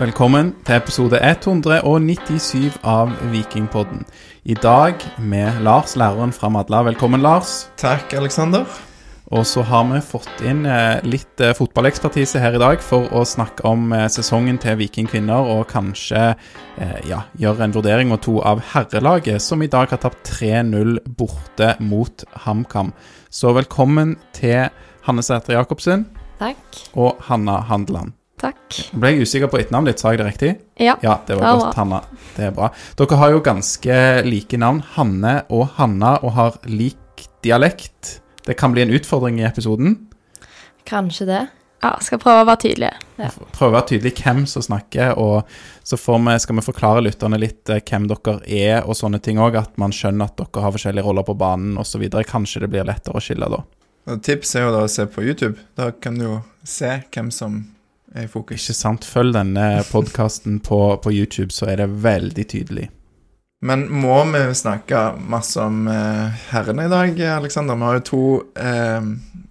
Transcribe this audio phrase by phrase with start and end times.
[0.00, 4.06] Velkommen til episode 197 av Vikingpodden.
[4.48, 6.78] I dag med Lars, læreren fra Madla.
[6.86, 7.66] Velkommen, Lars.
[7.76, 8.64] Takk, Aleksander.
[9.28, 13.26] Og så har vi fått inn eh, litt eh, fotballekspertise her i dag for å
[13.28, 16.30] snakke om eh, sesongen til Viking kvinner, og kanskje
[17.04, 21.74] ja, gjøre en vurdering og to av herrelaget, som i dag har tapt 3-0 borte
[21.84, 22.94] mot HamKam.
[23.28, 24.72] Så velkommen til
[25.04, 26.06] Hanne Sætre Jacobsen
[26.40, 26.80] Takk.
[26.96, 28.16] og Hanna Handeland.
[28.40, 28.78] Takk.
[28.96, 30.50] Ble jeg usikker på etternavnet ditt, sa jeg det riktig?
[30.80, 30.94] Ja.
[31.04, 32.00] Ja, det var Ja, godt, Hanna.
[32.36, 32.70] Det er bra.
[32.96, 38.20] Dere har jo ganske like navn, Hanne og Hanna, og har lik dialekt.
[38.46, 39.98] Det kan bli en utfordring i episoden.
[40.88, 41.40] Kanskje det.
[41.80, 42.90] Ja, skal prøve å være tydelig.
[43.16, 43.30] Ja.
[43.56, 45.48] Prøve å være tydelig hvem som snakker, og
[45.86, 49.40] så får vi, skal vi forklare lytterne litt eh, hvem dere er og sånne ting
[49.40, 52.04] òg, at man skjønner at dere har forskjellige roller på banen osv.
[52.28, 53.62] Kanskje det blir lettere å skille da.
[54.10, 55.56] Og Tips er jo da å se på YouTube.
[55.76, 57.62] Da kan du jo se hvem som
[58.14, 58.64] er i fokus.
[58.64, 59.06] Ikke sant?
[59.06, 62.88] Følg denne podkasten på, på YouTube, så er det veldig tydelig.
[63.60, 67.76] Men må vi snakke masse om eh, herrene i dag, Aleksander?
[67.76, 68.22] Vi har jo to
[68.56, 69.10] eh,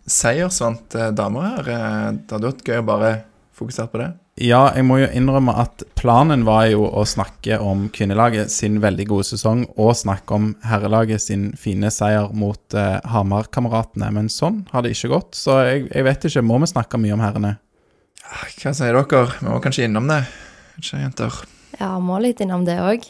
[0.09, 1.69] seiersvante damer her.
[1.75, 3.11] Eh, det hadde vært gøy å bare
[3.59, 4.09] fokusere på det.
[4.39, 9.05] Ja, jeg må jo innrømme at planen var jo å snakke om kvinnelaget sin veldig
[9.09, 14.85] gode sesong, og snakke om herrelaget sin fine seier mot eh, Hamar-kameratene, men sånn har
[14.85, 15.35] det ikke gått.
[15.35, 17.57] Så jeg, jeg vet ikke, må vi snakke mye om herrene?
[18.25, 19.23] Ah, Hva sier dere?
[19.39, 20.23] Vi må kanskje innom det.
[20.79, 21.39] Ikke jenter?
[21.79, 23.07] Ja, må litt innom det òg.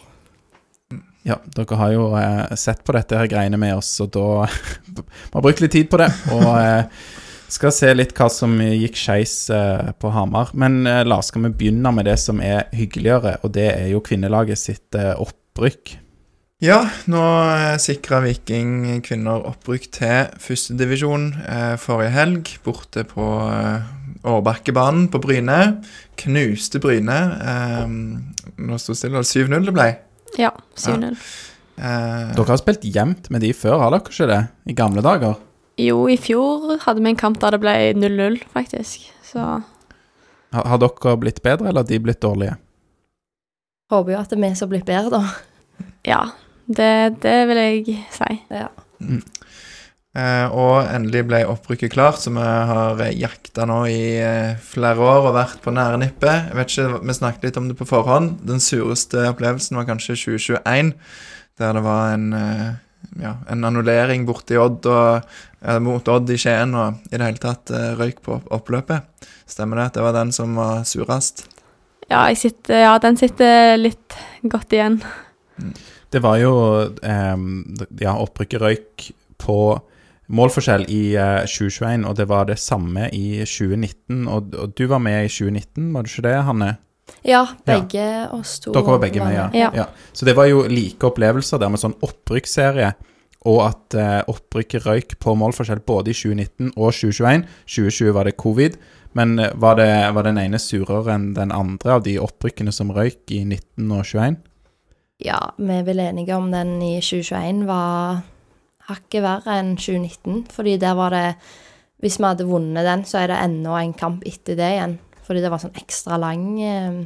[1.27, 4.45] Ja, dere har jo eh, sett på dette her greiene med oss, og da
[4.95, 6.85] Vi har brukt litt tid på det, og eh,
[7.49, 10.53] skal se litt hva som gikk skeis eh, på Hamar.
[10.57, 14.03] Men eh, Lars, skal vi begynne med det som er hyggeligere, og det er jo
[14.05, 15.97] kvinnelaget sitt eh, opprykk.
[16.59, 17.21] Ja, nå
[17.79, 23.85] sikra Viking kvinner opprykk til førstedivisjon eh, forrige helg, borte på eh,
[24.27, 25.59] Årbakkebanen på Bryne.
[26.19, 27.19] Knuste Bryne.
[27.39, 27.85] Eh,
[28.59, 29.87] nå sto stille, 7-0 det ble.
[30.39, 31.13] Ja, 7-0.
[31.79, 34.41] Eh, Dere har spilt jevnt med de før, har dere ikke det?
[34.67, 35.37] I gamle dager?
[35.79, 39.05] Jo, i fjor hadde vi en kamp der det ble 0-0, faktisk.
[39.23, 39.39] Så
[40.51, 42.57] Har, har dere blitt bedre, eller har de blitt dårlige?
[43.89, 45.85] håper jo at det er vi som har blitt bedre, da.
[46.05, 46.19] Ja,
[46.67, 46.89] det,
[47.23, 48.35] det vil jeg si.
[48.53, 48.67] Ja.
[49.01, 49.23] eh,
[50.17, 55.35] og endelig ble opprykket klart, så vi har jakta nå i eh, flere år og
[55.37, 56.49] vært på nære nippet.
[56.49, 58.39] Jeg vet ikke, Vi snakket litt om det på forhånd.
[58.41, 60.95] Den sureste opplevelsen var kanskje 2021,
[61.61, 62.69] der det var en eh,
[63.21, 65.29] ja, en annullering borte i Odd og,
[65.61, 69.29] eller mot Odd i Skien og i det hele tatt eh, røyk på oppløpet.
[69.49, 71.47] Stemmer det at det var den som var surest?
[72.09, 74.17] Ja, jeg sitter, ja, den sitter litt
[74.49, 74.99] godt igjen.
[76.09, 76.53] Det var jo
[77.05, 77.45] eh,
[78.01, 79.09] Ja, opprykket røyk
[79.39, 79.59] på
[80.29, 84.27] målforskjell i eh, 2021, og det var det samme i 2019.
[84.27, 86.75] Og, og du var med i 2019, var du ikke det, Hanne?
[87.25, 88.73] Ja, begge oss to.
[88.73, 89.47] Dere var begge med, ja.
[89.53, 89.69] Ja.
[89.75, 89.85] ja.
[90.13, 92.93] Så det var jo like opplevelser der med sånn opprykksserie,
[93.49, 97.45] og at eh, opprykket røyk på målforskjell både i 2019 og 2021.
[97.65, 98.75] 2020 var det covid,
[99.17, 102.91] men eh, var, det, var den ene surere enn den andre av de opprykkene som
[102.95, 104.41] røyk i 19 og 21?
[105.23, 108.21] Ja, vi er vel enige om den i 2021 var
[108.89, 110.43] hakket verre enn 2019.
[110.53, 111.25] Fordi der var det
[111.99, 114.93] Hvis vi hadde vunnet den, så er det enda en kamp etter det igjen.
[115.27, 117.01] Fordi det var sånn ekstra lang eh,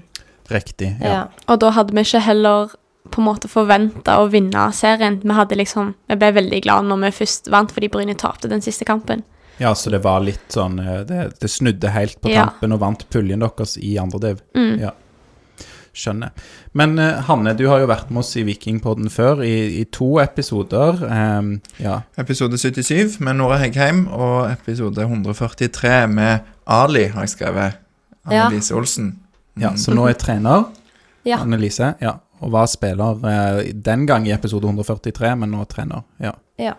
[0.53, 0.91] Riktig.
[1.01, 1.09] ja.
[1.09, 1.21] Ja.
[1.49, 2.69] Og da hadde vi ikke heller
[3.09, 5.17] på en måte forventa å vinne serien.
[5.23, 8.61] Vi hadde liksom, vi ble veldig glad når vi først vant fordi Bryne tapte den
[8.61, 9.23] siste kampen.
[9.59, 12.47] ja, så det var litt sånn eh, Det, det snudde helt på Ja.
[12.61, 14.41] og vant puljen deres i andre div.
[14.55, 14.79] Mm.
[14.79, 14.91] Ja.
[15.93, 16.31] Skjønner.
[16.73, 20.15] Men uh, Hanne, du har jo vært med oss i Vikingpodden før, i, i to
[20.23, 21.03] episoder.
[21.05, 21.99] Um, ja.
[22.17, 27.77] Episode 77 med Nora Heggheim og episode 143 med Ali, har jeg skrevet.
[28.31, 28.47] Ja.
[28.47, 29.11] Annelise Olsen.
[29.59, 29.77] ja, Mm.
[29.77, 30.63] så nå er trener
[31.25, 31.37] Ja.
[31.43, 31.93] Annelise.
[32.01, 32.15] Ja.
[32.41, 36.01] Og var spiller uh, den gang i episode 143, men nå trener.
[36.19, 36.31] Ja.
[36.59, 36.73] Ja.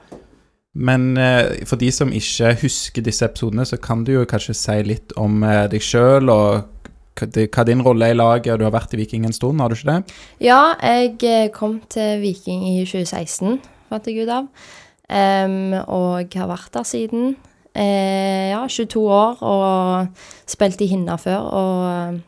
[0.75, 4.81] Men uh, for de som ikke husker disse episodene, så kan du jo kanskje si
[4.83, 5.41] litt om
[5.71, 6.65] deg sjøl og
[7.15, 9.61] hva di- din rolle er i laget, og du har vært i Viking en stund,
[9.61, 10.15] har du ikke det?
[10.41, 14.49] Ja, jeg eh, kom til Viking i 2016, fant jeg ut av.
[15.05, 17.37] Um, og har vært der siden.
[17.77, 20.07] Uh, ja, 22 år og
[20.47, 21.51] spilt i Hinna før.
[21.55, 22.21] Og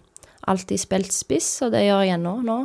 [0.47, 2.59] alltid spilt spiss, og det gjør jeg ennå nå.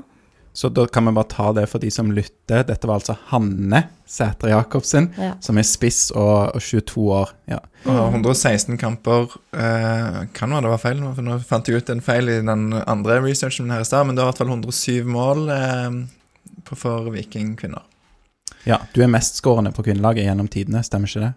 [0.54, 2.66] Så da kan vi bare ta det for de som lytter.
[2.68, 5.34] Dette var altså Hanne Sætre Jacobsen, Ja.
[5.40, 7.30] som er spiss og, og 22 år.
[7.48, 7.60] Ja.
[7.88, 12.02] Og 116 kamper eh, Kan være det var feil, for nå fant jeg ut en
[12.04, 14.52] feil i den andre researchen min her i stad, men det var i hvert fall
[14.52, 15.96] 107 mål eh,
[16.68, 17.88] på, for Viking kvinner.
[18.68, 18.82] ja.
[18.94, 21.34] Du er mestskårende på kvinnelaget gjennom tidene, stemmer ikke det?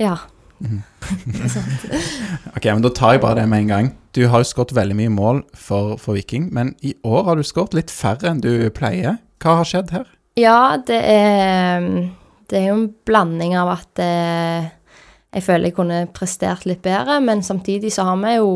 [0.00, 0.16] Ja.
[0.60, 1.86] Sant.
[2.56, 3.90] Ok, men da tar jeg bare det med en gang.
[4.16, 7.44] Du har jo skåret veldig mye mål for, for Viking, men i år har du
[7.46, 9.18] skåret litt færre enn du pleier.
[9.42, 10.06] Hva har skjedd her?
[10.36, 11.84] Ja, det er
[12.46, 14.68] Det er jo en blanding av at eh,
[15.34, 18.50] jeg føler jeg kunne prestert litt bedre, men samtidig så har vi jo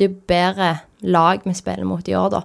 [0.00, 0.72] det bedre
[1.06, 2.42] lag vi spiller mot i år, da.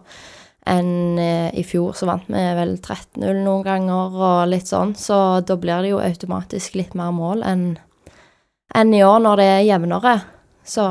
[0.68, 5.42] Enn eh, i fjor, så vant vi vel 13-0 noen ganger og litt sånn, så
[5.42, 7.66] da blir det jo automatisk litt mer mål enn
[8.76, 10.16] enn i år når det er jevnere.
[10.68, 10.88] Så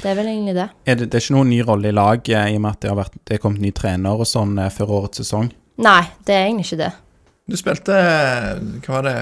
[0.00, 0.68] det er vel egentlig det.
[0.86, 2.82] Er det, det er ikke noen ny rolle i lag, eh, i og med at
[2.82, 5.50] det har vært, det er kommet ny trener og sånn eh, før årets sesong?
[5.80, 6.92] Nei, det er egentlig ikke det.
[7.50, 7.94] Du spilte
[8.84, 9.14] hva var det,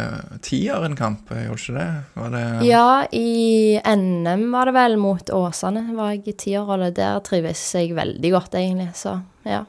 [0.45, 1.87] tier en kamp, gjorde ikke det?
[2.19, 6.91] Var det Ja, i NM var det vel mot Åsane, var jeg i tierrolle.
[6.93, 9.63] Der trives jeg veldig godt, egentlig, så ja.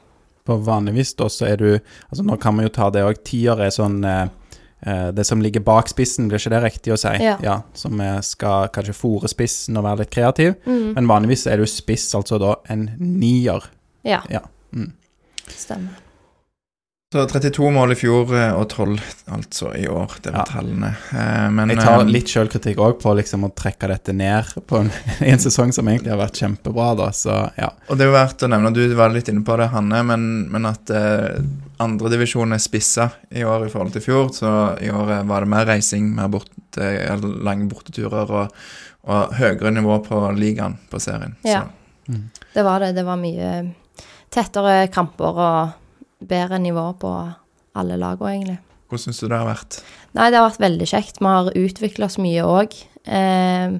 [0.44, 3.22] På vanligvis da så er du Altså nå kan vi jo ta det òg.
[3.24, 4.36] Tier er sånn eh, eh,
[4.80, 7.10] Det som ligger bak spissen, blir ikke det riktig å si?
[7.20, 7.56] Ja.
[7.76, 10.54] Som vi skal kanskje fòre spissen og være litt kreativ.
[10.64, 10.94] Mm.
[10.96, 13.66] Men vanligvis er du spiss, altså da en nier.
[14.08, 14.40] Ja, Ja.
[14.72, 14.92] Mm.
[15.50, 15.98] stemmer.
[17.12, 19.00] Så 32 mål i fjor eh, og 12
[19.34, 20.12] altså i år.
[20.22, 20.44] Det var Ja.
[20.46, 20.90] tallene.
[21.10, 24.78] Eh, Men Jeg tar eh, litt sjølkritikk òg på liksom å trekke dette ned på
[24.78, 24.90] en,
[25.32, 27.72] en sesong som egentlig har vært kjempebra, da, så ja.
[27.88, 30.28] Og det er jo verdt å nevne, du var litt inne på det, Hanne, men,
[30.54, 31.40] men at eh,
[31.82, 34.30] andredivisjon er spissa i år i forhold til i fjor.
[34.30, 36.46] Så i år var det mer reising, mer bort,
[36.78, 38.54] lange borteturer og,
[39.10, 41.34] og høyere nivå på ligaen på serien.
[41.42, 41.64] Ja.
[41.66, 41.76] Så
[42.10, 42.24] Mm.
[42.54, 42.94] Det var det.
[42.96, 43.50] Det var mye
[44.34, 45.76] tettere kamper og
[46.20, 47.14] bedre nivå på
[47.78, 48.58] alle lagene, egentlig.
[48.88, 49.80] hvordan syns du det har vært?
[50.18, 51.20] Nei, det har vært veldig kjekt.
[51.20, 52.78] Vi har utvikla oss mye òg.
[53.04, 53.76] Eh,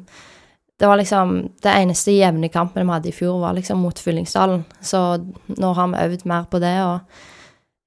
[0.80, 4.64] det var liksom Det eneste jevne kampen vi hadde i fjor, var liksom mot Fyllingsdalen.
[4.80, 5.00] Så
[5.48, 7.00] nå har vi øvd mer på det og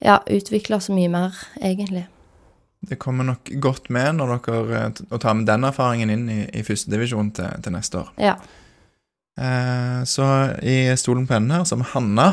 [0.04, 2.06] ja, utvikla oss mye mer, egentlig.
[2.84, 6.42] Det kommer nok godt med når dere tar å ta med den erfaringen inn i,
[6.52, 8.10] i førstedivisjon til, til neste år.
[8.20, 8.36] Ja.
[9.40, 10.28] Eh, så
[10.62, 12.28] i stolen på enden her, som Hanna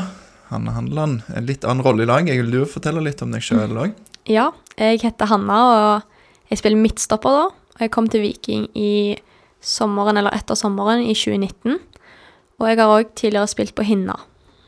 [0.51, 1.21] Hanne Handeland.
[1.33, 2.37] En litt annen rolle i laget.
[2.41, 3.95] Vil du fortelle litt om deg sjøl òg?
[4.29, 7.45] Ja, jeg heter Hanna, og jeg spiller midtstopper da.
[7.77, 9.17] Og jeg kom til Viking i
[9.63, 11.79] sommeren, eller etter sommeren, i 2019.
[12.61, 14.19] Og jeg har òg tidligere spilt på Hinna.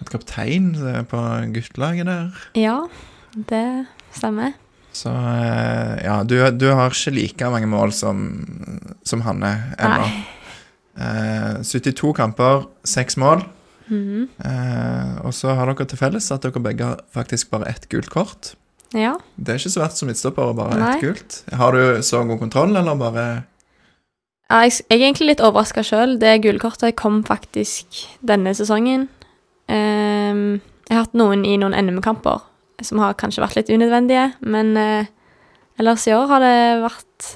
[0.02, 1.20] Et kaptein eh, på
[1.54, 2.46] guttelaget der.
[2.58, 2.78] Ja,
[3.50, 3.66] det
[4.16, 4.56] stemmer.
[4.94, 8.24] Så eh, ja, du, du har ikke like mange mål som,
[9.06, 10.08] som Hanne ennå.
[10.94, 13.46] Eh, 72 kamper, 6 mål.
[13.88, 14.30] Mhm.
[14.40, 18.10] Eh, og så har dere til felles at dere begge har faktisk bare ett gult
[18.10, 18.54] kort.
[18.94, 19.16] Ja.
[19.36, 21.40] Det er ikke så verst som midtstopper å bare ha ett gult.
[21.52, 23.26] Har du så god kontroll, eller bare
[24.52, 26.20] Ja, jeg, jeg er egentlig litt overraska sjøl.
[26.22, 29.08] Det gulkortet kom faktisk denne sesongen.
[29.72, 32.44] Ehm, jeg har hatt noen i noen NM-kamper
[32.84, 35.06] som har kanskje vært litt unødvendige, men eh,
[35.80, 37.32] ellers i år har det vært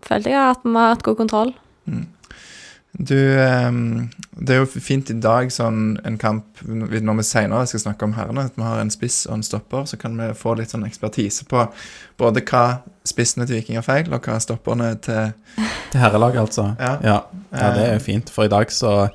[0.00, 1.50] Følte jeg at vi har hatt god kontroll.
[1.84, 2.06] mm.
[3.00, 3.72] Du eh,
[4.36, 8.14] Det er jo fint i dag, sånn en kamp Når vi senere skal snakke om
[8.18, 10.84] herrene, at vi har en spiss og en stopper, så kan vi få litt sånn
[10.88, 11.64] ekspertise på
[12.20, 12.64] både hva
[13.08, 15.32] spissene til Viking har feil, og hva stopperne til
[15.90, 16.66] Til herrelaget, altså.
[16.78, 16.96] Ja.
[17.02, 17.18] Ja,
[17.50, 18.30] ja, det er fint.
[18.32, 19.08] For i dag så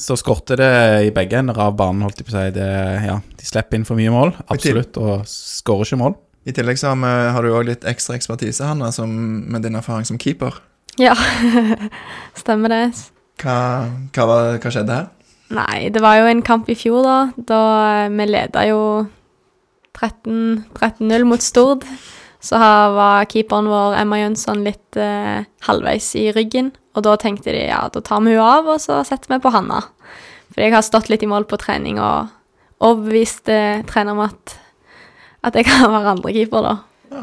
[0.00, 0.72] så skorter det
[1.04, 2.54] i begge ender av banen, holdt jeg på å si.
[2.56, 2.68] Det,
[3.04, 6.14] ja, de slipper inn for mye mål, absolutt, og skårer ikke mål.
[6.48, 9.12] I tillegg så har, vi, har du òg litt ekstra ekspertise, Hanna, som,
[9.44, 10.56] med din erfaring som keeper.
[10.98, 11.14] Ja,
[12.42, 12.84] stemmer det.
[13.40, 13.56] Hva,
[14.14, 15.08] hva, var, hva skjedde her?
[15.50, 17.18] Nei, det var jo en kamp i fjor, da.
[17.36, 17.60] Da
[18.04, 18.80] eh, vi leda jo
[19.98, 21.86] 13 13-0 mot Stord.
[22.40, 26.70] Så var keeperen vår, Emma Jønsson, litt eh, halvveis i ryggen.
[26.96, 29.52] Og da tenkte de ja, da tar vi henne av, og så setter vi på
[29.54, 29.82] Hanna.
[30.50, 32.30] Fordi jeg har stått litt i mål på trening og
[32.80, 34.56] overbevist eh, treneren om at,
[35.46, 37.20] at jeg kan være andrekeeper, da.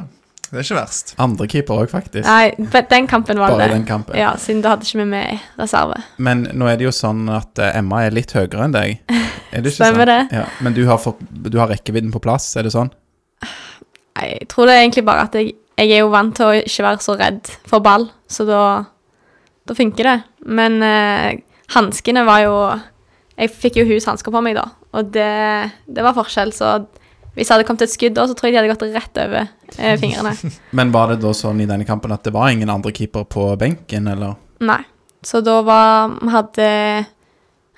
[0.47, 1.09] Det er ikke verst.
[1.19, 2.23] Andrekeeper òg, faktisk.
[2.27, 2.53] Nei,
[2.89, 3.73] den kampen var Bare det.
[3.75, 4.15] den kampen.
[4.15, 5.97] Ja, siden da hadde ikke vi med reserve.
[6.23, 9.01] Men nå er det jo sånn at eh, Emma er litt høyere enn deg.
[9.51, 10.27] Er det ikke Stemmer sånn?
[10.29, 10.37] det.
[10.41, 12.89] Ja, men du har, fått- du har rekkevidden på plass, er det sånn?
[14.17, 16.55] Nei, jeg tror det er egentlig bare at jeg, jeg er jo vant til å
[16.57, 18.61] ikke være så redd for ball, så da,
[19.69, 20.15] da funker det.
[20.51, 21.39] Men eh,
[21.75, 22.55] hanskene var jo
[23.37, 24.63] Jeg fikk jo hushansker på meg, da,
[24.97, 25.27] og det,
[25.85, 26.71] det var forskjell, så
[27.37, 29.43] hvis det hadde kommet et skudd da, så tror jeg de hadde gått rett over
[29.77, 30.33] eh, fingrene.
[30.79, 33.51] Men var det da sånn i denne kampen at det var ingen andre keeper på
[33.61, 34.33] benken, eller?
[34.65, 34.81] Nei.
[35.25, 36.67] Så da var Vi hadde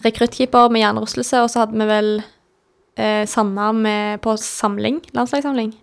[0.05, 2.09] rekruttkeeper med hjernerystelse, og så hadde vi vel
[2.95, 5.73] eh, Sanna med, på samling, landslagssamling.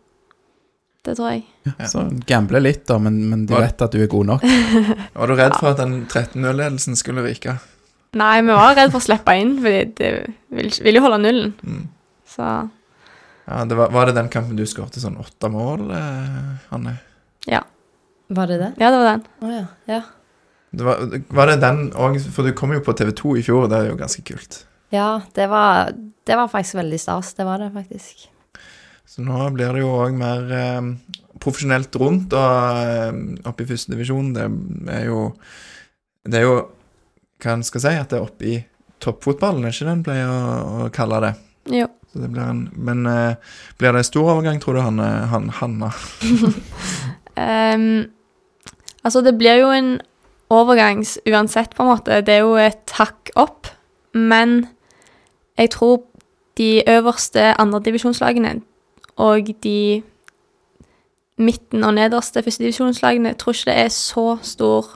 [1.04, 1.44] Det tror jeg.
[1.68, 1.90] Ja.
[1.90, 4.46] Så gambler litt, da, men, men de Var- vet at du er god nok.
[5.20, 7.58] Var du redd for at den 13-0-ledelsen skulle ryke?
[8.16, 10.10] Nei, vi var redd for å slippe inn, fordi det
[10.56, 11.52] ville vil jo holde nullen.
[11.60, 11.82] Mm.
[12.32, 12.46] Så
[13.46, 16.98] Ja, det var, var det den kampen du skåret sånn åtte mål, eh, Hanne?
[18.28, 18.72] Var det det?
[18.78, 19.26] ja, det var den.
[19.40, 19.66] Oh, ja.
[19.84, 20.02] ja.
[20.70, 23.78] Det var, var det den òg For du kom jo på TV2 i fjor, det
[23.78, 24.64] er jo ganske kult.
[24.94, 25.92] Ja, det var,
[26.26, 27.34] det var faktisk veldig stas.
[27.38, 28.26] Det var det faktisk.
[29.06, 30.90] Så nå blir det jo òg mer eh,
[31.42, 34.32] profesjonelt rundt og eh, oppe i første divisjon.
[34.34, 34.48] Det
[34.92, 35.28] er jo
[36.26, 36.56] Det er jo
[37.42, 38.56] Hva en skal si, at det er oppe i
[39.04, 41.32] toppfotballen, er ikke det en pleier å, å kalle det?
[41.76, 41.88] Jo.
[42.16, 43.36] Blir en, men uh,
[43.78, 44.98] blir det en stor overgang, tror du, han,
[45.32, 45.92] han, Hanna?
[47.36, 48.04] um,
[49.04, 49.96] altså, det blir jo en
[50.50, 52.20] overgangs uansett, på en måte.
[52.26, 53.70] Det er jo et hakk opp.
[54.16, 54.66] Men
[55.58, 56.04] jeg tror
[56.56, 58.60] de øverste andredivisjonslagene
[59.16, 60.02] og de
[61.36, 64.88] midten og nederste førstedivisjonslagene tror ikke det er så stor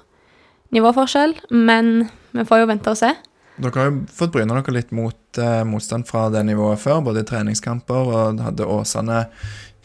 [0.72, 3.12] nivåforskjell, men vi får jo vente og se.
[3.60, 7.22] Dere har jo fått bryne dere litt mot eh, motstand fra det nivået før, både
[7.22, 9.24] i treningskamper og hadde Åsane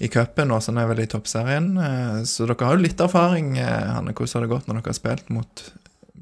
[0.02, 0.54] i cupen.
[0.56, 3.58] Åsane er vel i toppserien, eh, så dere har jo litt erfaring.
[3.62, 5.66] Eh, Hanne, hvordan har det gått når dere har spilt mot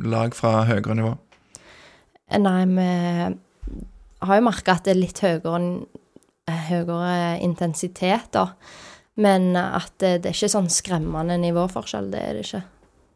[0.03, 1.13] lag fra høyere nivå?
[2.43, 2.89] Nei, vi
[4.25, 5.63] har jo merka at det er litt høyere,
[6.69, 7.15] høyere
[7.45, 8.49] intensitet, da.
[9.21, 12.63] Men at det, det er ikke sånn skremmende nivåforskjell, det er det ikke.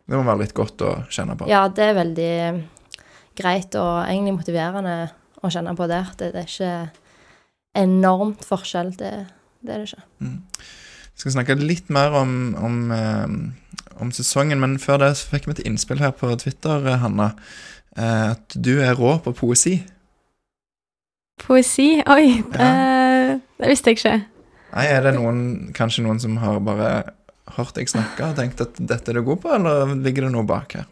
[0.08, 1.48] Det må være litt godt å kjenne på.
[1.50, 2.34] Ja, det er veldig
[3.38, 4.96] greit og egentlig motiverende
[5.44, 6.02] å kjenne på det.
[6.20, 6.72] Det, det er ikke
[7.78, 9.12] enormt forskjell, det,
[9.62, 10.06] det er det ikke.
[11.18, 13.28] Vi skal snakke litt mer om, om, eh,
[14.02, 17.32] om sesongen, men før det så fikk vi et innspill her på Twitter, eh, Hanna,
[17.98, 19.80] eh, at du er rå på poesi.
[21.42, 22.02] Poesi?
[22.10, 22.66] Oi, Ja.
[22.66, 24.16] eh, det visste jeg ikke.
[24.74, 26.90] Nei, Er det noen, kanskje noen som har bare
[27.58, 30.44] hørt deg snakke og tenkt at dette er du god på, eller ligger det noe
[30.46, 30.86] bak her?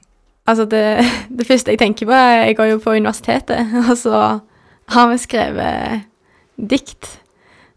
[0.47, 0.81] Altså, det,
[1.39, 4.39] det første jeg tenker på, er Jeg går jo på universitetet, og så
[4.93, 6.03] har vi skrevet
[6.69, 7.07] dikt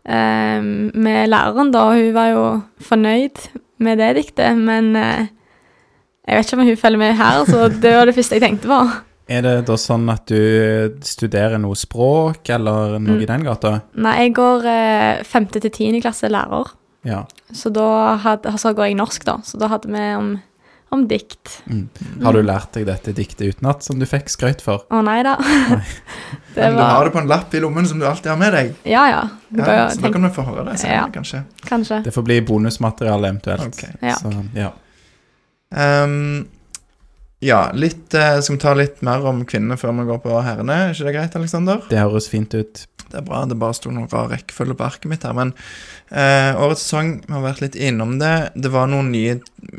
[0.04, 1.86] eh, med læreren, da.
[1.96, 2.44] Hun var jo
[2.84, 3.48] fornøyd
[3.80, 5.26] med det diktet, men eh,
[6.28, 8.68] jeg vet ikke om hun følger med her, så det var det første jeg tenkte
[8.68, 8.80] på.
[9.28, 13.20] Er det da sånn at du studerer noe språk, eller noe Mm.
[13.20, 13.72] i den gata?
[14.00, 16.70] Nei, jeg går eh, femte til tiende klasse lærer,
[17.04, 17.24] Ja.
[17.52, 19.34] så da had, så går jeg norsk, da.
[19.44, 20.30] Så da hadde vi om,
[20.94, 21.62] om dikt.
[21.68, 21.88] Mm.
[22.24, 24.84] Har du lært deg dette diktet utenat, som du fikk skrøyt for?
[24.88, 25.36] Å nei da.
[26.54, 28.52] det Men du har det på en lapp i lommen som du alltid har med
[28.56, 28.74] deg.
[28.88, 29.22] Ja ja.
[29.48, 30.06] Du Ja, så tenk...
[30.08, 31.08] da kan vi få høre det senere, Ja.
[31.12, 31.42] kanskje.
[31.68, 32.02] Kanskje.
[32.04, 33.66] Det får bli bonusmateriale eventuelt.
[33.68, 33.84] Ok.
[34.00, 34.16] Ja.
[34.20, 34.72] Så, ja.
[35.76, 36.46] Ehm,
[37.44, 40.78] ja, litt, eh, skal vi ta litt mer om kvinnene før vi går på herrene?
[40.88, 41.84] Er ikke det greit, Aleksander?
[41.90, 42.86] Det høres fint ut.
[43.08, 45.36] Det er bra, det bare sto noen rar rekkefølge på arket mitt her.
[45.36, 45.54] Men
[46.10, 48.50] eh, årets sesong, vi har vært litt innom det.
[48.58, 49.38] Det var noen nye,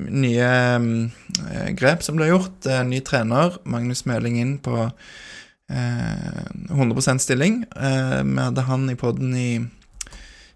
[0.09, 2.63] nye eh, grep som ble gjort.
[2.65, 6.39] Eh, ny trener, Magnus Meling inn på eh,
[6.73, 7.65] 100% stilling.
[7.75, 9.51] Eh, vi hadde han i podden i,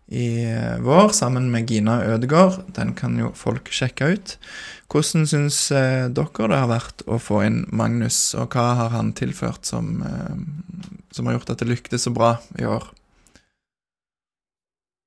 [0.10, 2.64] i eh, vår sammen med Gina Ødegaard.
[2.74, 4.38] Den kan jo folk sjekke ut.
[4.92, 9.14] Hvordan syns eh, dere det har vært å få inn Magnus, og hva har han
[9.18, 12.90] tilført som, eh, som har gjort at det lyktes så bra i år?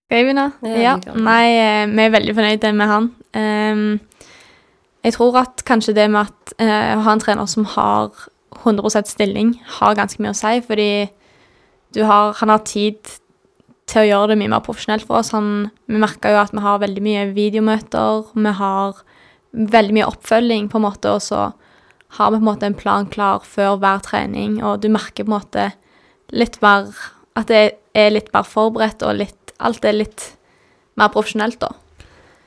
[0.06, 0.48] Skal jeg begynne?
[0.78, 0.96] Ja.
[1.14, 3.10] Nei, eh, vi er veldig fornøyde med han.
[3.34, 4.00] Ehm,
[5.04, 8.10] jeg tror at kanskje det med at å ha en trener som har
[8.64, 11.10] 100% stilling, har ganske mye å si, fordi
[11.94, 12.98] du har, han har tid
[13.86, 15.32] til å gjøre det mye mer profesjonelt for oss.
[15.36, 19.02] Han, vi merker jo at vi har veldig mye videomøter, vi har
[19.56, 21.48] veldig mye oppfølging, på en måte, og så
[22.16, 25.32] har vi på en måte en plan klar før hver trening, og du merker på
[25.32, 25.70] en måte
[26.34, 26.90] litt mer
[27.36, 30.22] At det er litt mer forberedt, og litt Alt er litt
[31.00, 31.70] mer profesjonelt, da.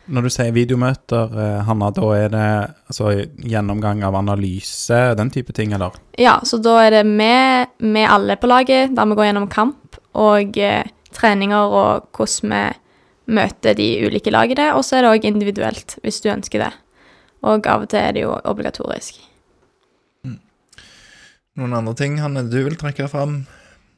[0.10, 2.46] Når du sier videomøter, eh, Hanna, da er det
[2.90, 3.12] altså,
[3.46, 5.98] gjennomgang av analyse, den type ting, eller?
[6.18, 10.00] Ja, så da er det med, med alle på laget, der vi går gjennom kamp
[10.18, 12.64] og eh, treninger og hvordan vi
[13.38, 14.72] møter de ulike lagene.
[14.78, 16.72] Og så er det òg individuelt, hvis du ønsker det.
[17.46, 19.22] Og av og til er det jo obligatorisk.
[21.60, 23.42] Noen andre ting Hanne, du vil trekke fram?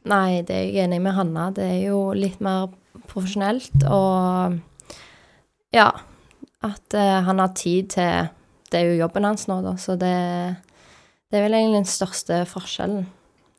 [0.10, 1.50] Nei, det er jeg enig med Hanna.
[1.54, 2.72] Det er jo litt mer
[3.12, 4.58] profesjonelt, og
[5.72, 5.90] ja
[6.62, 8.28] At uh, han har tid til
[8.72, 10.16] Det er jo jobben hans nå, da, så det,
[11.32, 13.06] det er vel egentlig den største forskjellen.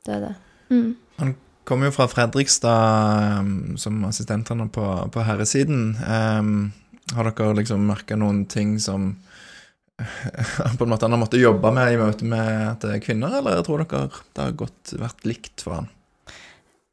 [0.05, 0.33] Det er det.
[0.69, 1.33] Mm.
[1.63, 5.93] Kommer jo fra Fredrikstad um, som assistentene på, på herresiden.
[6.01, 6.71] Um,
[7.13, 9.13] har dere liksom merka noen ting som
[10.77, 13.35] på en måte han har måttet jobbe med i møte med at det er kvinner,
[13.39, 15.89] eller tror dere det har godt vært likt for han?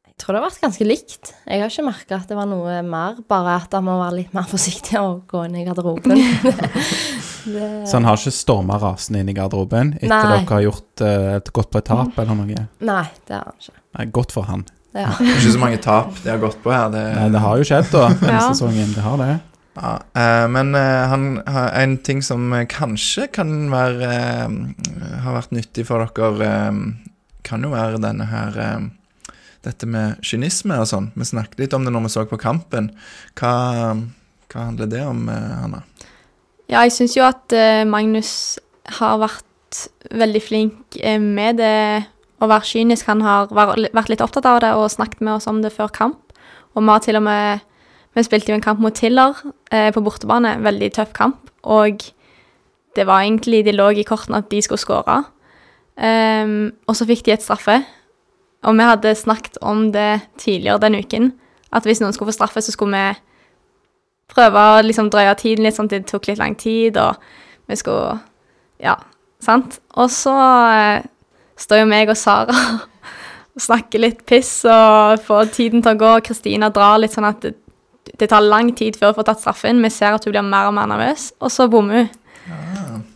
[0.05, 1.31] Jeg tror det har vært ganske likt.
[1.49, 4.35] Jeg har ikke merka at det var noe mer, bare at han må være litt
[4.37, 6.13] mer forsiktig og gå inn i garderoben.
[7.45, 10.21] det, Så han har ikke storma rasende inn i garderoben etter Nei.
[10.35, 12.67] dere har gjort, eh, gått på et tap eller noe?
[12.85, 13.75] Nei, det har han ikke.
[13.97, 14.67] Nei, godt for han.
[14.93, 15.07] Ja.
[15.17, 16.89] Det er ikke så mange tap de har gått på her.
[16.93, 18.45] Det, Nei, det har jo skjedd, da, denne Ja.
[18.51, 18.93] sesongen.
[18.93, 19.31] Det har det.
[19.73, 24.09] Ja, eh, men eh, han en ting som eh, kanskje kan være
[25.23, 26.49] Har vært nyttig for dere,
[27.47, 28.59] kan jo være denne her
[29.61, 31.11] Dette med kynisme og sånn.
[31.13, 32.87] Vi snakket litt om det når vi så på kampen.
[33.37, 33.51] Hva,
[34.49, 35.83] hva handler det om, Hanna?
[36.65, 37.53] Ja, jeg syns jo at
[37.85, 38.57] Magnus
[38.97, 41.77] har vært veldig flink med det
[42.41, 43.05] å være kynisk.
[43.05, 46.33] Han har vært litt opptatt av det og snakket med oss om det før kamp.
[46.73, 47.61] Og vi har til og med
[48.15, 49.37] Vi spilte jo en kamp mot Tiller
[49.71, 50.57] eh, på bortebane.
[50.63, 51.51] Veldig tøff kamp.
[51.63, 52.03] Og
[52.95, 55.23] det var egentlig De lå i kortene at de skulle skåre.
[56.01, 57.81] Um, og så fikk de et straffe.
[58.63, 61.31] Og vi hadde snakket om det tidligere den uken.
[61.71, 63.19] At hvis noen skulle få straffe, så skulle vi
[64.31, 67.19] prøve å liksom drøye tiden litt, sånn at det tok litt lang tid, og
[67.67, 68.19] vi skulle
[68.81, 68.95] Ja,
[69.43, 69.77] sant?
[69.93, 70.33] Og så
[70.73, 71.03] eh,
[71.59, 72.55] står jo meg og Sara
[73.53, 76.13] og snakker litt piss og får tiden til å gå.
[76.17, 77.53] og Kristina drar litt sånn at det,
[78.19, 79.81] det tar lang tid før hun får tatt straffen.
[79.83, 82.09] Vi ser at hun blir mer og mer nervøs, og så bommer hun.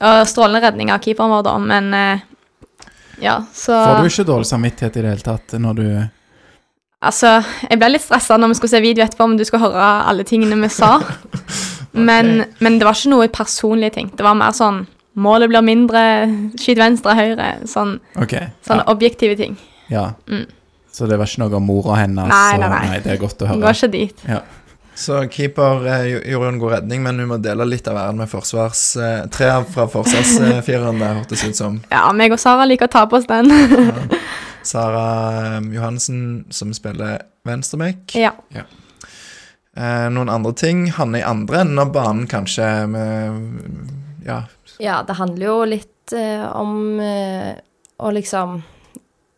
[0.05, 2.25] Og strålende redning av keeperen vår, da, men eh,
[3.23, 5.85] ja, så Får du ikke dårlig samvittighet i det hele tatt når du
[7.05, 7.35] Altså,
[7.69, 10.23] jeg ble litt stressa når vi skulle se video etterpå om du skulle høre alle
[10.25, 10.95] tingene vi sa.
[12.07, 14.09] men, men det var ikke noe personlige ting.
[14.15, 14.83] Det var mer sånn
[15.15, 15.99] Målet blir mindre,
[16.59, 17.45] skyt venstre, høyre.
[17.71, 18.33] Sånn, OK.
[18.67, 18.87] sånne Ja.
[18.91, 19.53] objektive ting.
[19.87, 20.09] ja.
[20.27, 20.43] Mm.
[20.91, 22.27] Så det var ikke noe om mora hennes?
[22.31, 22.99] Nei, nei, nei, nei.
[23.03, 23.59] Det er godt å høre.
[23.59, 24.21] Går var ikke dit.
[24.95, 28.21] Så keeper eh, gjo- gjorde en god redning, men hun må dele litt av æren
[28.21, 28.83] med forsvars...
[28.95, 31.81] Eh, tre fra forsvarsfireren, det hørtes ut som.
[31.91, 33.51] Ja, meg og Sara liker å ta på oss den.
[33.51, 34.21] Ja.
[34.65, 35.03] Sara
[35.57, 38.15] eh, Johansen, som spiller venstreback.
[38.15, 38.31] ja.
[39.75, 40.85] Eh, noen andre ting.
[40.95, 44.37] Hanne i andre enden av banen, kanskje, med Ja,
[44.79, 47.51] Ja, det handler jo litt eh, om eh,
[47.99, 48.61] å liksom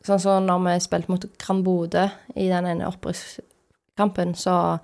[0.08, 2.06] Sånn som når vi spilte mot Gran Bodø
[2.40, 4.78] i den ene opprykkskampen, så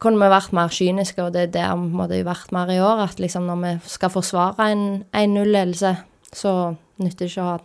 [0.00, 3.04] kunne vi vært mer kyniske, og det er det vi måtte vært mer i år.
[3.04, 5.94] At liksom når vi skal forsvare en 1-0-ledelse,
[6.32, 6.54] så
[7.02, 7.58] nytter det ikke å ha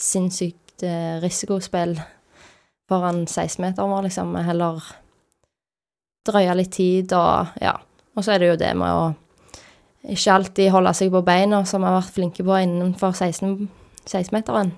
[0.00, 1.94] sinnssykt eh, risikospill
[2.90, 4.34] foran 16-meteren vår, liksom.
[4.46, 4.82] Heller
[6.26, 7.76] drøye litt tid og ja.
[8.16, 9.04] Og så er det jo det med å
[10.10, 13.68] ikke alltid holde seg på beina, som vi har vært flinke på innenfor 16
[14.08, 14.72] 16-meteren.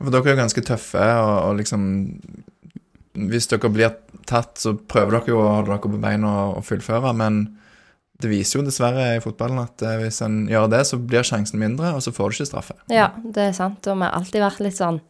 [0.00, 1.82] For dere er jo ganske tøffe, og, og liksom
[3.30, 3.90] Hvis dere blir
[4.30, 7.42] tatt, så prøver dere jo å holde dere på beina og, fullføre, men
[8.20, 11.60] det viser jo dessverre i fotballen at eh, hvis en gjør det, så blir sjansen
[11.60, 12.76] mindre, og så får du ikke straffe.
[12.92, 15.00] Ja, det er sant, og vi har alltid vært litt sånn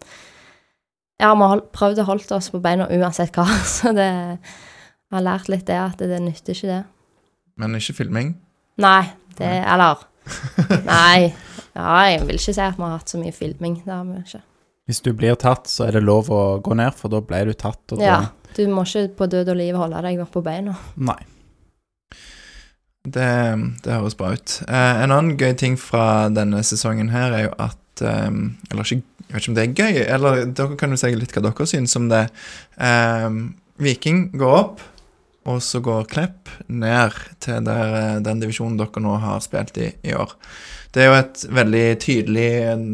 [1.21, 5.27] Ja, vi har prøvd å holde oss på beina uansett hva, så det Vi har
[5.27, 6.83] lært litt det, at det nytter ikke det.
[7.59, 8.37] Men ikke filming.
[8.81, 10.07] Nei, det Eller
[10.87, 11.33] Nei.
[11.75, 13.81] Ja, jeg vil ikke si at vi har hatt så mye filming.
[13.85, 14.43] Det har vi ikke.
[14.91, 17.53] Hvis du blir tatt, så er det lov å gå ned, for da ble du
[17.55, 17.83] tatt.
[17.95, 18.21] Og da, Ja.
[18.57, 20.75] Du må ikke på død og liv holde deg på beina.
[20.97, 21.21] Nei.
[23.01, 23.31] Det,
[23.85, 24.59] det høres bra ut.
[24.69, 28.29] Eh, en annen gøy ting fra denne sesongen her er jo at eh,
[28.71, 31.33] Eller ikke, jeg vet ikke om det er gøy, eller dere kan jo si litt
[31.33, 32.27] hva dere syns om det.
[32.77, 33.29] Eh,
[33.81, 34.83] Viking går opp,
[35.49, 39.89] og så går Klepp ned til der, eh, den divisjonen dere nå har spilt i
[40.05, 40.37] i år.
[40.93, 42.87] Det er jo et veldig tydelig eh,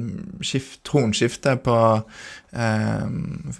[0.44, 1.78] skift, tronskifte på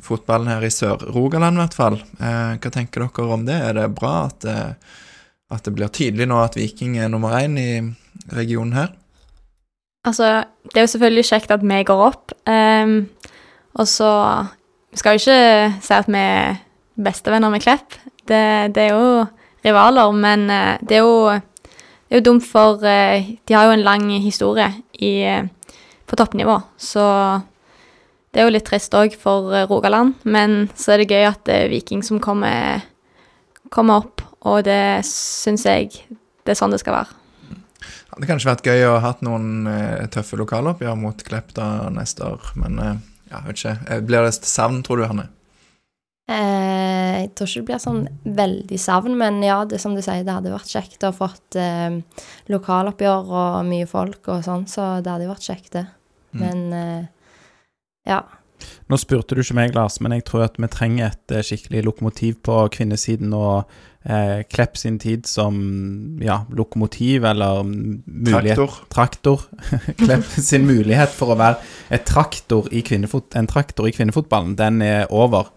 [0.03, 1.99] fotballen her i Sør-Rogaland, i hvert fall.
[2.17, 3.59] Eh, hva tenker dere om det?
[3.61, 4.57] Er det bra at det
[5.53, 7.71] at det blir tydelig nå at Viking er nummer én i
[8.35, 8.93] regionen her.
[10.07, 12.33] Altså, det er jo selvfølgelig kjekt at vi går opp.
[12.47, 13.09] ehm,
[13.75, 14.47] og så
[14.95, 16.57] skal jo ikke si at vi er
[16.97, 17.95] bestevenner med Klepp.
[18.27, 19.27] Det, det er jo
[19.65, 23.77] rivaler, men eh, det er jo, det er jo dumt, for eh, de har jo
[23.77, 25.47] en lang historie i, eh,
[26.07, 26.61] på toppnivå.
[26.79, 27.03] Så
[28.37, 31.39] det er jo litt trist òg for eh, Rogaland, men så er det gøy at
[31.49, 32.83] det er Viking som kommer,
[33.73, 35.95] kommer opp, og det syns jeg
[36.45, 37.17] det er sånn det skal være.
[37.81, 41.89] Det hadde kanskje vært gøy å ha hatt noen eh, tøffe lokaloppgjør mot Klepp da
[41.97, 43.01] neste år, men eh,
[43.33, 43.75] ja, vet ikke.
[43.89, 45.27] Eh, Blir det savn, tror du, Hanne?
[46.29, 48.05] Eh, jeg tror ikke det blir sånn
[48.37, 51.57] veldig savn, men ja, det som du sier, det hadde vært kjekt å ha fått
[51.57, 52.21] eh,
[52.53, 55.87] lokaloppgjør og mye folk og sånn, så det hadde vært kjekt, det.
[56.37, 56.43] Mm.
[56.45, 57.05] Men eh,
[58.07, 58.23] ja.
[58.91, 61.85] Nå spurte du ikke meg, Lars, men jeg tror at vi trenger et eh, skikkelig
[61.89, 63.35] lokomotiv på kvinnesiden.
[63.37, 63.67] Og
[64.07, 65.59] eh, Klepp sin tid som
[66.23, 68.77] ja, lokomotiv, eller mulighet Traktor.
[68.95, 69.47] Traktor.
[70.05, 71.61] Klepp sin mulighet for å være
[71.95, 75.51] et traktor i en traktor i kvinnefotballen, den er over.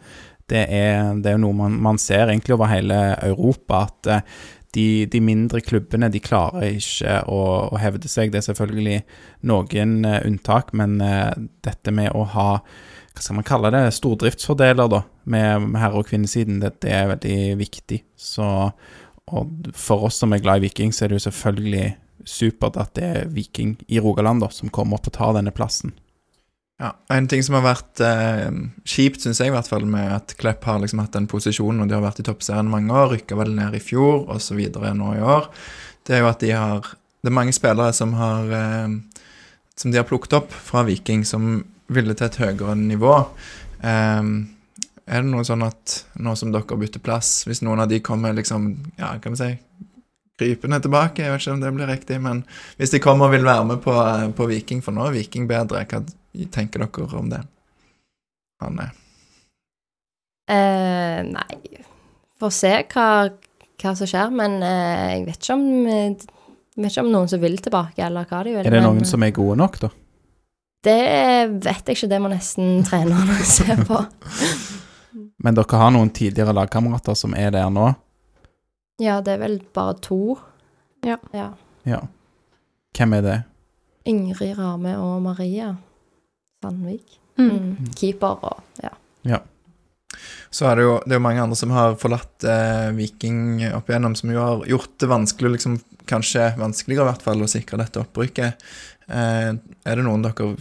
[0.49, 4.39] det er, det er jo noe man, man ser egentlig over hele Europa, at eh,
[4.75, 7.41] de, de mindre klubbene de klarer ikke å,
[7.73, 8.31] å hevde seg.
[8.31, 8.99] Det er selvfølgelig
[9.49, 11.33] noen eh, unntak, men eh,
[11.65, 12.49] dette med å ha
[13.19, 17.39] hva skal man kalle det, stordriftsfordeler da, med, herre- og kvinnesiden, det, det er veldig
[17.59, 18.03] viktig.
[18.15, 18.45] Så
[19.75, 21.89] for oss som er glad i Viking, så er det jo selvfølgelig
[22.29, 25.91] supert at det er Viking i Rogaland da, som kommer opp og tar denne plassen.
[26.79, 28.47] Ja, En ting som har vært eh,
[28.87, 31.89] kjipt, syns jeg, i hvert fall, med at Klepp har liksom hatt den posisjonen, og
[31.89, 34.61] de har vært i toppserien mange år, rykka vel ned i fjor osv.
[34.95, 35.49] nå i år,
[36.07, 38.87] det er jo at de har Det er mange spillere som har eh,
[39.75, 43.27] Som de har plukket opp fra Viking, som ville til et høyere nivå.
[43.83, 44.23] Eh,
[45.09, 48.33] er det noe sånn at nå som dere bytter plass, hvis noen av de kommer
[48.33, 49.51] liksom Ja, kan vi si
[50.39, 52.45] krypende tilbake, jeg vet ikke om det blir riktig, men
[52.79, 53.95] hvis de kommer og vil være med på,
[54.37, 55.99] på Viking, for nå er Viking bedre, hva
[56.47, 57.43] tenker dere om det?
[58.63, 58.89] Anne?
[60.49, 61.85] Eh, nei
[62.39, 63.07] Får se hva,
[63.81, 67.41] hva som skjer, men eh, jeg vet ikke om jeg vet ikke om noen som
[67.41, 68.61] vil tilbake, eller hva de vil.
[68.63, 69.89] Er det men, noen som er gode nok, da?
[70.87, 70.99] Det
[71.59, 73.99] vet jeg ikke, det må nesten trenerne se på.
[75.43, 77.89] Men dere har noen tidligere lagkamerater som er der nå?
[78.99, 80.35] Ja, det er vel bare to.
[81.07, 81.15] Ja.
[81.35, 81.49] ja.
[81.87, 82.01] Ja.
[82.95, 83.37] Hvem er det?
[84.07, 85.73] Ingrid Rame og Maria
[86.61, 87.19] Sandvik.
[87.39, 87.49] Mm.
[87.49, 87.91] Mm.
[87.95, 88.91] Keeper og ja.
[90.49, 94.15] Så er det jo det er mange andre som har forlatt eh, Viking opp igjennom,
[94.17, 95.77] som jo har gjort det vanskelig, liksom,
[96.09, 98.65] kanskje vanskeligere i hvert fall, å sikre dette opprykket.
[99.09, 100.51] Eh, er det noen dere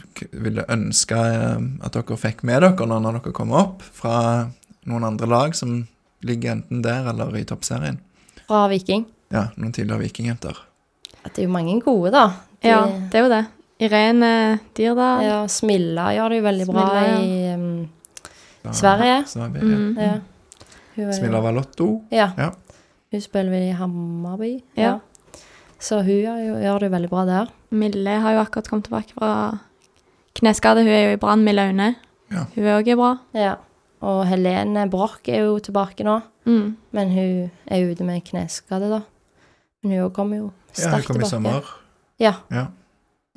[0.45, 4.19] ville ønske eh, at dere fikk med dere nå når dere kommer opp, fra
[4.89, 5.81] noen andre lag som
[6.27, 8.03] ligger enten der eller i toppserien?
[8.45, 9.09] Fra Viking.
[9.33, 10.65] Ja, noen tidligere vikingjenter.
[11.29, 12.29] Det er jo mange gode, da.
[12.61, 13.45] De, Ja, det er jo det.
[13.81, 15.23] Irene Dirdal.
[15.23, 17.19] ja, Smilla gjør det jo veldig bra ja.
[17.21, 17.89] i um,
[18.65, 19.19] Da- Sverige.
[19.37, 19.97] Er Mm.
[19.99, 20.15] ja.
[20.97, 22.03] Hun Smilla Valotto.
[22.11, 22.33] Ja.
[22.37, 22.51] Ja.
[23.13, 24.63] Hun spiller vi i Hammarby.
[24.77, 24.99] Ja.
[25.79, 27.47] Så hun gjør, jo, gjør det veldig bra der.
[27.71, 29.59] Mille har jo akkurat kommet tilbake fra
[30.35, 30.83] kneskade.
[30.83, 31.95] Hun er jo i Brann med Aune.
[32.33, 32.45] Ja.
[32.55, 33.13] Hun er òg bra.
[33.35, 33.55] Ja.
[34.03, 36.77] Og Helene Broch er jo tilbake nå, Mm.
[36.93, 39.01] men hun er ute med kneskade, da.
[39.83, 41.27] Men hun kommer jo sterkt Ja, hun kom tilbake.
[41.27, 41.65] i sommer.
[42.21, 42.67] Ja, Ja.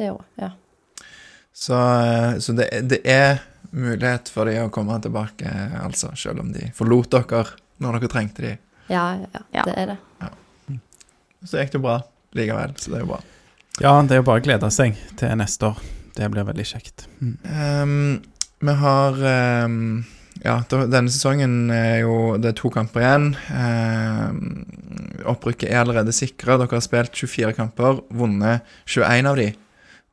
[0.02, 0.44] Det gjorde hun.
[0.48, 0.52] Ja.
[1.54, 5.48] Så, eh, så det, det er mulighet for de å komme tilbake,
[5.80, 7.46] altså, selv om de forlot dere
[7.82, 8.56] når dere trengte de.
[8.92, 9.64] Ja, ja, Ja.
[9.68, 10.00] det er det.
[11.48, 12.00] Så gikk det jo bra
[12.38, 13.22] likevel, så det er jo bra.
[13.82, 15.80] Ja, det er jo bare å glede seg til neste år.
[16.18, 17.06] Det blir veldig kjekt.
[17.22, 17.38] Mm.
[17.48, 18.22] Um,
[18.62, 19.22] vi har
[19.66, 19.78] um,
[20.44, 23.30] Ja, denne sesongen er jo Det er to kamper igjen.
[23.56, 24.42] Um,
[25.32, 26.60] opprykket er allerede sikra.
[26.60, 29.50] Dere har spilt 24 kamper, vunnet 21 av de.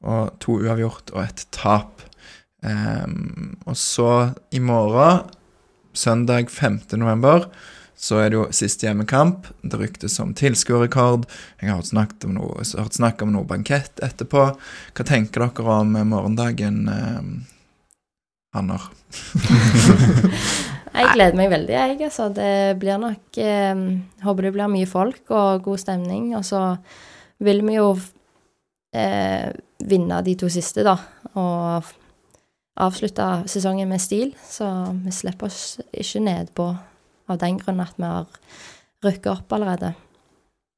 [0.07, 2.05] Og to uavgjort og et tap.
[2.63, 5.27] Um, og så i morgen,
[5.95, 6.81] søndag 5.
[6.99, 7.49] november,
[7.99, 9.49] så er det jo siste hjemmekamp.
[9.67, 11.27] Det ryktes om tilskuerrekord.
[11.59, 14.45] Jeg har hørt noe, hørt snakk om noe bankett etterpå.
[14.95, 17.33] Hva tenker dere om morgendagen, um,
[18.55, 18.87] Hanner?
[20.99, 21.97] Jeg gleder meg veldig, jeg.
[22.09, 22.29] Altså.
[22.35, 23.83] Det blir nok um,
[24.25, 26.33] Håper det blir mye folk og god stemning.
[26.39, 26.63] Og så
[27.45, 27.93] vil vi jo
[28.97, 29.53] eh,
[29.85, 30.97] vinne de to siste, da.
[31.39, 31.95] Og
[32.79, 34.35] avslutte sesongen med stil.
[34.49, 34.67] Så
[35.05, 36.69] vi slipper oss ikke nedpå
[37.29, 38.29] av den grunn at vi har
[39.05, 39.93] rykket opp allerede.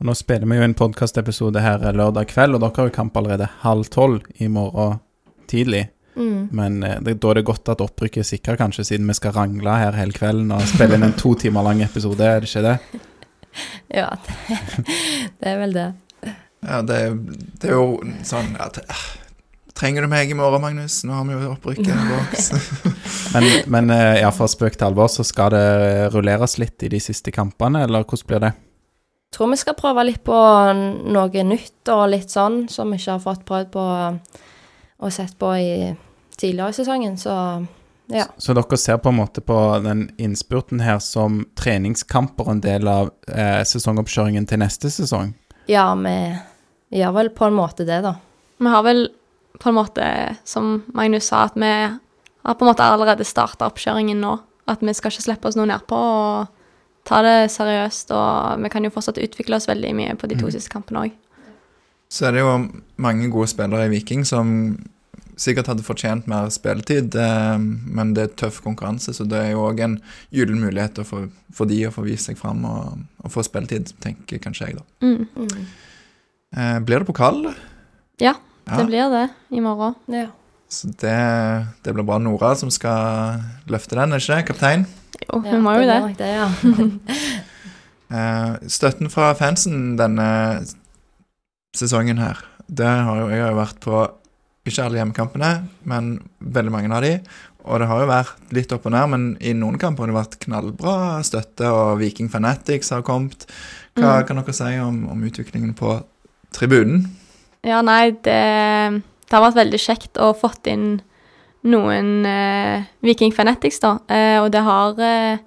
[0.00, 3.16] Og nå spiller vi jo en podkastepisode her lørdag kveld, og dere har jo kamp
[3.20, 5.00] allerede halv tolv i morgen
[5.50, 5.90] tidlig.
[6.16, 6.48] Mm.
[6.56, 9.34] Men eh, det, da er det godt at opprykket er sikra, kanskje, siden vi skal
[9.36, 12.66] rangle her hele kvelden og spille inn en to timer lang episode, er det ikke
[12.68, 12.76] det?
[13.90, 14.06] Ja,
[14.46, 14.86] det,
[15.40, 15.88] det er vel det.
[16.60, 17.00] Ja, det,
[17.60, 19.08] det er jo sånn at eh,
[19.80, 20.98] Trenger du meg i morgen, Magnus?
[21.08, 21.86] Nå har vi jo opprykket.
[23.34, 26.98] Men, men eh, ja, fra spøk til alvor, så skal det rulleres litt i de
[27.00, 28.50] siste kampene, eller hvordan blir det?
[29.30, 30.36] Jeg Tror vi skal prøve litt på
[30.74, 33.84] noe nytt og litt sånn som vi ikke har fått prøvd på
[35.00, 35.70] og sett på i
[36.34, 37.36] tidligere i sesongen, så
[38.10, 38.26] ja.
[38.42, 42.90] Så dere ser på en måte på den innspurten her som treningskamper og en del
[42.90, 45.30] av eh, sesongoppkjøringen til neste sesong?
[45.70, 46.16] Ja, vi
[46.92, 48.14] gjør vel på en måte det, da.
[48.60, 49.08] Vi har vel
[49.60, 50.04] på en måte,
[50.48, 54.38] som Magnus sa, at vi har på en måte allerede starta oppkjøringen nå.
[54.70, 56.46] At vi skal ikke slippe oss noe nedpå og
[57.08, 58.12] ta det seriøst.
[58.14, 60.52] Og vi kan jo fortsatt utvikle oss veldig mye på de to Mm.
[60.52, 61.12] siste kampene òg.
[62.10, 64.78] Så er det jo mange gode spillere i Viking som
[65.40, 69.62] sikkert hadde fortjent mer spilletid, eh, men det er tøff konkurranse, så det er jo
[69.70, 70.00] òg en
[70.32, 74.38] gyllen mulighet for, for de å få vist seg fram og, og få spilletid, tenker
[74.38, 74.84] kanskje jeg, da.
[75.00, 75.66] Mm.
[76.56, 77.44] Eh, blir det pokal?
[78.20, 78.34] Ja,
[78.70, 79.94] Ja, Det blir det i morgen.
[80.06, 80.26] Ja.
[80.70, 82.18] så det, det blir bra.
[82.18, 84.46] Nora som skal løfte den, er ikke det?
[84.46, 84.84] Kaptein?
[85.26, 86.16] Jo, hun må jo det.
[86.18, 86.50] det, ja.
[88.10, 90.24] Eh, støtten fra fansen denne
[91.78, 94.00] sesongen her, det har jo jeg har jo vært på
[94.66, 95.50] ikke alle hjemmekampene,
[95.86, 96.08] men
[96.42, 97.12] veldig mange av de.
[97.62, 100.18] Og det har jo vært litt opp og ned, men i noen kamper har det
[100.18, 103.46] vært knallbra støtte, og Viking Fanatics har kommet.
[103.94, 104.26] Hva Mm.
[104.26, 105.94] kan dere si om, om utviklingen på
[106.54, 107.04] tribunen?
[107.66, 108.40] Ja, nei, det,
[109.26, 111.00] det har vært veldig kjekt å fått inn
[111.68, 113.98] noen eh, Viking Fanatics, da.
[114.08, 115.42] Eh, og det har eh,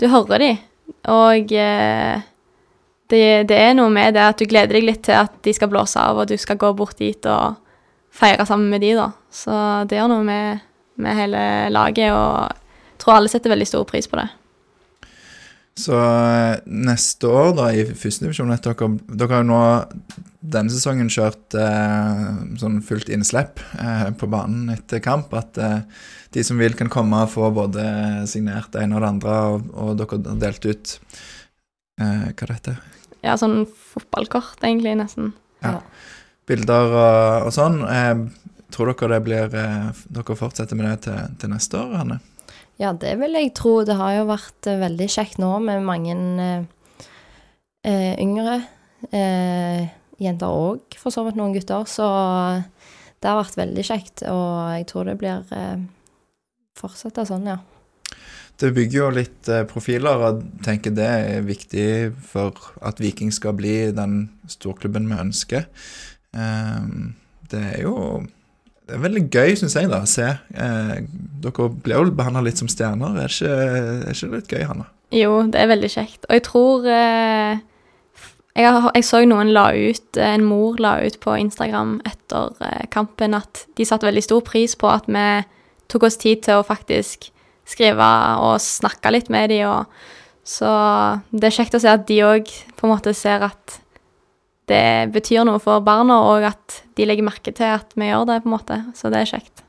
[0.00, 0.50] Du hører de.
[1.12, 2.24] Og eh,
[3.10, 5.70] det, det er noe med det at du gleder deg litt til at de skal
[5.72, 7.60] blåse av, og du skal gå bort dit og
[8.16, 9.10] feire sammen med de, da.
[9.30, 9.52] Så
[9.88, 10.64] det gjør noe med,
[11.00, 12.48] med hele laget, og
[12.96, 14.26] jeg tror alle setter veldig stor pris på det.
[15.76, 19.60] Så eh, neste år, da, i førstedivisjon dere, dere har jo nå
[20.40, 22.28] denne sesongen kjørt eh,
[22.60, 25.34] sånn fullt innslipp eh, på banen etter kamp.
[25.36, 25.82] At eh,
[26.32, 27.84] de som vil, kan komme og få både
[28.30, 30.94] signert det ene og det andre, og, og dere har delt ut
[32.00, 32.80] eh, Hva det heter
[33.26, 35.34] Ja, sånn fotballkort, egentlig, nesten.
[35.64, 35.80] Ja.
[36.48, 37.82] Bilder og, og sånn.
[37.84, 38.14] Eh,
[38.72, 42.20] tror dere det blir eh, Dere fortsetter med det til, til neste år, Hanne?
[42.80, 43.78] Ja, det vil jeg tro.
[43.88, 46.66] Det har jo vært eh, veldig kjekt nå med mange eh,
[47.88, 48.58] eh, yngre
[49.10, 49.86] eh,
[50.20, 51.86] jenter og for så vidt noen gutter.
[51.88, 52.06] Så
[53.22, 55.80] det har vært veldig kjekt, og jeg tror det blir eh,
[56.76, 57.58] fortsette sånn, ja.
[58.56, 61.88] Det bygger jo litt eh, profiler, og tenker det er viktig
[62.28, 65.66] for at Viking skal bli den storklubben vi ønsker.
[66.36, 67.14] Ehm,
[67.52, 67.96] det er jo
[68.86, 70.26] det er veldig gøy, syns jeg, da, å se.
[70.54, 70.98] Eh,
[71.42, 73.16] dere blir jo behandla litt som stjerner.
[73.18, 73.54] Er ikke,
[74.06, 74.86] er ikke litt gøy, Hanna?
[75.14, 76.26] Jo, det er veldig kjekt.
[76.28, 77.58] Og jeg tror eh,
[78.56, 82.84] jeg, jeg så noen la ut, eh, en mor la ut på Instagram etter eh,
[82.92, 85.26] kampen at de satte veldig stor pris på at vi
[85.90, 87.28] tok oss tid til å faktisk
[87.66, 88.06] skrive
[88.46, 89.86] og snakke litt med dem.
[90.46, 90.70] Så
[91.34, 93.80] det er kjekt å se at de òg på en måte ser at
[94.70, 98.42] det betyr noe for barna, og at de legger merke til at vi gjør det,
[98.42, 98.82] på en måte.
[98.98, 99.64] Så det er kjekt.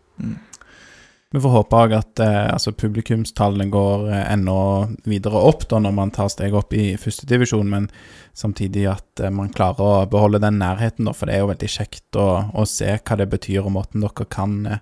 [1.35, 5.93] Vi får håpe òg at eh, altså publikumstallene går eh, enda videre opp da når
[5.97, 7.89] man tar steg opp i førstedivisjon, men
[8.37, 11.71] samtidig at eh, man klarer å beholde den nærheten, da, for det er jo veldig
[11.73, 14.79] kjekt å, å se hva det betyr, og måten dere kan eh,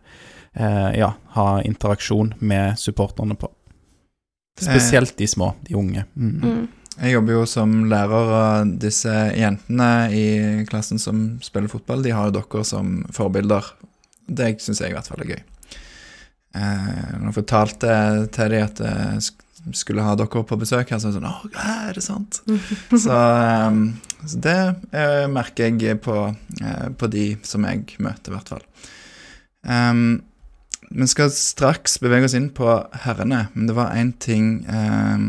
[0.53, 3.49] eh, ja, ha interaksjon med supporterne på.
[4.61, 6.05] Spesielt de små, de unge.
[6.15, 6.35] Mm.
[6.45, 6.67] Mm.
[6.95, 10.27] Jeg jobber jo som lærer, og disse jentene i
[10.69, 13.67] klassen som spiller fotball, de har jo dere som forbilder.
[14.25, 15.41] Det syns jeg i hvert fall er gøy.
[16.55, 17.95] Eh, når jeg fortalte
[18.35, 21.35] til dem at jeg skulle ha dere på besøk her, så er det sånn Å,
[21.65, 22.39] er det sant?
[23.05, 24.59] så, eh, så det
[24.95, 26.19] eh, merker jeg på,
[26.61, 28.63] eh, på de som jeg møter, i hvert fall.
[29.65, 30.21] Um,
[30.95, 32.69] vi skal straks bevege oss inn på
[33.03, 35.25] herrene, men det var én ting eh,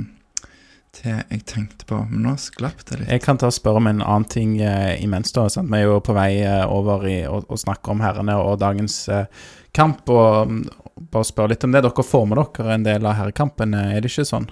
[0.96, 3.10] til jeg tenkte på, men nå sklapp det litt.
[3.12, 5.32] Jeg kan ta og spørre om en annen ting eh, imens.
[5.36, 5.70] da, sant?
[5.72, 8.98] Vi er jo på vei eh, over i å, å snakke om herrene og dagens
[9.12, 10.08] eh, kamp.
[10.10, 10.60] og um,
[10.96, 11.84] Bare spørre litt om det.
[11.84, 14.46] Dere får med dere en del av herrekampen, er det ikke sånn?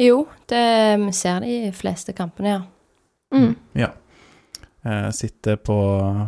[0.00, 0.64] Jo, det,
[1.04, 2.64] vi ser de fleste kampene, ja.
[3.34, 3.52] Mm.
[3.78, 3.92] Ja.
[4.84, 5.76] Eh, sitter på,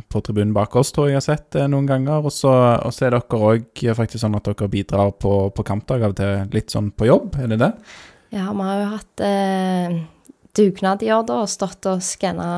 [0.08, 2.24] på tribunen bak oss, tror jeg jeg har sett eh, noen ganger.
[2.24, 6.06] Og så og så er dere òg faktisk sånn at dere bidrar på, på kampdag
[6.06, 7.72] av og til litt sånn på jobb, er det det?
[8.34, 9.96] Ja, vi har jo hatt eh,
[10.56, 12.48] dugnad i år, da, og stått og skanna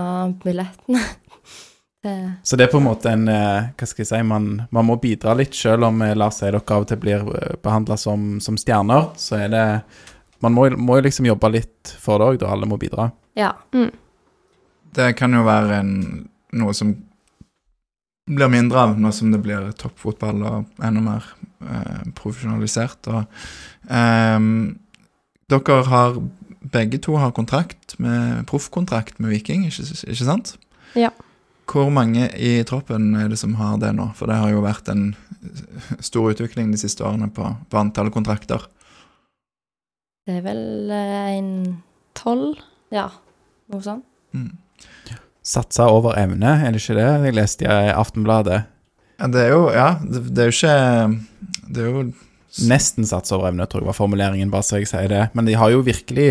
[0.44, 1.02] billettene.
[2.46, 4.94] Så det er på en måte en eh, Hva skal jeg si Man, man må
[5.02, 7.26] bidra litt, selv om eh, la oss si dere av og til blir
[7.64, 9.10] behandla som, som stjerner.
[9.18, 9.64] Så er det
[10.40, 13.10] Man må, jo liksom jobbe litt for det òg, da alle må bidra.
[13.36, 13.52] ja.
[14.98, 15.90] Det kan jo være en,
[16.56, 16.94] noe som
[18.28, 21.26] blir mindre av nå som det blir toppfotball og enda mer
[21.64, 23.08] eh, profesjonalisert.
[23.12, 23.42] Og,
[23.90, 24.78] ehm,
[25.48, 26.18] dere har
[26.72, 30.56] begge to har kontrakt med proffkontrakt med Viking, ikke, ikke sant?
[30.98, 31.10] Ja.
[31.68, 34.10] Hvor mange i troppen er det som har det nå?
[34.16, 35.12] For det har jo vært en
[36.08, 38.64] stor utvikling de siste årene på, på antall kontrakter.
[40.28, 41.52] Det er vel eh, en
[42.18, 42.58] Tolv?
[42.92, 43.08] Ja,
[43.72, 44.04] noe sånt.
[44.36, 44.56] Mm.
[45.46, 48.64] Satsa over evne, er det ikke det jeg leste i Aftenbladet?
[49.18, 50.74] Ja, det er jo Ja, det, det er jo ikke
[51.74, 52.02] Det er jo
[52.68, 55.24] Nesten satse over evne, tror jeg var formuleringen, bare så jeg sier det.
[55.36, 56.28] Men de har jo virkelig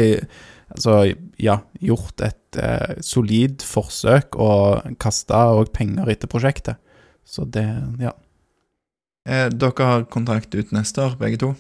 [0.74, 6.82] altså, ja, gjort et eh, solid forsøk og kasta òg penger etter prosjektet.
[7.28, 7.66] Så det,
[8.02, 8.14] ja.
[9.28, 11.54] eh, Dere har kontrakt ut neste år, begge to?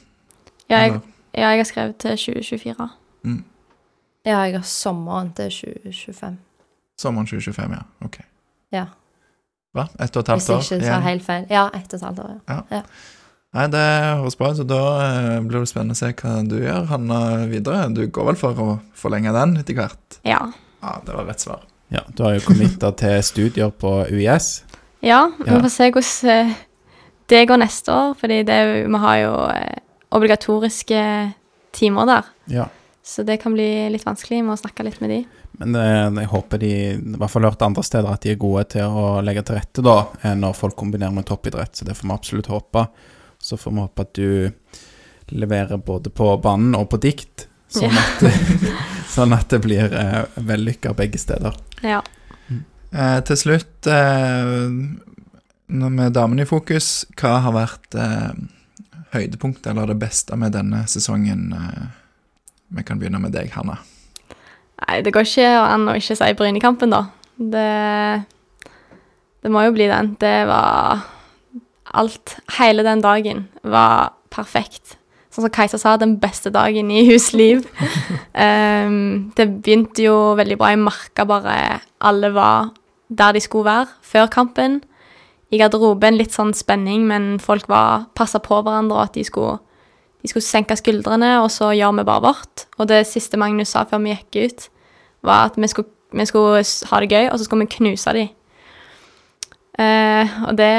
[0.67, 0.99] Ja, jeg,
[1.37, 2.89] ja, jeg har skrevet til 2024.
[3.27, 3.43] Mm.
[4.27, 6.39] Ja, jeg har sommeren til 2025.
[6.99, 7.83] Sommeren 2025, ja.
[8.07, 8.17] Ok.
[8.73, 8.87] Ja.
[9.77, 9.85] Hva?
[10.01, 11.45] Ett og et halvt Hvis jeg år ikke tar helt feil.
[11.53, 12.81] Ja, ett og et halvt år, Ja, ja.
[13.55, 13.81] Nei, det
[14.19, 17.87] høres bra ut, da eh, blir det spennende å se hva du gjør, Hanna, videre.
[17.95, 20.19] Du går vel for å forlenge den etter hvert?
[20.27, 20.41] Ja.
[20.83, 21.63] Ja, det var rett svar.
[21.93, 24.65] Ja, du har jo committa til studier på UiS.
[25.05, 26.53] Ja, vi får se hvordan eh,
[27.31, 29.81] det går neste år, fordi det, vi har jo eh,
[30.17, 31.01] obligatoriske
[31.75, 32.31] timer der.
[32.59, 32.69] Ja.
[33.07, 34.41] Så det kan bli litt vanskelig.
[34.41, 35.23] Vi må snakke litt med de.
[35.63, 38.67] Men det, jeg håper de, i hvert fall hørt andre steder, at de er gode
[38.75, 40.01] til å legge til rette da,
[40.35, 41.79] når folk kombinerer med toppidrett.
[41.79, 42.83] Så det får vi absolutt håpe.
[43.39, 44.51] Så får vi håpe at du
[45.37, 48.03] leverer både på banen og på dikt, sånn, Ja.
[48.03, 48.23] at,
[49.15, 51.55] sånn at det blir eh, vellykka begge steder.
[51.83, 51.99] Ja.
[52.93, 54.61] Eh, til slutt, eh,
[55.67, 58.31] med damene i fokus, hva har vært eh,
[59.13, 61.49] høydepunktet eller det beste med denne sesongen?
[61.53, 61.85] Eh,
[62.79, 63.77] vi kan begynne med deg, Hanna.
[64.87, 67.03] Nei, det går ikke an å ikke si Brynekampen, da.
[67.37, 67.67] Det,
[69.43, 70.15] det må jo bli den.
[70.21, 71.03] Det var
[71.93, 74.97] Alt, hele den dagen, var perfekt.
[75.31, 77.67] Sånn som Kajsa sa, den beste dagen i hus liv.
[78.37, 80.69] Ehm, det begynte jo veldig bra.
[80.73, 81.55] Jeg merka bare
[82.05, 82.71] alle var
[83.09, 84.81] der de skulle være før kampen.
[85.49, 89.59] I garderoben litt sånn spenning, men folk var passa på hverandre, og at de skulle,
[90.21, 92.65] de skulle senke skuldrene, og så gjør vi bare vårt.
[92.77, 94.67] Og det siste Magnus sa før vi gikk ut,
[95.25, 98.27] var at vi skulle, vi skulle ha det gøy, og så skulle vi knuse de.
[99.77, 100.71] Eh, og det,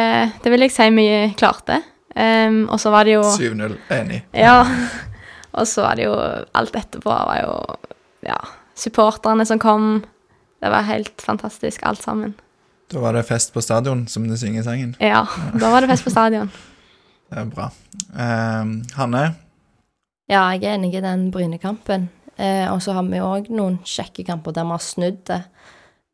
[0.42, 1.08] det vil jeg si vi
[1.38, 1.82] klarte.
[2.18, 4.22] Um, og så var det jo 7-0, enig.
[4.34, 4.64] Ja.
[5.52, 6.14] Og så var det jo
[6.58, 7.52] Alt etterpå var jo
[8.26, 8.38] Ja.
[8.74, 10.04] Supporterne som kom.
[10.58, 12.34] Det var helt fantastisk, alt sammen.
[12.90, 14.96] Da var det fest på stadion, som det synger i sangen.
[15.02, 15.26] Ja.
[15.54, 16.50] Da var det fest på stadion.
[17.28, 17.66] Det er bra.
[18.16, 19.34] Um, Hanne,
[20.28, 22.08] Ja, jeg er enig i den Brynekampen.
[22.38, 25.40] Eh, og så har vi òg noen kjekke kamper der vi har snudd det.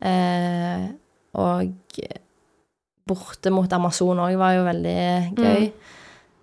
[0.02, 0.86] Eh,
[1.38, 1.98] og
[3.08, 5.00] borte mot Amazon òg var jo veldig
[5.38, 5.66] gøy.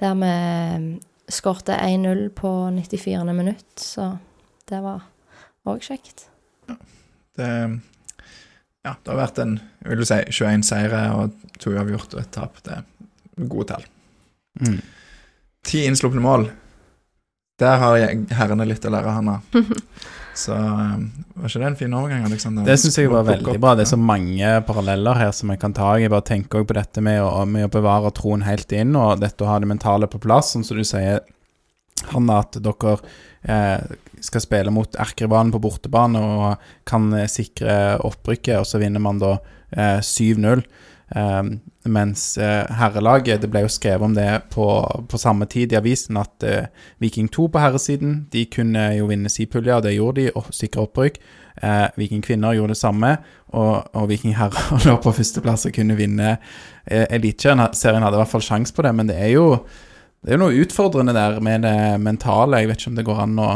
[0.01, 0.33] Der vi
[1.31, 3.23] skårte 1-0 på 94.
[3.33, 4.11] minutt, så
[4.69, 5.05] det var
[5.69, 6.27] òg kjekt.
[7.37, 7.49] det,
[8.81, 12.33] ja, det har vært en vil du si, 21 seire og to uavgjort og et
[12.33, 12.57] tap.
[12.65, 13.85] Det er gode tall.
[14.61, 14.81] Mm.
[15.65, 16.49] Ti innslupne mål.
[17.61, 19.39] Der har jeg, herrene litt å lære, Hanna.
[20.37, 22.65] Så um, var ikke det en fin overgang, Alexander?
[22.67, 23.73] Det syns jeg var veldig bra.
[23.75, 25.89] Det er så mange paralleller her som jeg kan ta.
[25.99, 29.19] Jeg bare tenker også på dette med å, med å bevare troen helt inn, og
[29.23, 30.53] dette å ha det mentale på plass.
[30.55, 31.19] Sånn som du sier,
[32.13, 32.95] Hanna, at dere
[33.43, 39.19] eh, skal spille mot erkerivalen på bortebane og kan sikre opprykket, og så vinner man
[39.21, 39.35] da
[39.75, 40.63] eh, 7-0.
[41.11, 41.43] Eh,
[41.89, 44.65] mens eh, herrelaget, det ble jo skrevet om det på,
[45.09, 46.67] på samme tid i avisen, at eh,
[47.01, 50.85] Viking 2 på herresiden, de kunne jo vinne Sipulja, og det gjorde de, og sikre
[50.85, 51.21] opprykk.
[51.61, 53.15] Eh, Viking kvinner gjorde det samme,
[53.49, 57.63] og, og Viking herrer lå på førsteplass og kunne vinne eh, Eliteserien.
[57.77, 59.47] Serien hadde i hvert fall sjanse på det, men det er jo
[60.21, 62.59] det er jo noe utfordrende der med det mentale.
[62.61, 63.49] Jeg vet ikke om det går an å,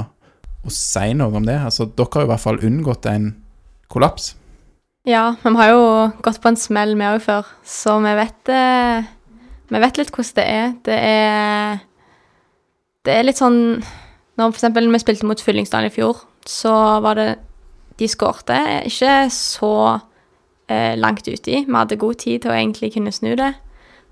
[0.65, 1.59] å si noe om det.
[1.61, 3.27] Altså, dere har i hvert fall unngått en
[3.93, 4.31] kollaps.
[5.05, 5.83] Ja, men vi har jo
[6.25, 9.05] gått på en smell, vi òg, før, så vi vet eh,
[9.69, 10.71] Vi vet litt hvordan det er.
[10.85, 11.79] Det er
[13.05, 13.59] Det er litt sånn
[14.37, 16.73] Når eksempel vi spilte mot Fyllingsdalen i fjor, så
[17.05, 17.27] var det
[17.97, 18.57] De skårte
[18.89, 19.71] ikke så
[20.67, 21.61] eh, langt uti.
[21.65, 23.53] Vi hadde god tid til å egentlig kunne snu det.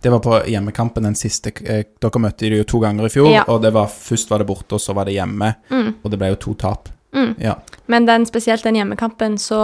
[0.03, 3.29] Det var på hjemmekampen den siste eh, Dere møtte de jo to ganger i fjor,
[3.31, 3.43] Ja.
[3.47, 5.53] og det var først var det borte, og så var det hjemme.
[5.71, 5.93] Mm.
[6.03, 6.89] Og det ble jo to tap.
[7.15, 7.35] Mm.
[7.39, 7.57] Ja.
[7.87, 9.59] Men den, spesielt den hjemmekampen, så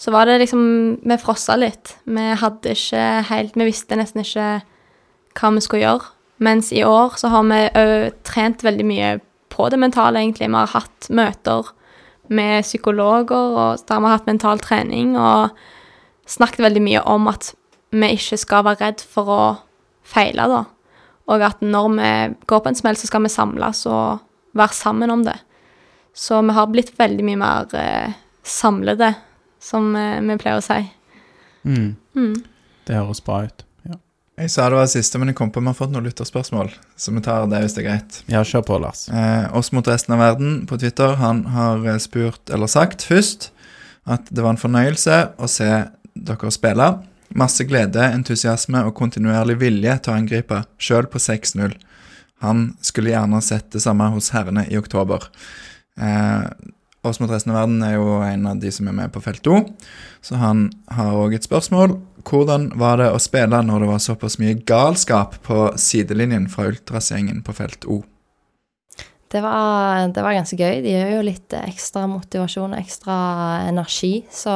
[0.00, 0.62] Så var det liksom
[1.04, 1.96] Vi frossa litt.
[2.08, 4.62] Vi hadde ikke helt Vi visste nesten ikke
[5.36, 6.08] hva vi skulle gjøre.
[6.40, 9.10] Mens i år så har vi òg trent veldig mye
[9.52, 10.48] på det mentale, egentlig.
[10.48, 11.68] Vi har hatt møter
[12.32, 15.50] med psykologer, og der vi har hatt mental trening, og
[16.30, 17.52] snakket veldig mye om at
[17.92, 19.42] vi ikke skal være redd for å
[20.06, 20.64] feile, da.
[21.30, 22.10] Og at når vi
[22.50, 24.22] går på en smell, så skal vi samles og
[24.56, 25.36] være sammen om det.
[26.16, 29.12] Så vi har blitt veldig mye mer eh, samlede,
[29.62, 30.80] som eh, vi pleier å si.
[31.68, 31.90] Mm.
[32.16, 32.36] Mm.
[32.88, 33.64] Det høres bra ut.
[33.86, 33.98] Ja,
[34.40, 36.08] Jeg sa det var det siste, men jeg kom på at vi har fått noen
[36.08, 36.72] lytterspørsmål.
[36.96, 38.22] Så vi tar det hvis det er greit.
[38.32, 39.04] ja kjør på, Lars.
[39.12, 43.50] Eh, oss mot resten av verden på Twitter, han har eh, spurt, eller sagt først,
[44.08, 45.70] at det var en fornøyelse å se
[46.16, 46.88] dere spille.
[47.38, 51.76] Masse glede, entusiasme og kontinuerlig vilje til å angripe, sjøl på 6-0.
[52.42, 55.28] Han skulle gjerne sett det samme hos herrene i oktober.
[56.00, 56.48] Eh,
[57.08, 59.46] oss mot resten av verden er jo en av de som er med på felt
[59.48, 59.62] O.
[60.20, 61.96] så han har òg et spørsmål.
[62.28, 67.40] Hvordan var det å spille når det var såpass mye galskap på sidelinjen fra ultrasgjengen
[67.46, 68.02] på felt O?
[69.30, 70.82] Det var, det var ganske gøy.
[70.82, 73.16] De gir jo litt ekstra motivasjon og ekstra
[73.70, 74.54] energi, så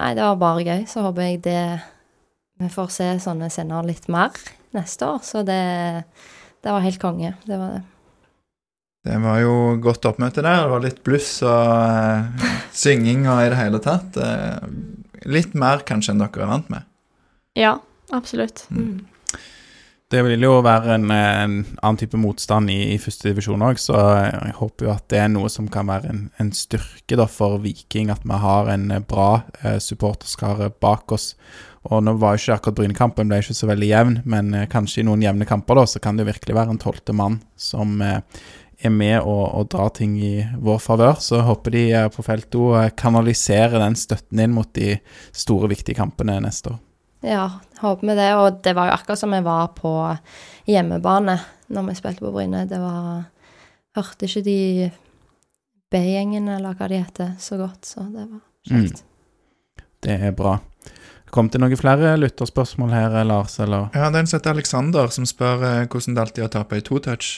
[0.00, 0.84] Nei, det var bare gøy.
[0.88, 1.62] Så håper jeg det
[2.60, 4.36] Vi får se sånne scener litt mer
[4.76, 5.20] neste år.
[5.24, 5.60] Så det,
[6.64, 7.34] det var helt konge.
[7.44, 7.82] Det var det.
[9.06, 10.64] Det var jo godt oppmøte der.
[10.64, 14.18] Det var litt bluss og uh, synging og i det hele tatt.
[14.20, 14.60] Uh,
[15.24, 16.84] litt mer kanskje enn dere er vant med.
[17.58, 17.78] Ja,
[18.12, 18.66] absolutt.
[18.68, 19.00] Mm.
[20.10, 23.94] Det vil jo være en, en annen type motstand i, i første divisjon òg, så
[24.26, 27.60] jeg håper jo at det er noe som kan være en, en styrke da for
[27.62, 31.36] Viking, at vi har en bra eh, supporterskare bak oss.
[31.94, 35.04] Og nå var jo ikke akkurat Brynekampen ble ikke så veldig jevn, men eh, kanskje
[35.04, 37.38] i noen jevne kamper da, så kan det jo virkelig være en tolvte mann
[37.70, 38.18] som eh,
[38.80, 41.18] er med og, og drar ting i vår favør.
[41.20, 44.94] Så håper de på Felto kanaliserer den støtten inn mot de
[45.32, 46.80] store, viktige kampene neste år.
[47.26, 47.44] Ja,
[47.82, 48.30] håper vi det.
[48.40, 49.92] Og det var jo akkurat som vi var på
[50.70, 51.36] hjemmebane
[51.70, 52.64] når vi spilte på Bryne.
[52.70, 53.28] Det var
[53.98, 54.90] Hørte ikke de
[55.90, 59.00] B-gjengen, eller hva de heter, så godt, så det var kjekt.
[60.06, 60.60] Det er bra.
[61.34, 63.88] Kom til noen flere lytterspørsmål her, Lars, eller?
[63.94, 66.52] Ja, det er en som heter Alexander, som spør eh, hvordan det alltid er å
[66.54, 67.32] tape i to touch.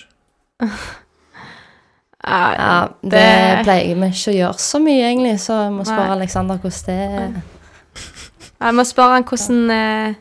[2.28, 5.84] Ja, Ja, det, det- pleier vi ikke å gjøre så mye, egentlig, så jeg må
[5.84, 6.16] spørre Nei.
[6.20, 7.40] Alexander hvordan det er.
[8.62, 10.14] Jeg må spørre han hvordan, eh,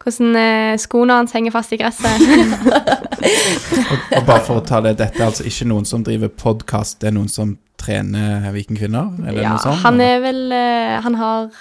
[0.00, 2.22] hvordan eh, skoene hans henger fast i gresset.
[3.20, 7.00] Og, og bare for å ta det, dette er altså ikke noen som driver podkast,
[7.02, 7.50] det er noen som
[7.80, 9.10] trener Vikingkvinner?
[9.26, 9.82] Er det ja, noe sånt?
[9.84, 10.14] han eller?
[10.16, 11.58] er vel eh, Han har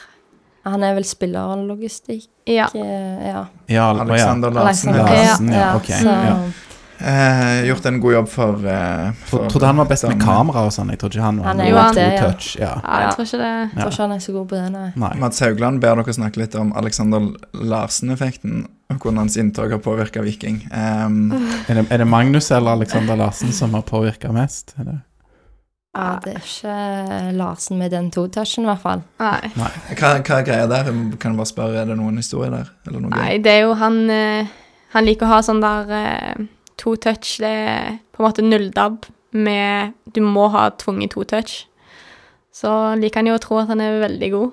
[0.69, 1.57] Han er vel spiller Ja.
[1.67, 2.69] logistikk ja.
[2.75, 4.95] ja, ja Alexander Larsen.
[4.95, 6.37] Larsen, ja, ok, ja.
[6.99, 10.73] Eh, gjort en god jobb for, eh, for Trodde han var best med kamera og
[10.75, 10.89] sånn.
[10.91, 12.21] Jeg tror ikke han var Han er jo det, ja.
[12.25, 12.49] touch.
[12.59, 12.73] Ja.
[12.83, 14.91] ja, jeg tror ikke det Jeg tror ikke han er så god på det, nei.
[14.95, 15.11] Nei.
[15.21, 20.21] Mats Haugland ber dere snakke litt om Alexander Larsen-effekten, og hvordan hans inntog har påvirka
[20.25, 20.59] Viking.
[20.73, 21.31] Um,
[21.69, 24.75] Er, det, er det Magnus eller Alexander Larsen som har påvirka mest?
[24.79, 24.99] Er det?
[25.95, 29.01] Ja, det er ikke Larsen med den to-touchen, i hvert fall.
[29.19, 29.49] Nei.
[29.55, 29.71] hva,
[30.19, 30.91] hva er greia der?
[31.17, 32.69] Kan jeg bare spørre, Er det noen historie der?
[32.87, 34.45] Eller noe Nei, det er jo han eh,
[34.93, 36.45] Han liker å ha sånn der eh,
[36.81, 37.37] to touch.
[37.43, 41.65] Det er på en måte nulldab med Du må ha tvunget to touch.
[42.55, 44.51] Så liker han jo å tro at han er veldig god.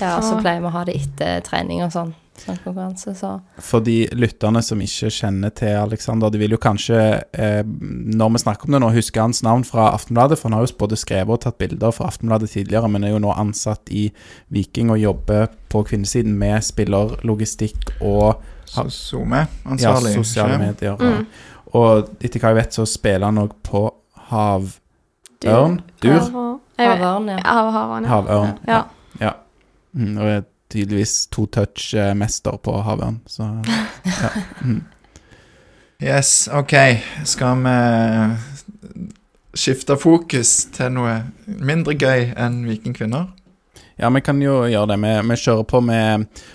[0.00, 2.14] Ja, og så Så- pleier vi å ha det etter trening og sånn.
[2.38, 7.24] Sånn konkurranse, så For de lytterne som ikke kjenner til Alexander, de vil jo kanskje,
[7.34, 10.66] eh, når vi snakker om det nå, huske hans navn fra Aftenbladet, for han har
[10.66, 14.12] jo både skrevet og tatt bilder fra Aftenbladet tidligere, men er jo nå ansatt i
[14.52, 20.14] Viking og jobber på kvinnesiden med spillerlogistikk og SoMe-ansvarlig.
[20.14, 20.96] ja, sosiale medier.
[20.96, 21.26] Mm.
[21.76, 23.82] Og etter hva jeg vet, så spiller han òg på
[24.30, 25.80] havørn.
[26.02, 26.20] Dur.
[26.78, 27.40] Havørn, ja.
[27.42, 28.12] Havørn, ja.
[28.12, 28.54] Havørn.
[28.68, 28.82] Ja.
[29.20, 29.32] ja.
[29.92, 33.50] Mm, og er tydeligvis to touch-mester på havørn, så
[34.22, 34.30] ja.
[34.62, 34.84] Mm.
[36.02, 36.74] Yes, ok.
[37.26, 37.78] Skal vi
[39.58, 41.16] skifte fokus til noe
[41.46, 43.32] mindre gøy enn Vikingkvinner?
[43.98, 44.98] Ja, vi kan jo gjøre det.
[45.02, 45.98] Vi, vi kjører på Vi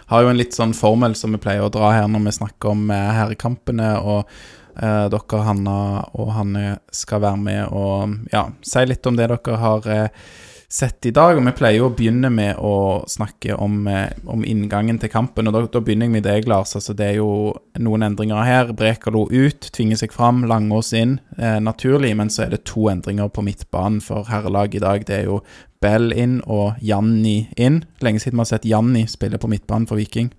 [0.08, 2.72] Har jo en litt sånn formel som vi pleier å dra her når vi snakker
[2.72, 3.90] om eh, herrekampene.
[4.00, 4.30] Og
[4.78, 5.78] eh, dere, Hanna
[6.14, 10.26] og Hanne, skal være med og ja, si litt om det dere har eh,
[10.74, 11.38] sett i dag.
[11.38, 15.50] Og vi pleier jo å begynne med å snakke om, eh, om inngangen til kampen.
[15.50, 16.76] Og da, da begynner jeg med deg, Lars.
[16.80, 17.32] Altså, det er jo
[17.82, 18.74] noen endringer her.
[18.78, 20.46] Brekalo ut, tvinger seg fram.
[20.50, 21.20] Langås inn.
[21.38, 25.06] Naturlig, men så er det to endringer på midtbanen for herrelaget i dag.
[25.10, 25.44] Det er jo
[25.84, 27.84] Bell inn og Janni inn.
[28.04, 30.32] Lenge siden vi har sett Janni spille på midtbanen for Viking.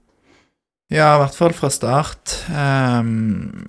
[0.93, 2.37] Ja, i hvert fall fra start.
[2.53, 3.64] Ehm,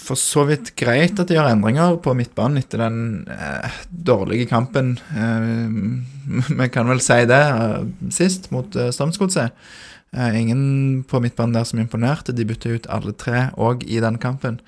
[0.00, 2.98] for så vidt greit at de gjør endringer på midtbanen etter den
[3.30, 4.96] eh, dårlige kampen.
[5.12, 6.06] Ehm,
[6.60, 7.84] Vi kan vel si det eh,
[8.14, 9.52] sist, mot eh, Strømsgodset.
[10.16, 12.32] Eh, ingen på midtbanen der som imponerte.
[12.32, 14.60] De bytta ut alle tre òg i den kampen.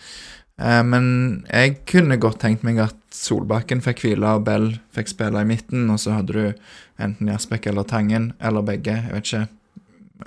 [0.60, 1.06] Eh, men
[1.48, 5.88] jeg kunne godt tenkt meg at Solbakken fikk hvile og Bell fikk spille i midten,
[5.92, 9.46] og så hadde du enten Jasbekk eller Tangen, eller begge, jeg vet ikke.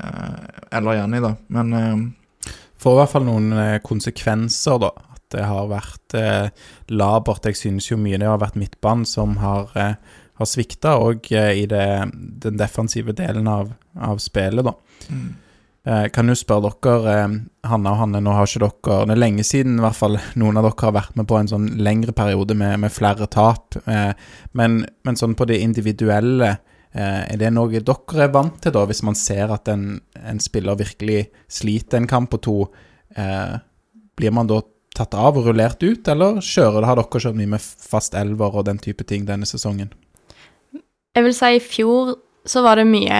[0.01, 0.45] Eh,
[0.79, 1.35] eller Janni, da.
[1.53, 1.97] Men eh,
[2.81, 4.91] Får i hvert fall noen eh, konsekvenser, da.
[5.15, 7.49] At det har vært eh, labert.
[7.49, 9.97] Jeg synes jo mye det har vært midtbanen som har, eh,
[10.37, 11.87] har svikta, og eh, i det,
[12.45, 14.77] den defensive delen av, av spillet, da.
[15.09, 15.27] mm.
[15.87, 17.35] Eh, kan jo spørre dere, eh,
[17.71, 20.57] Hanna og Hanne, nå har ikke dere Det er lenge siden i hvert fall noen
[20.59, 23.77] av dere har vært med på en sånn lengre periode med, med flere tap.
[24.51, 26.57] Men, men sånn på det individuelle,
[26.97, 30.79] er det noe dere er vant til, da, hvis man ser at en, en spiller
[30.79, 32.57] virkelig sliter en kamp og to?
[33.17, 33.55] Eh,
[34.17, 34.61] blir man da
[34.97, 38.65] tatt av og rullert ut, eller kjører har dere kjørt mye med fast elver og
[38.69, 39.91] den type ting denne sesongen?
[41.17, 42.15] Jeg vil si i fjor
[42.47, 43.17] så var det mye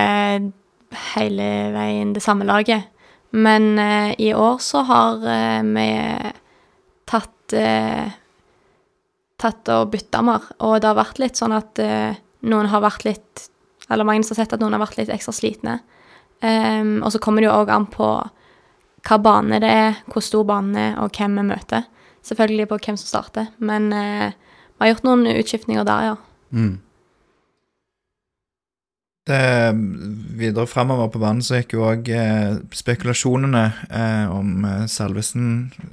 [1.13, 2.88] hele veien det samme laget.
[3.36, 5.89] Men eh, i år så har eh, vi
[7.09, 8.15] tatt eh,
[9.38, 10.45] Tatt og bytta mer.
[10.65, 12.15] Og det har vært litt sånn at eh,
[12.49, 13.43] noen har vært litt
[13.89, 15.79] Eller mange som har sett at noen har vært litt ekstra slitne.
[16.41, 18.07] Um, og så kommer det jo òg an på
[19.07, 21.88] hva bane det er, hvor stor banen er, og hvem vi møter.
[22.27, 24.33] Selvfølgelig på hvem som starter, men uh,
[24.77, 26.17] vi har gjort noen utskiftninger der, ja.
[26.51, 26.75] Mm.
[29.28, 29.71] Det,
[30.39, 35.49] videre framover på banen så gikk jo òg eh, spekulasjonene eh, om eh, Salvesen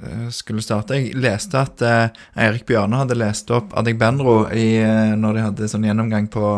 [0.07, 0.95] eh, skulle starte.
[0.95, 5.67] Jeg leste at eh, Eirik Bjørne hadde lest opp Adegbenro i, eh, når de hadde
[5.73, 6.53] sånn gjennomgang på,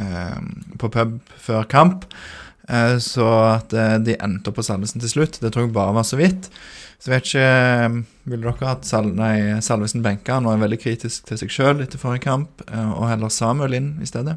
[0.00, 0.40] eh,
[0.82, 1.14] på pub
[1.46, 2.08] før kamp.
[2.98, 3.70] Så at
[4.02, 5.36] de endte opp på Salvesen til slutt.
[5.38, 6.48] Det tror jeg bare var så vidt.
[6.98, 9.12] Så vet ikke Ville dere hatt Sal
[9.62, 10.40] Salvesen benka?
[10.40, 14.10] Han var veldig kritisk til seg sjøl etter forrige kamp, og heller Samuel inn i
[14.10, 14.34] stedet?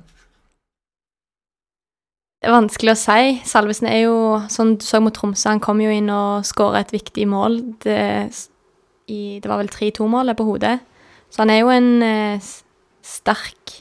[2.40, 3.32] Det er vanskelig å si.
[3.44, 4.16] Salvesen er jo,
[4.48, 7.58] sånn du så mot Tromsø, han kom jo inn og skåra et viktig mål.
[7.84, 8.00] Det,
[9.12, 10.78] i, det var vel 3-2-målet på hodet.
[11.28, 12.48] Så han er jo en eh,
[13.04, 13.74] sterk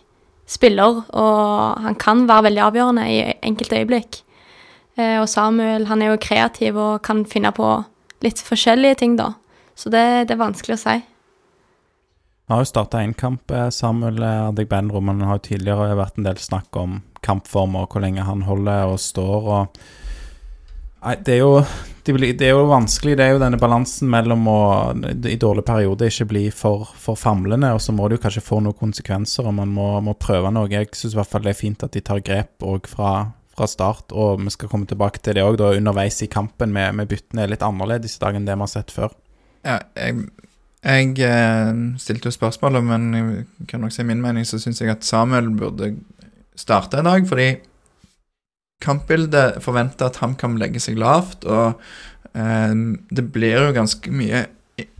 [0.48, 4.18] spiller, og han kan være veldig avgjørende i enkelte øyeblikk.
[4.98, 7.70] Eh, og Samuel, han er jo kreativ og kan finne på
[8.26, 9.36] litt forskjellige ting, da.
[9.78, 10.98] Så det, det er vanskelig å si.
[12.49, 16.18] Han har jo starta én kamp, eh, Samuel Adegbenro, men det har jo tidligere vært
[16.18, 19.80] en del snakk om kampform og hvor lenge han holder og står og
[21.22, 21.62] det er jo
[22.09, 23.18] det er jo vanskelig.
[23.18, 24.61] Det er jo denne balansen mellom å
[25.28, 28.62] i dårlige perioder ikke bli for, for famlende, og så må det jo kanskje få
[28.64, 30.70] noen konsekvenser, og man må, må prøve noe.
[30.72, 33.12] Jeg syns i hvert fall det er fint at de tar grep òg fra,
[33.53, 37.12] fra start, og vi skal komme tilbake til det òg underveis i kampen med, med
[37.12, 39.12] byttene er litt annerledes i dag enn det vi har sett før.
[39.68, 40.30] Ja, jeg,
[40.85, 44.93] jeg eh, stilte jo spørsmålet, men jeg kan nok si min mening, så syns jeg
[44.93, 45.97] at Samuel burde
[46.59, 47.49] starte i dag, fordi
[48.83, 51.81] kampbildet forventer at HamKam legger seg lavt, og
[52.35, 52.74] eh,
[53.11, 54.47] det blir jo ganske mye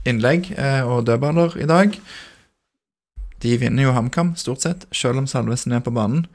[0.09, 1.95] innlegg eh, og dødballer i dag.
[3.43, 6.26] De vinner jo HamKam, stort sett, selv om Salvesen er på banen.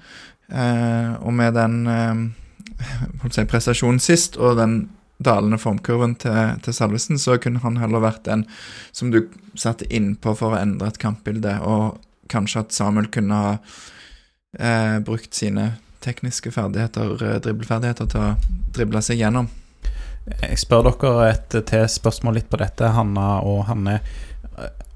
[0.47, 4.85] Eh, og med den eh, prestasjonen sist, og den
[5.17, 8.45] dalende formkurven til, til Salvesen, så kunne han heller vært den
[8.91, 9.23] som du
[9.59, 11.99] satte innpå for å endre et kampbilde, og
[12.33, 13.55] kanskje at Samuel kunne ha
[14.59, 19.49] eh, brukt sine tekniske ferdigheter, eh, dribleferdigheter, til å drible seg gjennom.
[20.23, 23.97] Jeg spør dere et til spørsmål litt på dette, Hanna og Hanne.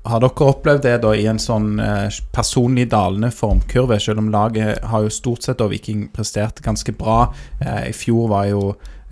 [0.07, 4.83] Har dere opplevd det da i en sånn eh, personlig dalende formkurve, selv om laget
[4.87, 7.25] har jo stort sett og Viking prestert ganske bra?
[7.59, 8.61] Eh, I fjor var jo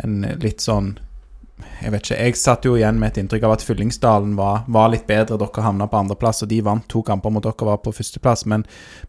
[0.03, 0.95] en litt sånn
[1.79, 2.17] Jeg vet ikke.
[2.19, 5.37] Jeg satt jo igjen med et inntrykk av at Fyllingsdalen var, var litt bedre.
[5.39, 8.43] Dere havna på andreplass, og de vant to kamper mot dere var på førsteplass.
[8.51, 8.65] Men,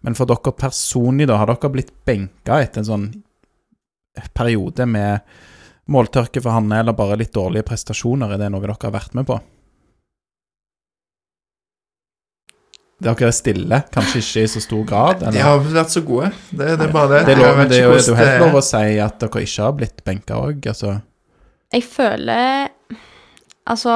[0.06, 3.08] men for dere personlig, da, har dere blitt benka etter en sånn
[4.38, 5.26] periode med
[5.90, 8.36] måltørke for Hanne, eller bare litt dårlige prestasjoner?
[8.36, 9.40] Er det noe dere har vært med på?
[12.96, 15.24] Dere er stille, kanskje ikke i så stor grad?
[15.34, 16.30] De har vært så gode.
[16.48, 17.18] Det, det er bare det.
[17.26, 19.66] Det er, lov, det er jo det er helt lov å si at dere ikke
[19.66, 20.94] har blitt benka òg, altså.
[21.74, 22.70] Jeg føler
[23.66, 23.92] Altså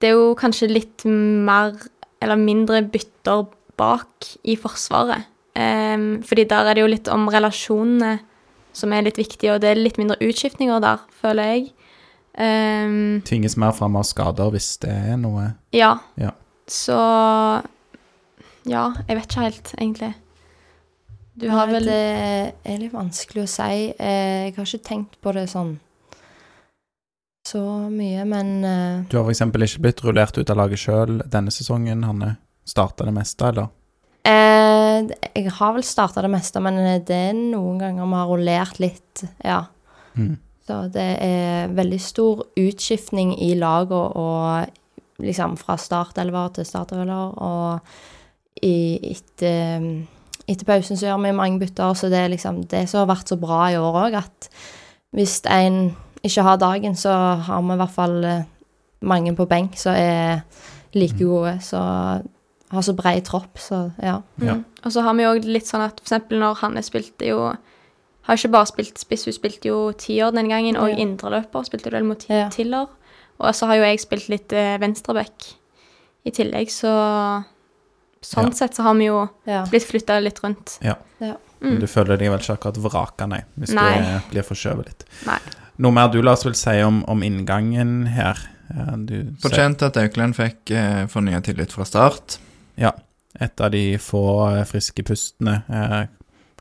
[0.00, 1.74] Det er jo kanskje litt mer
[2.22, 3.48] eller mindre bytter
[3.80, 5.26] bak i Forsvaret.
[5.56, 8.18] Um, fordi der er det jo litt om relasjonene
[8.76, 11.64] som er litt viktige, og det er litt mindre utskiftninger der, føler jeg.
[12.38, 15.96] Um, Tvinges mer fram av skader hvis det er noe ja.
[16.20, 16.30] Ja.
[16.70, 16.96] Så
[18.70, 20.12] Ja, jeg vet ikke helt, egentlig.
[21.40, 22.00] Du har Nei, vel Det
[22.68, 23.94] er litt vanskelig å si.
[23.98, 25.78] Eh, Jeg har ikke tenkt på det sånn
[27.50, 29.40] så mye, men eh, Du har f.eks.
[29.40, 32.34] ikke blitt rullert ut av laget sjøl denne sesongen, Hanne.
[32.68, 33.70] Starta det meste, eller?
[34.28, 36.76] eh, Jeg har vel starta det meste, men
[37.08, 39.64] det er noen ganger vi har rullert litt, ja.
[40.14, 40.36] Mm.
[40.68, 44.68] Så det er veldig stor utskiftning i laget og
[45.22, 47.80] liksom fra startelver til startelver, og
[48.62, 49.86] i, etter,
[50.48, 53.30] etter pausen så gjør vi mange bytter, så det er liksom det som har vært
[53.32, 54.50] så bra i år òg, at
[55.16, 57.14] hvis en ikke har dagen, så
[57.46, 58.42] har vi i hvert fall eh,
[59.00, 60.42] mange på benk som er
[60.92, 61.80] like gode, så
[62.70, 64.20] har så bred tropp, så ja.
[64.42, 64.54] Ja.
[64.54, 64.64] Mm.
[64.84, 67.50] Og så har vi jo litt sånn at eksempel når Hanne spilte jo
[68.28, 70.96] Har ikke bare spilt spiss, hun spilte jo tiår den gangen, og Ja.
[71.02, 72.48] indreløper spilte du vel mot Ja.
[72.52, 72.86] Tiller.
[73.40, 75.48] Og så har jo jeg spilt litt eh, venstreback
[76.28, 76.92] i tillegg, så
[78.20, 78.52] Sånn Ja.
[78.52, 79.62] sett så har vi jo ja.
[79.70, 80.74] blitt flytta litt rundt.
[80.84, 80.98] Ja.
[81.24, 81.38] Ja.
[81.64, 81.78] Mm.
[81.80, 83.86] Du føler deg vel ikke akkurat vraka, nei, hvis Nei.
[83.96, 85.04] du eh, blir forskjøvet litt.
[85.24, 85.38] Nei.
[85.80, 88.36] Noe mer du, Lars, vil si om, om inngangen her?
[88.68, 92.36] Eh, Du Fortjent at Auklend fikk eh, fornya tillit fra start.
[92.76, 92.92] Ja.
[93.40, 95.62] Et av de få eh, friske pustene.
[95.72, 96.02] Eh,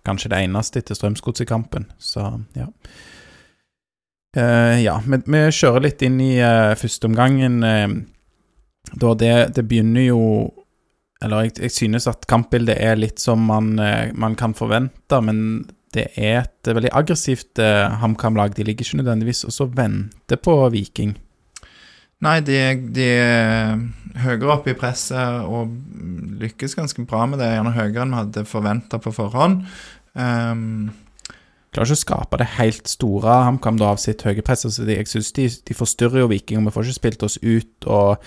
[0.07, 2.69] kanskje det eneste etter Strømsgodset-kampen, så ja.
[4.37, 7.59] Eh, ja, vi, vi kjører litt inn i uh, førsteomgangen.
[7.65, 10.21] Uh, da det, det begynner jo
[11.21, 15.67] Eller jeg, jeg synes at kampbildet er litt som man, uh, man kan forvente, men
[15.95, 18.53] det er et eh, veldig aggressivt eh, HamKam-lag.
[18.55, 21.15] De ligger ikke nødvendigvis og så venter på Viking.
[22.25, 22.59] Nei, de,
[22.93, 23.77] de er
[24.25, 25.71] høyere oppe i presset og
[26.41, 27.53] lykkes ganske bra med det.
[27.55, 29.63] Gjerne høyere enn vi hadde forventa på forhånd.
[30.13, 30.89] Um,
[31.69, 34.65] Klarer ikke å skape det helt store HamKam da av sitt høye press.
[34.65, 37.89] Altså, jeg synes de, de forstyrrer jo Viking, og vi får ikke spilt oss ut
[37.93, 38.23] og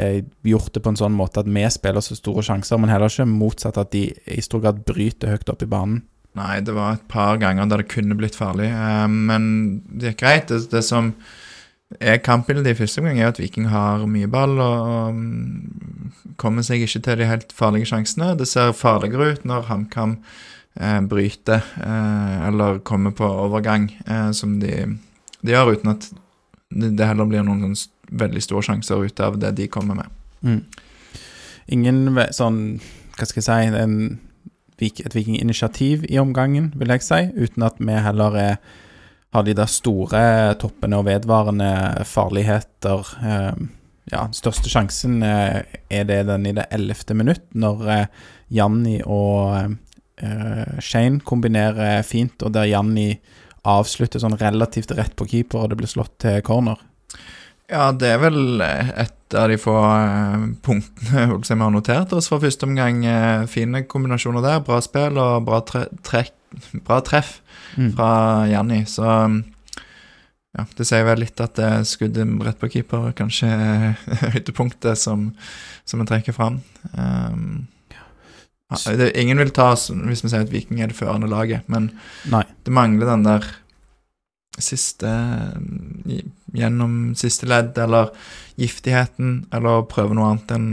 [0.00, 3.12] eh, gjort det på en sånn måte at vi spiller så store sjanser, men heller
[3.12, 6.06] ikke motsatt at de i stor grad bryter høyt opp i banen.
[6.36, 9.50] Nei, det var et par ganger der det kunne blitt farlig, eh, men
[9.92, 10.48] det er greit.
[10.48, 11.12] Det, det som
[12.00, 16.64] er kampbildet i første omgang, er at Viking har mye ball og, og mm, kommer
[16.64, 18.32] seg ikke til de helt farlige sjansene.
[18.40, 20.22] Det ser farligere ut når HamKam
[21.08, 24.98] bryter eh, eller kommer på overgang, eh, som de,
[25.40, 26.08] de gjør, uten at
[26.70, 30.18] det, heller blir noen sånn veldig store sjanser ut av det de kommer med.
[30.46, 30.60] Mm.
[31.74, 32.60] Ingen sånn,
[33.16, 33.96] hva skal jeg si, en,
[34.78, 38.60] et vikinginitiativ i omgangen, vil jeg si, uten at vi heller er,
[39.34, 40.22] har de der store
[40.60, 41.72] toppene og vedvarende
[42.06, 43.10] farligheter.
[43.26, 43.66] Eh,
[44.12, 48.06] ja, største sjansen eh, er det den i det ellevte minutt, når eh,
[48.54, 49.74] Janni og
[50.22, 53.18] eh, Shane kombinerer fint, og der Janni
[53.66, 56.78] avslutter sånn relativt rett på keeper, og det blir slått til corner.
[57.66, 62.38] Ja, det er vel et av de få eh, punktene vi har notert oss fra
[62.44, 63.00] første omgang.
[63.10, 64.60] Eh, Fine kombinasjoner der.
[64.62, 66.32] Bra spill og bra, tre trekk,
[66.86, 67.40] bra treff
[67.76, 67.90] Mm.
[67.92, 68.78] fra Janni.
[68.88, 69.02] Så
[70.56, 73.96] ja, det sier vel litt at det skuddet rett på keeper kanskje er
[74.32, 75.26] høydepunktet som,
[75.84, 76.60] som en trekker fram.
[76.94, 77.66] Um,
[78.72, 81.68] ja, det, ingen vil ta oss hvis vi sier at Viking er det førende laget,
[81.70, 81.90] men
[82.32, 82.42] Nei.
[82.66, 83.46] det mangler den der
[84.58, 85.10] siste
[86.56, 88.08] Gjennom siste ledd, eller
[88.56, 90.68] giftigheten, eller prøve noe annet enn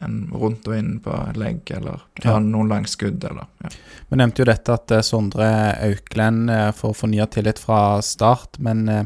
[0.00, 2.38] en rundt og inn på legg, eller ta Ja.
[2.38, 3.72] noen langskudd, eller ja.
[4.08, 5.48] Vi nevnte jo dette at eh, Sondre
[5.82, 9.04] Auklend eh, får fornya tillit fra start, men eh,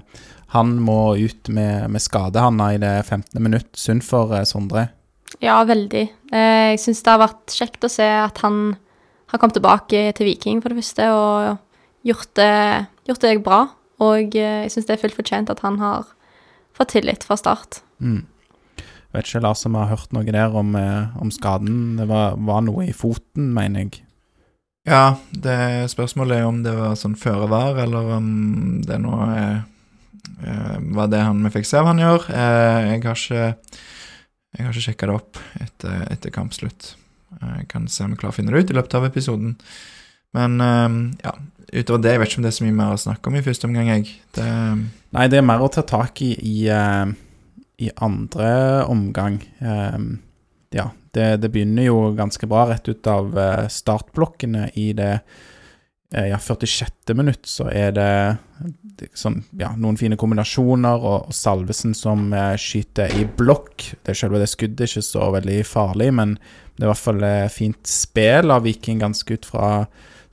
[0.54, 3.42] han må ut med, med skade, Hanna, i det 15.
[3.42, 3.72] minutt.
[3.74, 4.90] Synd for Sondre.
[5.44, 6.04] Ja, veldig.
[6.32, 8.76] Eh, jeg syns det har vært kjekt å se at han
[9.32, 12.52] har kommet tilbake til Viking, for det første, og gjort det,
[13.10, 13.64] gjort det bra.
[14.04, 16.08] Og eh, jeg syns det er fullt fortjent at han har
[16.76, 17.82] fått tillit fra start.
[18.00, 18.24] Mm.
[19.14, 21.98] Vet ikke, Lars, om vi har hørt noe der om, eh, om skaden.
[22.00, 24.00] Det var, var noe i foten, mener jeg.
[24.88, 28.26] Ja, det spørsmålet er om det var sånn føre var, eller om
[28.84, 29.62] det nå er,
[30.92, 32.26] var det han vi fikk se av han gjør.
[32.28, 33.46] Eh, jeg har ikke
[34.56, 36.94] jeg har ikke sjekka det opp etter, etter kampslutt.
[37.40, 39.56] Eh, Jeg kan se om jeg klarer å finne det ut i løpet av episoden.
[40.34, 41.34] Men eh, ja,
[41.72, 43.44] utover det, jeg vet ikke om det er så mye mer å snakke om i
[43.46, 44.10] første omgang, jeg.
[44.36, 44.48] Det,
[45.14, 47.06] Nei, det er mer å ta tak i i, eh,
[47.86, 49.40] i andre omgang.
[49.62, 49.98] Eh,
[50.74, 55.12] ja, det, det begynner jo ganske bra rett ut av eh, startblokkene i det
[56.10, 57.14] ja, 46.
[57.14, 63.14] minutt, så er det, sånn, ja, noen fine kombinasjoner, og, og Salvesen som eh, skyter
[63.18, 63.88] i blokk.
[64.06, 66.36] Det Selve det skuddet er ikke så veldig farlig, men
[66.76, 69.70] det er i hvert fall eh, fint spill av Viking ganske ut fra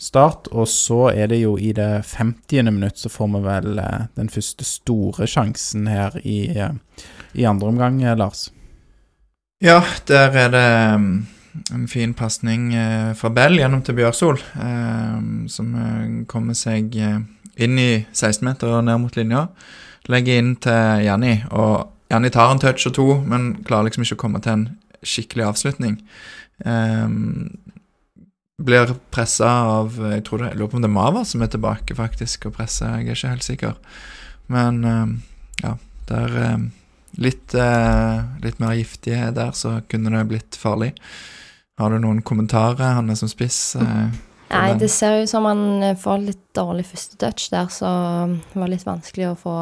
[0.02, 0.50] start.
[0.52, 2.72] Og så er det jo i det 50.
[2.72, 6.74] minutt så får vi vel eh, den første store sjansen her i, eh,
[7.38, 8.50] i andre omgang, eh, Lars.
[9.62, 11.28] Ja, der er det um,
[11.74, 15.18] en fin pasning eh, fra Bell gjennom til Bjørsol, eh,
[15.52, 19.48] som eh, kommer seg inn i 16-meter og ned mot linja.
[20.12, 24.20] Legger inn til Janni, og Janni tar en touch og to, men klarer liksom ikke
[24.20, 24.66] å komme til en
[25.06, 25.96] skikkelig avslutning.
[28.62, 29.50] Blir pressa
[29.80, 32.50] av Jeg tror det, jeg lurer på om det er Mava som er tilbake faktisk
[32.50, 33.80] og presser, jeg er ikke helt sikker.
[34.52, 34.84] Men
[35.64, 35.76] ja,
[36.10, 36.58] der eh,
[37.22, 40.94] litt, eh, litt mer giftige der, så kunne det blitt farlig.
[41.80, 42.96] Har du noen kommentarer?
[42.98, 43.76] Han er som spiss.
[43.76, 44.10] Eh,
[44.52, 44.82] Nei, den.
[44.84, 47.88] det ser ut som han eh, får litt dårlig første touch der, så
[48.52, 49.56] det var litt vanskelig å få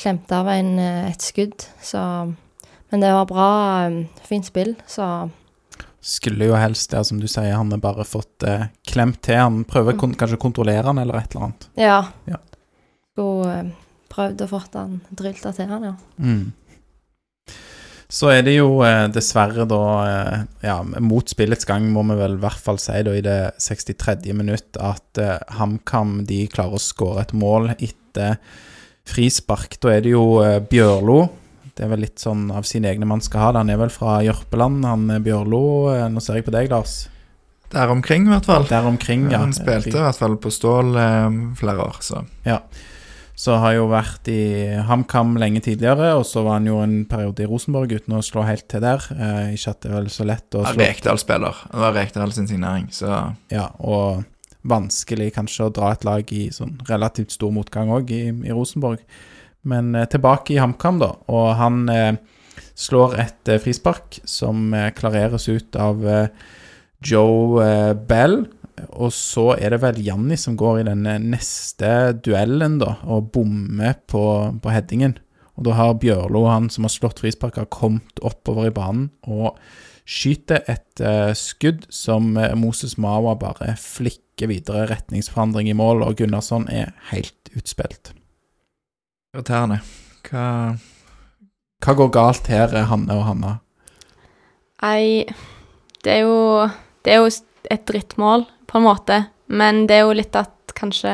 [0.00, 1.66] klemt av en, eh, et skudd.
[1.82, 2.00] Så
[2.90, 3.50] Men det var bra,
[3.86, 5.30] eh, fint spill, så
[6.02, 9.36] Skulle jo helst, der, som du sier, han har bare fått eh, klemt til.
[9.36, 11.68] Han prøver kon kanskje å kontrollere han eller et eller annet.
[11.76, 12.04] ja.
[12.26, 12.36] Ja.
[13.12, 13.72] Skulle
[14.08, 15.94] prøvd å få han drylta til han, ja.
[16.18, 16.52] Mm.
[18.10, 22.34] Så er det jo eh, dessverre da eh, Ja, mot spillets gang må vi vel
[22.38, 24.32] i hvert fall si da i det 63.
[24.34, 28.40] minutt at eh, HamKam de klarer å skåre et mål etter
[29.10, 29.78] frispark.
[29.82, 31.22] Da er det jo Bjørlo.
[31.70, 33.62] Det er vel litt sånn av sine egne man skal ha det.
[33.62, 35.62] Han er vel fra Jørpeland, han Bjørlo.
[36.12, 37.06] Nå ser jeg på deg, Lars.
[37.70, 38.66] Der omkring, i hvert fall.
[38.68, 39.38] Der omkring, ja.
[39.44, 42.24] Han spilte i hvert fall på Stål eh, flere år, så
[43.40, 44.42] Så har jo vært i
[44.84, 48.44] HamKam lenge tidligere, og så var han jo en periode i Rosenborg uten å slå
[48.44, 49.06] helt til der.
[49.14, 51.62] Eh, ikke at det vel så lett å slå Rekdal spiller.
[51.70, 53.14] Det var Rekdal sin signering, så
[53.52, 54.26] Ja, og
[54.68, 59.00] vanskelig kanskje å dra et lag i sånn relativt stor motgang òg i, i Rosenborg.
[59.64, 61.14] Men eh, tilbake i HamKam, da.
[61.32, 62.12] Og han eh,
[62.80, 66.28] slår et eh, frispark som eh, klareres ut av eh,
[67.00, 68.42] Joe Bell.
[68.90, 73.30] Og så er det vel Janni som går i den eh, neste duellen, da, og
[73.34, 74.24] bommer på,
[74.62, 75.18] på headingen.
[75.60, 79.58] Og da har Bjørlo, han som har slått frisparket, kommet oppover i banen og
[80.10, 84.88] skyter et uh, skudd som eh, Moses Mawa bare flikker videre.
[84.90, 88.14] Retningsforandring i mål, og Gunnarsson er helt utspilt.
[89.34, 89.82] Irriterende.
[90.26, 90.76] Hva
[91.80, 93.52] Hva går galt her, Hanne og Hanna?
[94.82, 95.28] Nei,
[96.04, 96.68] det er jo
[97.04, 97.30] Det er jo
[97.70, 99.22] et drittmål, på en måte.
[99.50, 101.12] Men det er jo litt at kanskje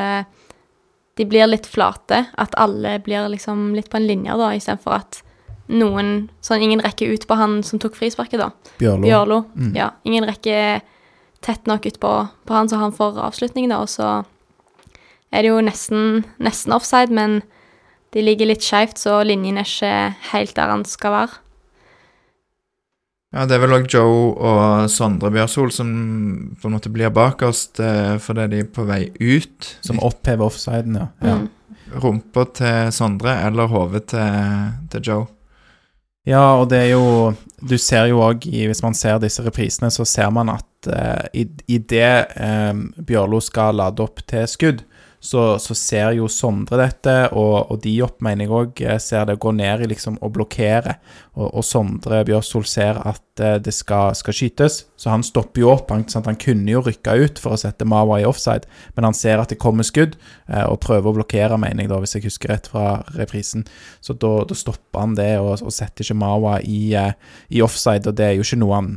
[1.16, 2.24] de blir litt flate.
[2.36, 5.22] At alle blir liksom litt på en linje, da, istedenfor at
[5.66, 8.52] noen Sånn ingen rekker ut på han som tok frisparket, da.
[8.78, 9.02] Bjørlo.
[9.02, 9.38] Bjørlo.
[9.58, 9.72] Mm.
[9.74, 9.88] Ja.
[10.06, 10.84] Ingen rekker
[11.42, 12.12] tett nok ut på,
[12.46, 13.80] på han, så han får avslutning, da.
[13.82, 14.10] Og så
[15.34, 17.40] er det jo nesten, nesten offside, men
[18.14, 19.96] de ligger litt skeivt, så linjen er ikke
[20.30, 21.40] helt der han skal være.
[23.36, 25.88] Ja, det er vel òg Joe og Sondre Bjørsol som
[26.56, 29.74] på en måte blir bakerst eh, fordi de er på vei ut.
[29.84, 31.10] Som opphever offsiden, ja.
[31.20, 31.34] ja.
[31.42, 31.50] Mm.
[32.00, 35.26] Rumpa til Sondre eller hodet til, til Joe.
[36.26, 40.02] Ja, og det er jo Du ser jo òg Hvis man ser disse reprisene, så
[40.08, 44.82] ser man at eh, i, i det eh, Bjørlo skal lade opp til skudd,
[45.20, 49.52] så, så ser jo Sondre dette, og, og Diop mener jeg òg ser det gå
[49.56, 50.96] ned i liksom å blokkere.
[51.36, 55.72] Og, og Sondre Bjørsol ser at eh, det skal, skal skytes, så han stopper jo
[55.72, 55.90] opp.
[55.94, 59.42] Han, han kunne jo rykka ut for å sette Mawa i offside, men han ser
[59.42, 62.54] at det kommer skudd, eh, og prøver å blokkere, mener jeg da, hvis jeg husker
[62.54, 63.66] rett fra reprisen.
[64.04, 67.12] Så da, da stopper han det, og, og setter ikke Mawa i, eh,
[67.50, 68.94] i offside, og det er jo ikke noe han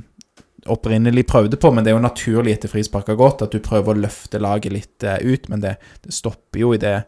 [0.72, 3.96] opprinnelig prøvde på, men det er jo naturlig etter frispark har gått at du prøver
[3.96, 7.02] å løfte laget litt eh, ut, men det, det stopper jo i det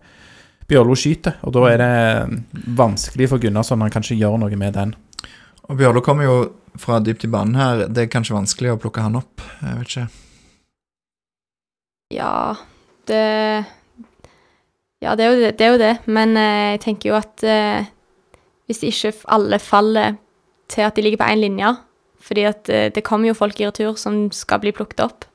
[0.72, 1.93] Bjørlo skyter, og da er det
[2.32, 2.36] mm,
[2.78, 4.93] vanskelig for Gunnarsson, han kan ikke gjøre noe med den.
[5.68, 6.36] Og Bjørlo kommer jo
[6.80, 7.86] fra dypt i banen her.
[7.91, 9.43] Det er kanskje vanskelig å plukke han opp.
[9.59, 10.07] Jeg vet ikke.
[12.16, 12.55] Ja,
[13.07, 13.26] det
[15.01, 15.95] Ja, det er jo det, det, er jo det.
[16.05, 17.88] men eh, jeg tenker jo at eh,
[18.70, 20.20] hvis ikke alle faller
[20.70, 21.72] til at de ligger på én linje
[22.22, 25.26] Fordi at eh, det kommer jo folk i retur som skal bli plukket opp.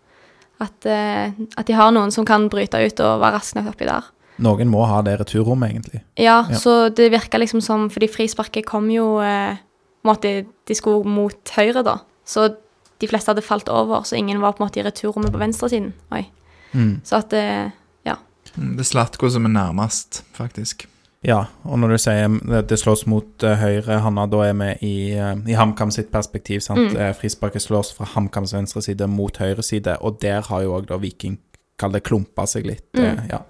[0.62, 3.88] At, eh, at de har noen som kan bryte ut og være raske nok oppi
[3.88, 4.06] der.
[4.44, 6.02] Noen må ha det returrommet, egentlig.
[6.20, 6.56] Ja, Ja.
[6.60, 9.56] så det virka liksom som Fordi frisparket kom jo eh,
[10.04, 11.98] måtte, De skulle mot høyre, da.
[12.24, 12.54] Så
[13.00, 15.92] de fleste hadde falt over, så ingen var på en måte i returrommet på venstresiden.
[16.12, 16.26] Oi.
[16.74, 17.00] Mm.
[17.04, 17.70] Så at eh,
[18.06, 18.16] Ja.
[18.56, 20.86] Det er Slatko som er nærmest, faktisk.
[21.26, 24.68] Ja, og når du sier det, det slås mot eh, høyre, Hanna, da er vi
[24.86, 26.62] i, uh, i HamKam sitt perspektiv.
[26.62, 26.92] sant?
[26.92, 27.00] Mm.
[27.02, 30.92] Eh, Frisparket slås fra HamKams venstre side mot høyre side, og der har jo òg
[31.02, 31.40] Viking,
[31.80, 32.86] kall det, klumpa seg litt.
[32.94, 33.04] Mm.
[33.08, 33.42] eh, ja.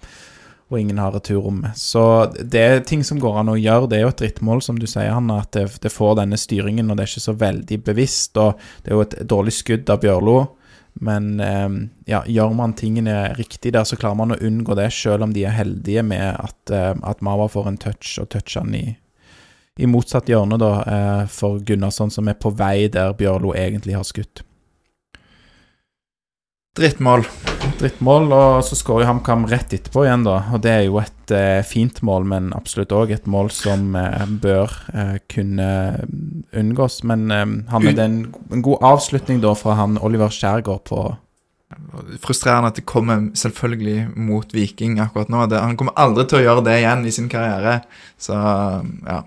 [0.72, 1.76] Og ingen har returrommet.
[1.78, 2.00] Så
[2.40, 3.90] det er ting som går an å gjøre.
[3.92, 6.88] Det er jo et drittmål, som du sier, Hanna, at det, det får denne styringen,
[6.90, 8.40] og det er ikke så veldig bevisst.
[8.40, 10.40] Og det er jo et dårlig skudd av Bjørlo.
[11.00, 11.68] Men eh,
[12.08, 15.44] ja, gjør man tingene riktig der, så klarer man å unngå det, selv om de
[15.44, 18.86] er heldige med at, eh, at Mava får en touch, og toucher han i,
[19.76, 24.08] i motsatt hjørne, da, eh, for Gunnarsson, som er på vei der Bjørlo egentlig har
[24.08, 24.44] skutt.
[26.76, 27.24] Drittmål.
[27.76, 30.38] Drittmål, og så skårer HamKam rett etterpå igjen, da.
[30.56, 34.24] Og det er jo et eh, fint mål, men absolutt òg et mål som eh,
[34.42, 35.68] bør eh, kunne
[36.56, 37.02] unngås.
[37.08, 38.18] Men eh, han er det en,
[38.54, 41.04] en god avslutning da fra han Oliver Skjærgård på
[42.22, 45.44] Frustrerende at det kommer selvfølgelig mot Viking akkurat nå.
[45.50, 47.80] Det, han kommer aldri til å gjøre det igjen i sin karriere.
[48.22, 49.22] Så ja.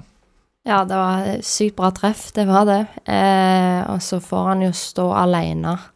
[0.68, 2.82] Ja, det var sykt bra treff, det var det.
[3.10, 5.88] Eh, og så får han jo stå alene eh,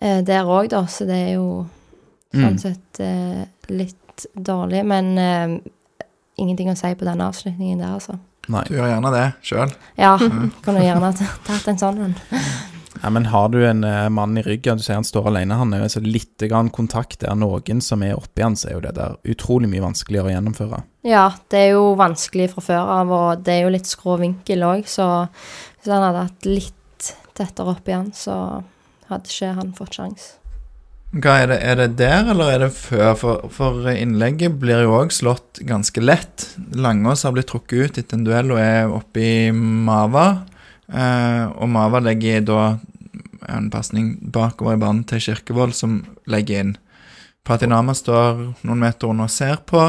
[0.00, 1.48] der òg, da, så det er jo
[2.32, 2.58] sånn Mm.
[2.60, 4.84] sett eh, litt dårlig.
[4.86, 5.58] Men eh,
[6.38, 8.18] ingenting å si på den avslutningen der, altså.
[8.48, 8.64] Nei.
[8.68, 9.72] Du gjør gjerne det sjøl.
[9.98, 10.14] Ja,
[10.64, 11.12] kunne gjerne
[11.46, 12.14] tatt en sånn en.
[13.02, 15.72] Ja, men har du en eh, mann i ryggen, du sier han står alene, han
[15.74, 18.80] er jo altså litt grann kontakt der noen som er oppi han, så er jo
[18.86, 20.80] det der utrolig mye vanskeligere å gjennomføre.
[21.06, 24.64] Ja, det er jo vanskelig fra før av, og det er jo litt skrå vinkel
[24.66, 28.34] òg, så hvis han hadde hatt litt tettere oppi han, så
[29.08, 30.28] hadde ikke han fått sjans.
[31.08, 33.14] Hva er det, er det der, eller er det før?
[33.16, 36.50] For, for innlegget blir jo òg slått ganske lett.
[36.76, 40.26] Langås har blitt trukket ut etter en duell og er oppe i Mava.
[40.92, 42.60] Eh, og Mava legger da
[43.48, 46.76] en pasning bakover i banen til Kirkevold, som legger inn.
[47.48, 49.86] Patinama står noen meter under og ser på.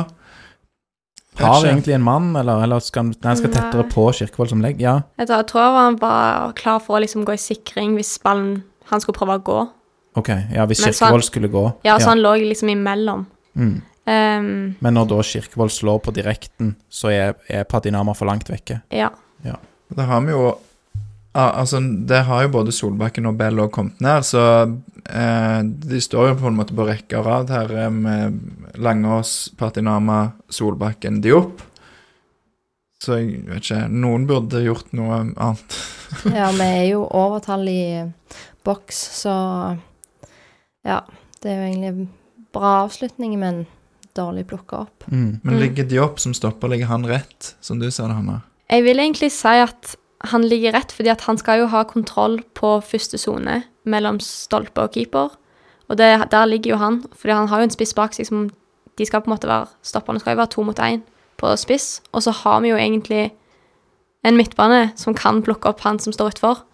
[1.40, 4.84] Har egentlig en mann, eller, eller skal han skal tettere på Kirkevold som legger?
[4.88, 4.96] Ja.
[5.20, 9.18] Jeg tror han var klar for å liksom gå i sikring hvis ballen han skulle
[9.20, 9.60] prøve å gå.
[10.20, 11.66] Ok, ja, hvis Men så- Kirkevold skulle gå.
[11.86, 13.26] Ja, så han lå liksom imellom.
[13.56, 13.82] Mm.
[14.10, 18.82] Um, Men når da Kirkevold slår på direkten, så er, er Patinama for langt vekke.
[18.92, 19.10] ja.
[19.90, 20.50] Det har vi jo
[21.34, 24.44] ah, Altså, det har jo både Solbakken og Bell også kommet ned, så
[25.10, 28.38] eh, de står jo på en måte på rekke og rad her eh, med
[28.78, 31.64] Langås, Patinama, Solbakken, Diop.
[33.02, 35.78] Så jeg vet ikke Noen burde gjort noe annet.
[36.36, 37.82] Ja, vi er jo overtall i
[38.68, 39.34] boks, så
[40.88, 41.02] ja.
[41.40, 42.08] Det er jo egentlig
[42.52, 43.64] bra avslutning, men
[44.18, 45.06] dårlig plukka opp.
[45.08, 45.40] Mm.
[45.44, 48.42] Men ligger de opp som stopper, ligger han rett, som du sa det, Hanna?
[48.70, 49.96] Jeg vil egentlig si at
[50.30, 54.84] han ligger rett, fordi at han skal jo ha kontroll på første sone mellom stolpe
[54.84, 55.32] og keeper.
[55.88, 58.50] Og det, der ligger jo han, fordi han har jo en spiss bak seg som
[59.00, 61.00] De skal på en måte være Stopperne skal jo være to mot én
[61.40, 63.30] på spiss, og så har vi jo egentlig
[64.28, 66.66] en midtbane som kan plukke opp han som står utfor.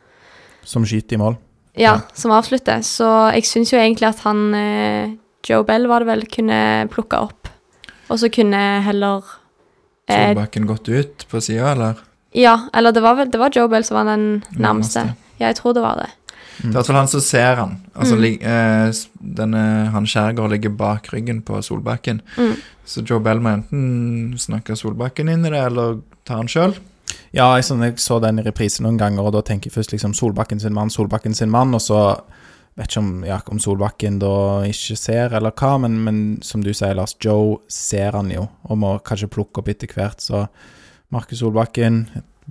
[0.65, 1.37] Som skyter i mål.
[1.77, 2.81] Ja, som avslutter.
[2.87, 5.13] Så jeg syns jo egentlig at han eh,
[5.47, 6.59] Joe Bell var det vel, kunne
[6.93, 7.49] plukka opp.
[8.09, 9.23] Og så kunne heller
[10.07, 11.99] eh, Solbakken gått ut på sida, eller?
[12.35, 15.05] Ja, eller det var vel det var Joe Bell som var den nærmeste.
[15.39, 16.09] Ja, jeg tror det var det.
[16.55, 17.71] Det er i hvert fall han som ser han.
[17.95, 18.25] Altså, Mm.
[18.41, 18.93] eh,
[19.35, 19.61] denne,
[19.91, 22.21] han Skjærgård ligger bak ryggen på Solbakken.
[22.37, 22.53] Mm.
[22.85, 26.75] Så Joe Bell må enten snakke Solbakken inn i det, eller ta han sjøl.
[27.35, 29.91] Ja, jeg, sånn, jeg så den i reprise noen ganger, og da tenker jeg først
[29.91, 31.97] liksom Solbakken sin mann, Solbakken sin mann, og så
[32.79, 34.35] vet ikke om, ja, om Solbakken da
[34.69, 38.79] ikke ser, eller hva, men, men som du sier, Lars, Joe ser han jo, og
[38.79, 40.45] må kanskje plukke opp etter hvert, så
[41.11, 42.05] Markus Solbakken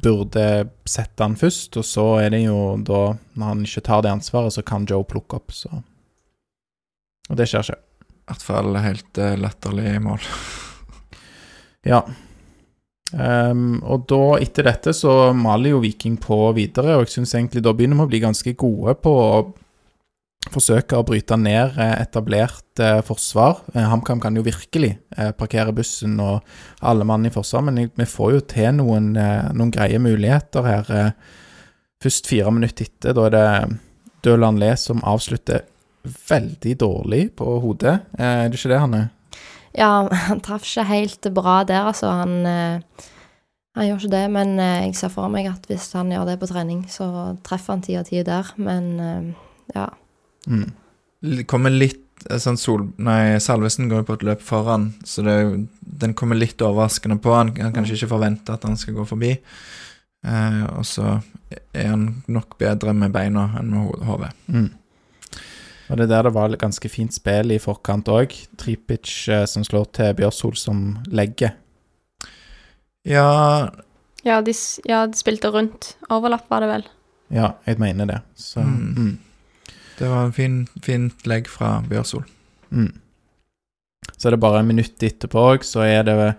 [0.05, 0.45] burde
[0.85, 3.01] sette han først, og så er det jo da,
[3.39, 5.80] når han ikke tar det ansvaret, så kan Joe plukke opp, så
[7.32, 7.80] Og det skjer ikke.
[8.05, 10.26] I hvert fall helt uh, latterlig mål.
[11.89, 12.03] Ja.
[13.15, 17.62] Ehm, og da, etter dette, så maler jo Viking på videre, og jeg syns egentlig
[17.65, 19.29] da begynner vi å bli ganske gode på å
[20.53, 23.62] forsøke å bryte ned eh, etablert eh, forsvar.
[23.73, 26.45] Eh, HamKam kan jo virkelig eh, parkere bussen og
[26.85, 30.93] alle mann i forsvar, men vi får jo til noen, eh, noen greie muligheter her.
[30.93, 31.39] Eh,
[32.05, 33.79] først fire minutter etter, da er det
[34.25, 35.65] Døland Le som avslutter
[36.05, 37.99] veldig dårlig på hodet.
[38.19, 39.05] Er det ikke det, Hanne?
[39.75, 42.11] Ja, han traff ikke helt bra der, altså.
[42.22, 43.09] Han, eh,
[43.75, 46.39] han gjør ikke det, men eh, jeg ser for meg at hvis han gjør det
[46.43, 47.09] på trening, så
[47.47, 48.53] treffer han ti av ti der.
[48.57, 49.29] Men eh,
[49.75, 49.89] ja.
[50.47, 50.68] Mm.
[51.51, 52.01] Kommer litt
[52.41, 52.87] sånn Sol...
[53.03, 55.35] Nei, Salvesen går jo på et løp foran, så det,
[56.05, 57.33] den kommer litt overraskende på.
[57.35, 59.33] Han kan kanskje ikke forvente at han skal gå forbi.
[60.25, 61.18] Eh, og så
[61.75, 64.31] er han nok bedre med beina enn med ho- hodet.
[64.47, 64.70] Mm.
[65.95, 68.32] Og det er der det var ganske fint spill i forkant òg.
[68.59, 70.80] Tripic eh, som slår til Bjørsol som
[71.14, 71.55] legger.
[73.07, 73.70] Ja,
[74.24, 74.55] Ja de,
[74.88, 75.92] ja, de spilte rundt.
[76.11, 76.86] Overlapp var det vel.
[77.30, 78.20] Ja, jeg mener det.
[78.34, 78.95] Så Mm.
[78.97, 79.18] mm.
[79.99, 82.24] det var en fin, fint legg fra Bjørsol.
[82.70, 82.90] Mm.
[84.18, 86.34] Så er det bare en minutt etterpå òg, så er det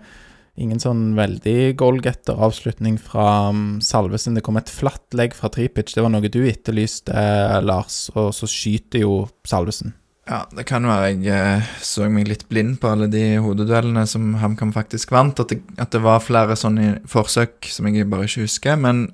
[0.56, 4.36] ingen sånn veldig goalgetter avslutning fra um, Salvesen.
[4.36, 5.92] Det kom et flatt legg fra Tripic.
[5.92, 9.94] Det var noe du etterlyste, eh, Lars, og så skyter jo Salvesen.
[10.26, 14.32] Ja, det kan være jeg eh, så meg litt blind på alle de hodeduellene som
[14.40, 15.38] HamKam faktisk vant.
[15.38, 18.80] At det, at det var flere sånne forsøk som jeg bare ikke husker.
[18.80, 19.06] Men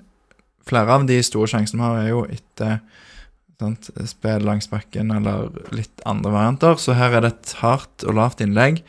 [0.69, 2.79] flere av de store sjansene vi har, er jo etter
[3.63, 6.79] sant, spill langs bakken eller litt andre varianter.
[6.83, 8.83] Så her er det et hardt og lavt innlegg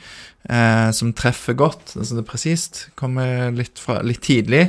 [0.50, 1.96] eh, som treffer godt.
[1.96, 2.84] Altså det er presist.
[3.00, 4.66] Kommer litt, fra, litt tidlig.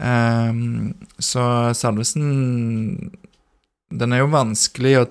[0.00, 0.62] Eh,
[1.22, 1.44] så
[1.78, 3.12] Salvesen
[3.94, 5.10] Den er jo vanskelig å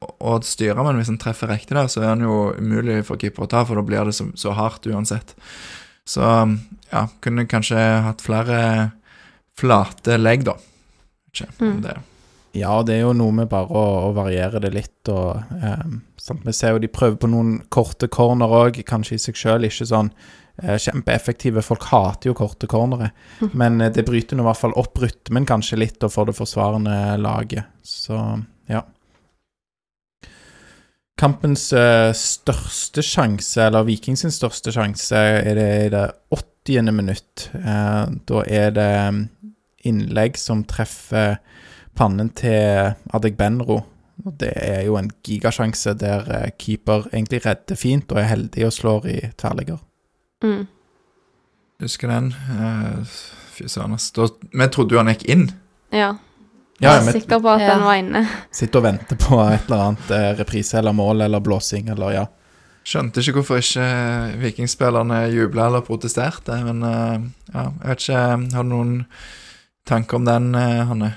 [0.00, 3.44] å styre, men hvis han treffer riktig der, så er han jo umulig for keeper
[3.44, 5.34] å ta, for da blir det så, så hardt uansett.
[6.08, 7.76] Så ja, kunne kanskje
[8.06, 8.60] hatt flere
[9.60, 10.54] flate legg, da.
[11.28, 11.82] Ikke Mm.
[11.84, 11.94] det.
[12.56, 14.98] Ja, det er jo noe med bare å, å variere det litt.
[15.12, 15.84] Og, eh,
[16.20, 16.44] sant?
[16.46, 19.86] Vi ser jo de prøver på noen korte corner òg, kanskje i seg sjøl ikke
[19.86, 20.10] sånn
[20.62, 21.62] eh, kjempeeffektive.
[21.62, 23.12] Folk hater jo korte cornere,
[23.60, 26.38] men eh, det bryter nå i hvert fall opp rytmen kanskje litt og for det
[26.38, 27.70] forsvarende laget.
[27.86, 28.18] Så
[28.70, 28.82] ja.
[31.20, 36.92] Kampens eh, største sjanse, eller Vikings sin største sjanse, er det i det 80.
[36.96, 37.50] minutt.
[37.60, 39.24] Eh, da er det mm,
[39.90, 41.36] innlegg som treffer
[42.00, 43.82] pannen til Adegbenro.
[44.20, 48.66] Og det er jo en gigasjanse der eh, keeper egentlig redder fint og er heldig
[48.68, 49.78] og slår i tverrligger.
[50.44, 50.66] Mm.
[51.80, 52.32] Husker den?
[52.56, 53.14] Eh,
[53.54, 53.96] Fy søren.
[53.96, 55.46] Vi trodde jo han gikk inn.
[55.92, 56.10] Ja.
[56.80, 57.72] Ja, jeg er ja, sikker på at Ja.
[57.74, 58.20] den var inne.
[58.56, 62.26] sitter og venter på et eller annet eh, reprise eller mål eller blåsing eller ja.
[62.84, 68.22] Skjønte ikke hvorfor ikke vikingspillerne jubla eller protesterte, men ja, jeg vet ikke
[68.54, 68.94] Har du noen
[69.86, 71.10] tanker om den, Hanne?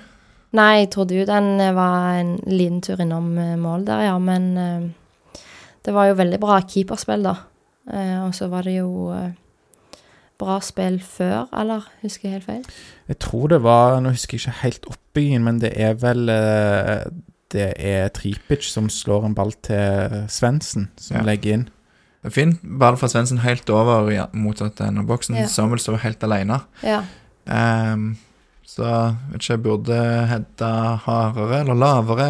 [0.53, 4.17] Nei, jeg trodde jo den eh, var en liten tur innom eh, mål der, ja.
[4.21, 5.39] Men eh,
[5.85, 7.35] det var jo veldig bra keeperspill, da.
[7.89, 9.31] Eh, og så var det jo eh,
[10.39, 12.63] bra spill før, eller husker jeg helt feil?
[13.09, 16.25] Jeg tror det var Nå husker jeg ikke helt oppbyggingen, men det er vel
[17.53, 21.23] Det er Tripic som slår en ball til Svendsen, som Ja.
[21.27, 21.65] legger inn.
[22.23, 25.35] Det er Fint ball fra Svendsen helt over ja, motsatt enden av boksen.
[25.37, 25.45] Ja.
[25.47, 26.61] Samuel står helt alene.
[26.81, 27.01] Ja.
[27.45, 28.15] Ehm,
[28.65, 28.87] så
[29.29, 32.27] vet ikke, jeg burde hedda hardere eller lavere.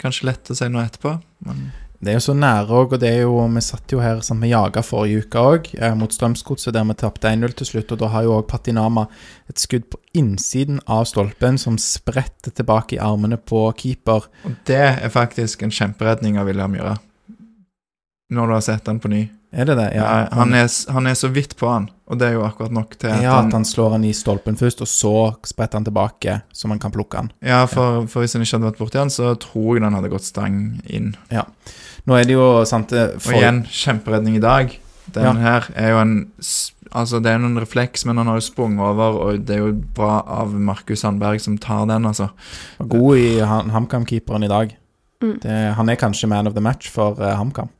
[0.00, 1.16] Kanskje lett å si noe etterpå.
[1.46, 1.70] Men
[2.02, 4.40] Det er jo så nære òg, og det er jo Vi satt jo her sammen
[4.40, 7.92] med jaga forrige uke òg, eh, mot Strømsgodset, der vi tapte 1-0 til slutt.
[7.92, 9.06] Og da har jo òg Patinama
[9.48, 14.26] et skudd på innsiden av stolpen som spretter tilbake i armene på keeper.
[14.44, 16.98] Og det er faktisk en kjemperedning av William Myhre.
[18.30, 19.28] Når du har sett den på ny.
[19.52, 19.88] Er det det?
[19.94, 22.94] Ja, han, er, han er så vidt på han, og det er jo akkurat nok
[22.98, 25.12] til at ja, han at han slår han i stolpen først, og så
[25.44, 27.28] spretter han tilbake, så man kan plukke han.
[27.44, 30.08] Ja, for, for hvis han ikke hadde vært borti han, så tror jeg den hadde
[30.12, 30.56] gått stang
[30.88, 31.10] inn.
[31.28, 31.44] Ja.
[32.08, 33.34] Nå er det jo sant for...
[33.34, 34.72] Og igjen, kjemperedning i dag.
[35.12, 35.32] Den Ja.
[35.44, 36.14] her er jo en
[36.92, 39.62] Altså, det er jo en refleks, men han har jo sprunget over, og det er
[39.62, 42.26] jo bra av Markus Sandberg som tar den, altså.
[42.78, 44.74] god i han- HamKam-keeperen i dag.
[45.24, 45.38] Mm.
[45.40, 47.70] Det, han er kanskje man of the match for uh, HamKam.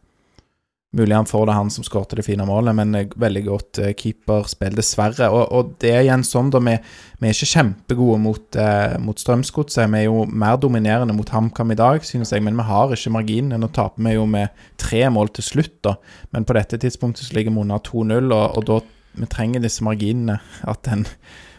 [0.92, 3.86] Mulig han får det, han som skåret det fine målet, men eh, veldig godt uh,
[3.96, 5.30] keeperspill, dessverre.
[5.32, 6.60] Og, og det er igjen sånn, da.
[6.60, 6.74] Vi,
[7.22, 9.88] vi er ikke kjempegode mot, uh, mot Strømsgodset.
[9.88, 13.14] Vi er jo mer dominerende mot HamKam i dag, synes jeg, men vi har ikke
[13.16, 13.56] marginen.
[13.62, 15.96] Nå taper vi jo med tre mål til slutt, da.
[16.36, 18.80] Men på dette tidspunktet så ligger vi under 2-0, og, og da
[19.16, 20.42] vi trenger disse marginene.
[20.68, 21.06] At den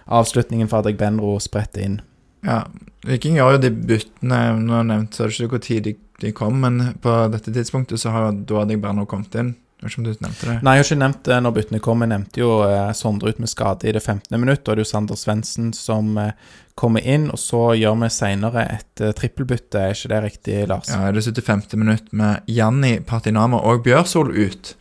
[0.05, 2.01] avslutningen fra Adrik Benro spretter inn.
[2.45, 2.67] Ja,
[3.07, 5.93] Viking gjør jo de byttene Nå nevnte så er det ikke hvor tid de,
[6.23, 9.53] de kom, men på dette tidspunktet så har da hadde jeg bare nå kommet inn.
[9.83, 10.53] Jeg vet ikke om du nevnte det?
[10.63, 12.03] Nei, jeg har ikke nevnt det når byttene kom.
[12.05, 14.37] Jeg nevnte jo eh, Sondre ut med skade i det 15.
[14.39, 14.61] minutt.
[14.63, 16.31] Det er jo Sander Svendsen som eh,
[16.79, 19.81] kommer inn, og så gjør vi seinere et eh, trippelbytte.
[19.81, 20.87] Er ikke det riktig, Lars?
[20.87, 21.75] Ja, er det 75.
[21.81, 24.71] minutt med Janni Patinama og Bjørsol ut.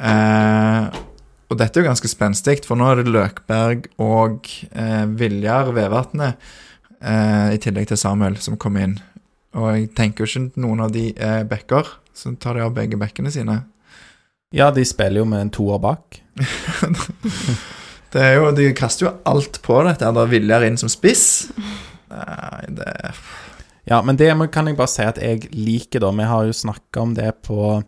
[0.00, 0.88] Eh,
[1.50, 6.52] og dette er jo ganske spenstig, for nå er det Løkberg og eh, Viljar Vevatnet,
[7.00, 8.98] eh, i tillegg til Samuel, som kom inn.
[9.58, 12.98] Og jeg tenker jo ikke noen av de er backer, så tar de av begge
[13.00, 13.62] backene sine.
[14.54, 16.20] Ja, de spiller jo med en toer bak.
[18.10, 20.02] Det er jo, De kaster jo alt på dette.
[20.02, 21.50] Er Da Viljar inn som spiss.
[22.10, 22.94] Nei, det
[23.88, 26.10] Ja, men det kan jeg bare si at jeg liker, da.
[26.14, 27.78] Vi har jo snakka om det på,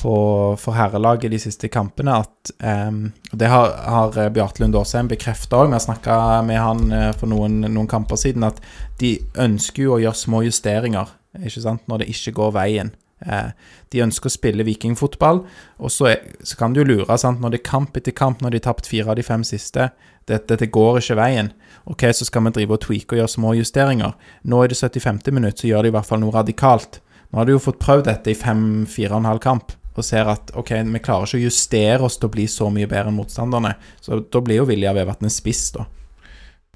[0.00, 0.14] på
[0.60, 2.52] for herrelaget de siste kampene, at
[2.88, 5.70] um, Det har, har Bjarte Lund Aasheim bekrefta òg.
[5.70, 8.58] Vi har snakka med han eh, for noen, noen kamper siden, at
[9.00, 12.94] de ønsker jo å gjøre små justeringer, ikke sant, når det ikke går veien.
[13.20, 13.50] Eh,
[13.92, 15.42] de ønsker å spille vikingfotball,
[15.78, 18.54] og så, er, så kan du lure, sant, når det er kamp etter kamp, når
[18.54, 19.90] de har tapt fire av de fem siste.
[20.28, 21.52] Dette, dette går ikke veien.
[21.90, 24.16] Ok, så skal vi drive og tweake og gjøre små justeringer.
[24.48, 25.22] Nå er det 75.
[25.34, 27.00] minutt så gjør de i hvert fall noe radikalt.
[27.30, 30.06] Nå har de jo fått prøvd dette i fem, fire og en halv kamp, og
[30.06, 33.12] ser at ok, vi klarer ikke å justere oss til å bli så mye bedre
[33.12, 33.74] enn motstanderne.
[34.00, 35.86] Så da blir jo Vilja Vevatnet spiss, da.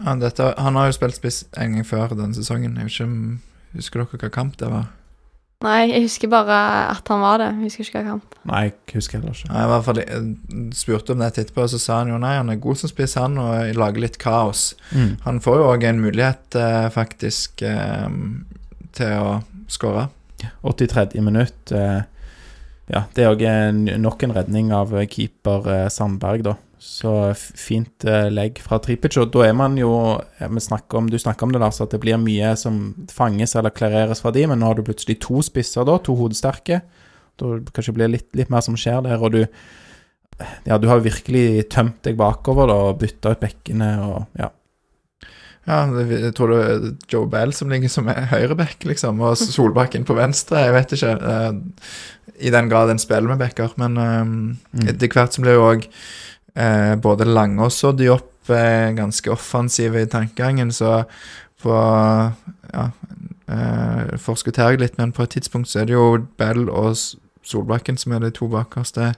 [0.05, 2.77] ja, dette, Han har jo spilt spiss en gang før denne sesongen.
[2.79, 4.93] Jeg husker, ikke Husker dere hva kamp det var?
[5.65, 6.57] Nei, jeg husker bare
[6.93, 7.47] at han var det.
[7.57, 8.35] Jeg husker ikke hva kamp.
[8.51, 9.49] Nei, jeg husker heller ikke.
[9.49, 12.35] Nei, i hvert fall jeg spurte om det etterpå, og så sa han jo nei,
[12.37, 14.67] han er god som spiss, han, og lager litt kaos.
[14.93, 15.15] Mm.
[15.25, 18.19] Han får jo òg en mulighet, eh, faktisk, eh,
[18.99, 19.39] til å
[19.73, 20.11] skåre.
[20.63, 21.23] 83.
[21.25, 21.73] minutt.
[21.73, 22.03] Eh,
[22.91, 23.43] ja, det er òg
[24.01, 26.55] nok en redning av keeper eh, Sandberg, da.
[26.85, 27.11] Så
[27.57, 29.17] fint eh, legg fra Tripic.
[29.23, 32.01] Og da er man jo eh, snakker om, Du snakker om det, Lars, at det
[32.03, 35.87] blir mye som fanges eller klareres fra de, men nå har du plutselig to spisser,
[35.89, 36.83] da, to hodesterke.
[37.41, 39.47] Da kanskje blir litt, litt mer som skjer der, og du
[40.67, 44.51] Ja, du har virkelig tømt deg bakover, da, og bytta ut bekkene og Ja.
[45.65, 50.05] Ja, det- jeg tror det er Joe Bell som ligger som høyreback, liksom, og Solbakken
[50.05, 50.59] på venstre.
[50.67, 51.63] Jeg vet ikke.
[52.41, 53.71] I den grad en spiller med backer.
[53.77, 54.89] Men um, Mm.
[54.89, 55.87] etter hvert så blir jo òg
[56.57, 61.05] eh, både Langås og Diop eh, ganske offensive i tankegangen, så
[61.63, 61.75] på
[62.75, 62.91] Ja,
[63.49, 66.97] eh, forskutterer jeg litt, men på et tidspunkt så er det jo Bell og
[67.45, 69.15] Solbakken som er de to bakerste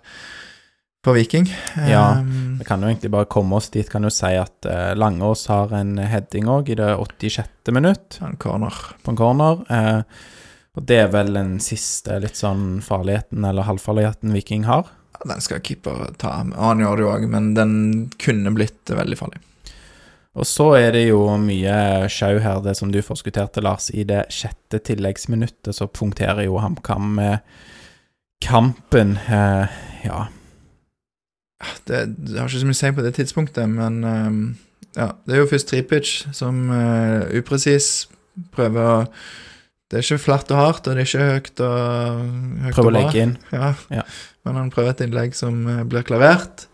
[1.07, 1.47] på Viking.
[1.89, 2.19] Ja.
[2.19, 3.89] Eh, Vi kan jo egentlig bare komme oss dit.
[3.89, 7.49] Kan jo si at eh, Langås har en heading òg i det 86.
[7.73, 8.19] minutt.
[8.23, 8.75] en corner.
[9.05, 9.65] på en corner.
[9.71, 10.03] Eh,
[10.77, 14.91] og det er vel den siste litt sånn farligheten, eller halvfarligheten, Viking har.
[15.17, 17.77] Ja, Den skal keeper ta, han gjør det jo òg, men den
[18.21, 19.41] kunne blitt veldig farlig.
[20.37, 23.89] Og så er det jo mye sjau her, det som du forskutterte, Lars.
[23.89, 27.39] I det sjette tilleggsminuttet så punkterer jo HamKam med
[28.45, 29.17] kampen.
[29.17, 30.27] Eh, ja.
[31.89, 34.43] Det, det har ikke så mye å si på det tidspunktet, men ehm,
[34.93, 38.11] ja, det er jo først Tripic som uh, upresis
[38.53, 38.97] Prøver å
[39.87, 41.75] Det er ikke flatt og hardt, og det er ikke høyt og
[42.65, 43.03] høyt Prøv å og bra.
[43.05, 43.35] legge inn.
[43.55, 43.69] Ja.
[43.95, 44.03] Ja.
[44.47, 46.67] Men han prøver et innlegg som eh, blir klavert.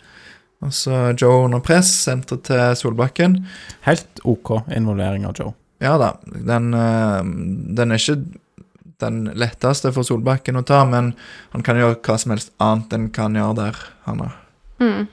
[0.63, 3.41] Og så Joe under press, senter til Solbakken.
[3.85, 5.53] Helt OK involvering av Joe.
[5.83, 7.21] Ja da, den, eh,
[7.77, 8.21] den er ikke
[9.03, 11.11] den letteste for Solbakken å ta, men
[11.53, 14.37] han kan gjøre hva som helst annet enn hva han gjør der han er.
[14.81, 15.09] Mm.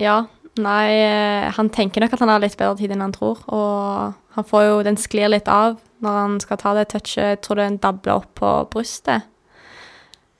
[0.00, 0.16] Ja.
[0.54, 3.40] Nei, eh, han tenker nok at han har litt bedre tid enn han tror.
[3.50, 7.34] Og han får jo Den sklir litt av når han skal ta det touchet.
[7.34, 9.26] Jeg tror den dabler opp på brystet.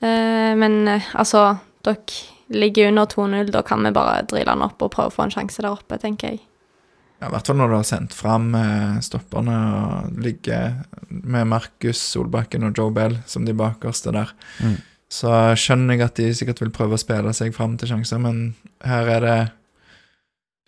[0.05, 1.55] Eh, men eh, altså,
[1.87, 3.53] dere ligger under 2-0.
[3.55, 5.99] Da kan vi bare drille han opp og prøve å få en sjanse der oppe,
[6.01, 6.45] tenker jeg.
[7.21, 12.03] Ja, I hvert fall når du har sendt fram eh, stopperne og ligger med Markus
[12.13, 14.35] Solbakken og Joe Bell som de bakerste der.
[14.61, 14.77] Mm.
[15.15, 18.41] Så skjønner jeg at de sikkert vil prøve å spille seg fram til sjanser, men
[18.83, 19.39] her er det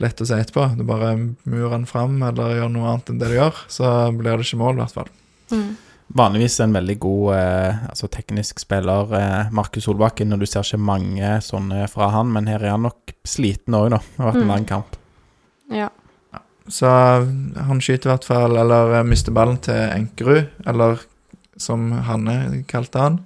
[0.02, 0.66] lett å si etterpå.
[0.76, 1.14] Du bare
[1.48, 4.60] murer den fram eller gjør noe annet enn det du gjør, så blir det ikke
[4.60, 5.10] mål, i hvert fall.
[5.52, 5.68] Mm.
[6.16, 10.78] Vanligvis en veldig god eh, altså teknisk spiller, eh, Markus Solbakken, og du ser ikke
[10.78, 13.98] mange sånne fra han, men her er han nok sliten òg, da.
[14.04, 14.52] Det har vært en Mm.
[14.54, 14.96] lang kamp.
[15.74, 15.88] Ja.
[16.68, 21.00] Så han skyter i hvert fall, eller eh, mister ballen til Enkerud, eller
[21.58, 23.18] som Hanne kalte han.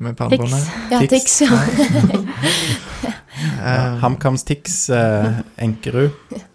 [0.00, 0.60] Med pannebåndet.
[0.60, 0.90] Tix.
[0.92, 1.10] Ja, Tix.
[1.10, 3.12] Tix, ja.
[3.36, 6.10] Ja, Eh, HamKams Tix, eh, Enkerud.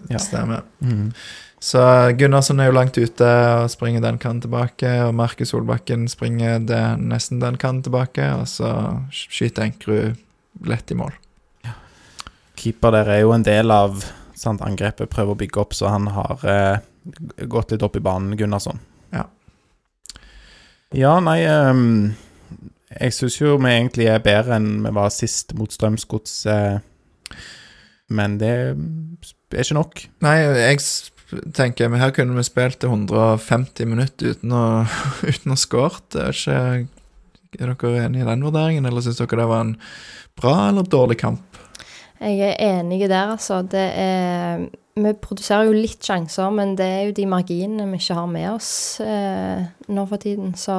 [0.10, 0.20] Ja.
[0.20, 0.64] Stemmer.
[0.82, 1.12] Mm.
[1.62, 1.82] Så
[2.18, 3.28] Gunnarsson er jo langt ute
[3.62, 8.48] og springer den kanten tilbake, og Markus Solbakken springer det, nesten den kanten tilbake, og
[8.50, 8.72] så
[9.14, 10.18] skyter Enkerud
[10.66, 11.14] lett i mål.
[12.58, 14.02] Keeper der er jo en del av
[14.38, 18.34] sant, angrepet, prøver å bygge opp, så han har eh, gått litt opp i banen,
[18.38, 18.82] Gunnarsson.
[19.14, 19.28] Ja.
[20.98, 22.16] Ja, nei ehm,
[23.00, 26.80] Jeg syns jo vi egentlig er bedre enn vi var sist mot Strømsgods, eh,
[28.12, 30.02] men det er ikke nok.
[30.26, 30.82] Nei, jeg
[31.56, 34.66] tenker men her kunne vi spilt til 150 minutter uten å,
[35.30, 35.60] uten å.
[36.12, 36.58] Det Er, ikke,
[37.60, 39.78] er dere enig i den vurderingen, eller syns dere det var en
[40.40, 41.48] bra eller dårlig kamp?
[42.22, 43.64] Jeg er enig der, altså.
[43.66, 44.68] Det er
[45.02, 48.50] Vi produserer jo litt sjanser, men det er jo de marginene vi ikke har med
[48.52, 50.76] oss eh, nå for tiden, så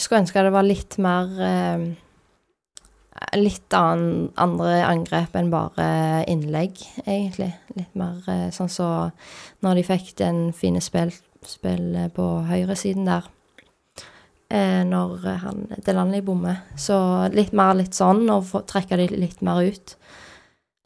[0.00, 1.90] skulle ønske det var litt mer eh,
[3.36, 5.84] Litt an, andre angrep enn bare
[6.30, 7.50] innlegg, egentlig.
[7.76, 8.86] Litt mer eh, sånn så
[9.60, 11.12] når de fikk den fine spill,
[11.44, 13.28] spillet på høyresiden der.
[14.50, 16.64] Eh, når han Delanley bommer.
[16.80, 16.96] Så
[17.34, 19.94] litt mer litt sånn, og få, trekke de litt mer ut.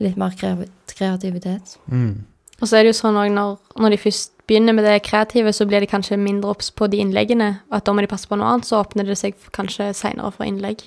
[0.04, 1.78] Litt mer kreativitet.
[1.86, 2.26] Mm.
[2.60, 5.52] Og så er det jo sånn òg når, når de først begynner med det kreative,
[5.52, 7.50] så blir de kanskje mindre obs på de innleggene.
[7.70, 10.32] Og at da må de passe på noe annet, så åpner det seg kanskje seinere
[10.34, 10.84] for innlegg.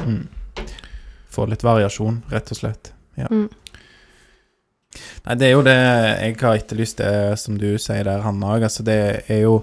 [0.00, 0.28] Mm.
[1.30, 2.92] Få litt variasjon, rett og slett.
[3.18, 3.28] Ja.
[3.30, 3.48] Mm.
[5.26, 8.66] Nei, det er jo det jeg har etterlyst, det som du sier der, Hanna òg.
[8.66, 8.98] Altså, det
[9.30, 9.60] er jo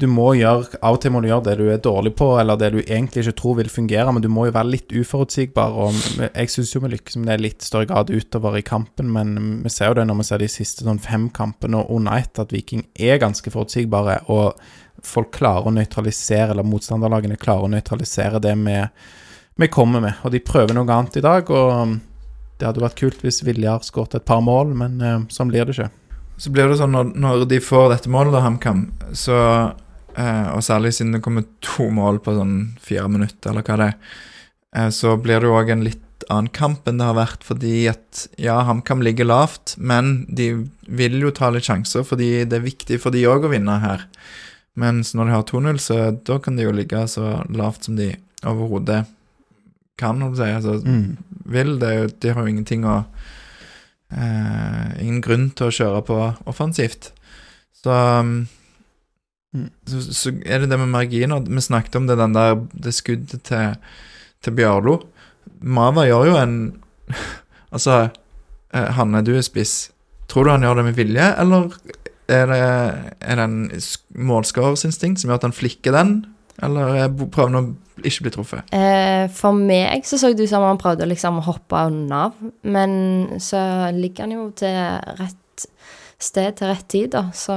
[0.00, 2.56] Du må gjøre Av og til må du gjøre det du er dårlig på, eller
[2.56, 5.76] det du egentlig ikke tror vil fungere, men du må jo være litt uforutsigbar.
[5.76, 9.10] Og jeg syns jo vi lykkes med det i litt større grad utover i kampen,
[9.12, 12.40] men vi ser jo det når vi ser de siste sånn fem kampene og ett,
[12.40, 14.56] at Viking er ganske forutsigbare, og
[15.04, 18.78] folk klarer å nøytralisere, eller motstanderlagene klarer å nøytralisere det vi,
[19.60, 20.24] vi kommer med.
[20.24, 21.98] Og de prøver noe annet i dag, og
[22.60, 25.76] det hadde vært kult hvis Viljar skåret et par mål, men eh, sånn blir det
[25.76, 25.92] ikke.
[26.40, 28.84] Så blir det sånn når, når de får dette målet, da, HamKam,
[29.16, 29.36] så
[30.16, 33.88] eh, Og særlig siden det kommer to mål på sånn fire minutter, eller hva det
[33.92, 33.96] er,
[34.76, 37.88] uh, så blir det jo òg en litt annen kamp enn det har vært, fordi
[37.90, 40.50] at ja, HamKam ligger lavt, men de
[40.86, 44.04] vil jo ta litt sjanser, fordi det er viktig for de òg å vinne her.
[44.78, 45.96] Mens når de har 2-0, så
[46.28, 48.12] da kan de jo ligge så lavt som de
[48.46, 49.06] overhodet
[50.00, 50.54] kan, om jeg.
[50.60, 51.16] Altså, Mm.
[51.44, 51.78] vil.
[51.78, 53.04] Det, de har jo ingenting å
[54.12, 56.18] uh, Ingen grunn til å kjøre på
[56.50, 57.10] offensivt.
[57.82, 58.48] Så, um,
[59.54, 59.70] Mm.
[59.86, 61.40] så Så er det det med marginer.
[61.42, 63.76] Vi snakket om det, den der, det skuddet til,
[64.42, 65.00] til Bjørlo.
[65.62, 66.54] Mava gjør jo en
[67.74, 68.08] Altså,
[68.74, 69.90] eh, Hanne, du er spiss.
[70.30, 71.70] Tror du han gjør det med vilje, eller
[72.30, 72.58] er det,
[73.20, 76.12] er det en sk- målskårerinstinkt som gjør at han flikker den?
[76.62, 78.70] Eller er prøver han å ikke bli truffet?
[78.74, 82.28] Eh, for meg så så det ut som han prøvde liksom å hoppe unna,
[82.62, 84.78] men så ligger han jo til
[85.18, 85.66] rett
[86.20, 87.56] sted til rett tid, da, så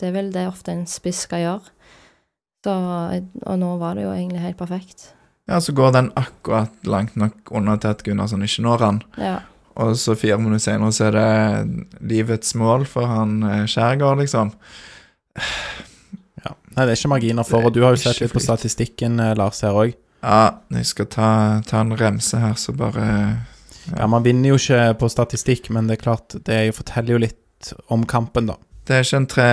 [0.00, 1.72] det er vel det ofte en spiss skal gjøre.
[2.64, 2.74] Så,
[3.44, 5.10] og nå var det jo egentlig helt perfekt.
[5.50, 9.00] Ja, så går den akkurat langt nok unna til at Gunnarsson ikke når han.
[9.20, 9.34] Ja.
[9.82, 14.54] Og så fire minutter senere så er det livets mål for han eh, Skjærgård, liksom.
[16.44, 16.54] Ja.
[16.76, 19.34] Nei, det er ikke marginer for, og du har jo sett litt på statistikken, eh,
[19.36, 19.94] Lars, her òg.
[20.24, 21.28] Ja, jeg skal ta,
[21.68, 23.06] ta en remse her, så bare
[23.90, 27.24] Ja, man vinner jo ikke på statistikk, men det er klart, det er forteller jo
[27.26, 28.56] litt litt om kampen, da.
[28.84, 29.46] Det er, tre,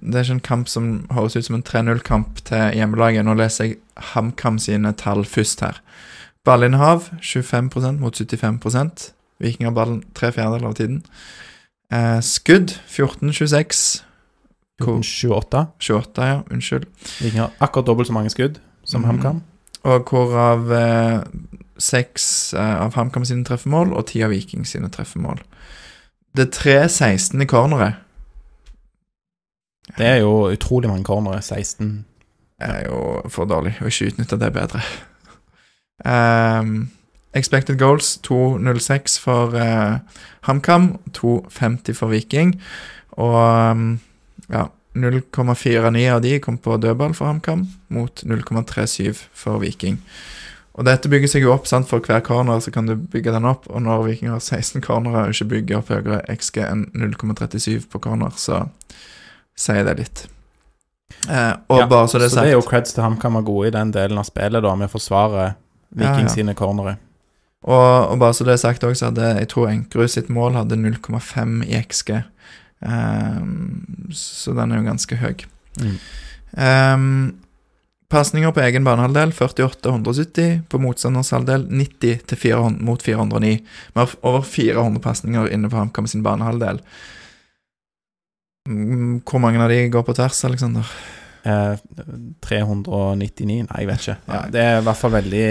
[0.00, 3.24] det er ikke en kamp som høres ut som en 3-0-kamp til hjemmelaget.
[3.24, 3.76] Nå leser jeg
[4.14, 5.82] HamKam sine tall først her.
[6.44, 11.02] Ballinnehav 25 mot 75 Viking har ballen tre fjerdedeler av tiden.
[11.92, 14.02] Eh, skudd 14-26.
[14.80, 15.66] Hvor- 28.
[15.78, 16.40] 28, ja.
[16.50, 16.86] Unnskyld.
[17.20, 19.06] Viking har akkurat dobbelt så mange skudd som mm.
[19.06, 19.42] HamKam.
[19.82, 21.20] Og hvorav eh,
[21.78, 25.38] seks eh, av HamKam sine treffemål og ti av Viking sine treffemål.
[26.36, 27.94] Det er 3-16 i corneret.
[29.96, 31.42] Det er jo utrolig mange cornere.
[31.42, 32.04] 16.
[32.58, 34.82] Det er jo for dårlig, og ikke utnytte det bedre.
[36.04, 36.90] Um,
[37.34, 39.98] expected goals 2.06 for uh,
[40.48, 42.60] HamKam, 2.50 for Viking.
[43.18, 43.98] Og ehm,
[44.50, 49.98] ja, 0,49 av de kom på dødball for HamKam, mot 0,37 for Viking.
[50.78, 53.48] Og dette bygger seg jo opp, sant, for hver corner så kan du bygge den
[53.50, 57.88] opp, og når Viking har 16 cornere og ikke bygger opp høyere XG enn 0,37
[57.90, 58.68] på corner, så
[59.58, 60.24] sier det litt.
[61.28, 63.46] Eh, og Ja, bare så det er så det er jo creds til HamKam er
[63.46, 65.50] gode i den delen av spillet, da, med å forsvare
[65.90, 66.34] Viking Ja, ja.
[66.34, 66.98] sine cornere.
[67.66, 70.78] Og, og bare så det er sagt også, hadde jeg tror Enkerud sitt mål hadde
[70.78, 72.14] 0,5 i XG.
[72.86, 73.42] Eh,
[74.14, 75.44] så den er jo ganske høy.
[75.82, 75.98] Mm.
[76.54, 77.06] Eh,
[78.08, 80.62] Pasninger på egen banehalvdel 48-170.
[80.72, 83.58] På motstanders halvdel 90 400, mot 409.
[83.92, 86.80] Vi har over 400 pasninger inne på HamKam sin banehalvdel.
[88.68, 90.88] Mm, Hvor mange av de går på tvers, Aleksander?
[91.48, 91.74] Eh,
[92.44, 94.16] 399 Nei, jeg vet ikke.
[94.28, 95.44] Ja, det er i hvert fall veldig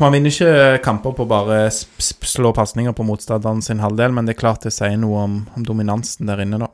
[0.00, 4.42] Man vinner ikke kamper på bare slå pasninger på motstanderen sin halvdel, men det er
[4.44, 6.68] klart det sier noe om, om dominansen der inne, da.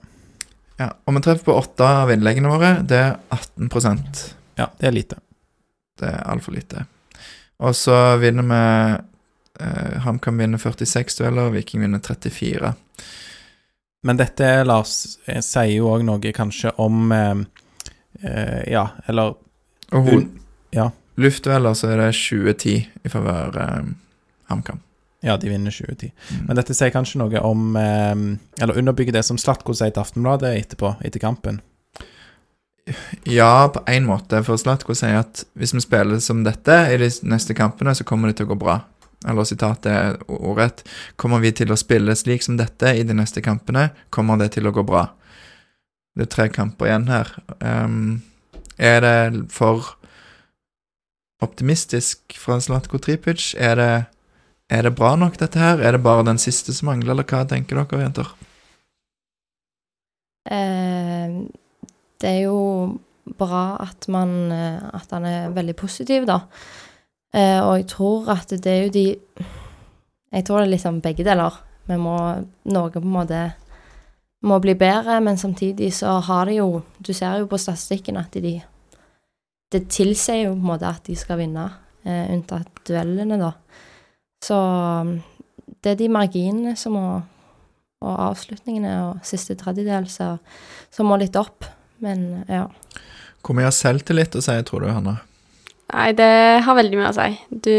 [0.77, 2.75] Ja, og vi treffer på åtte av innleggene våre.
[2.85, 4.21] Det er 18%
[4.61, 5.23] Ja, det er lite.
[5.97, 6.85] Det er altfor lite.
[7.65, 8.61] Og så vinner vi
[9.65, 12.75] eh, HamKam vinner 46 dueller, Viking vinner 34.
[14.07, 17.35] Men dette, Lars, eh, sier jo òg noe kanskje om eh,
[18.23, 19.35] eh, Ja, eller
[19.93, 20.41] Og hun, Un-
[20.75, 20.89] ja.
[21.19, 22.77] luftdueller så er det 20-10
[23.07, 23.89] i favør eh,
[24.51, 24.81] HamKam.
[25.27, 26.13] Ja, de vinner 2010.
[26.31, 26.43] Mm.
[26.47, 28.15] Men dette sier kanskje noe om eh,
[28.63, 31.61] Eller underbygger det som Slatko sier til Aftenbladet etterpå, etter kampen.
[33.27, 34.43] Ja, på én måte.
[34.47, 38.31] For Slatko sier at hvis vi spiller som dette i de neste kampene, så kommer
[38.31, 38.77] det til å gå bra.
[39.25, 40.83] Eller sitatet er ordrett.
[41.17, 44.69] Kommer vi til å spille slik som dette i de neste kampene, kommer det til
[44.69, 45.09] å gå bra.
[46.17, 47.33] Det er tre kamper igjen her.
[47.61, 48.23] Um,
[48.77, 49.95] er det for
[51.45, 53.53] optimistisk fra Slatko Tripic?
[53.61, 53.93] Er det,
[54.73, 55.81] er det bra nok, dette her?
[55.81, 58.33] Er det bare den siste som mangler, eller hva tenker dere, jenter?
[60.47, 61.37] Eh,
[62.23, 62.59] det er jo
[63.37, 66.45] bra at man eh, At han er veldig positiv, da.
[67.37, 69.07] Eh, og jeg tror at det er jo de
[70.33, 71.53] Jeg tror det er liksom begge deler.
[71.87, 72.17] Vi må
[72.65, 73.43] Noe på en måte
[74.47, 78.33] må bli bedre, men samtidig så har det jo Du ser jo på statistikken at
[78.33, 78.61] de
[79.73, 81.71] Det tilsier jo på en måte at de skal vinne,
[82.05, 83.53] eh, unntatt duellene, da.
[84.41, 85.23] Så um,
[85.83, 87.23] det er de marginene som må
[88.05, 91.65] og avslutningene og siste tredjedel som må litt opp.
[92.05, 92.67] Men ja.
[93.43, 95.17] Hvor mye selvtillit si, tror du, Hanna?
[95.93, 96.33] Nei, det
[96.67, 97.29] har veldig mye å si.
[97.51, 97.77] Du,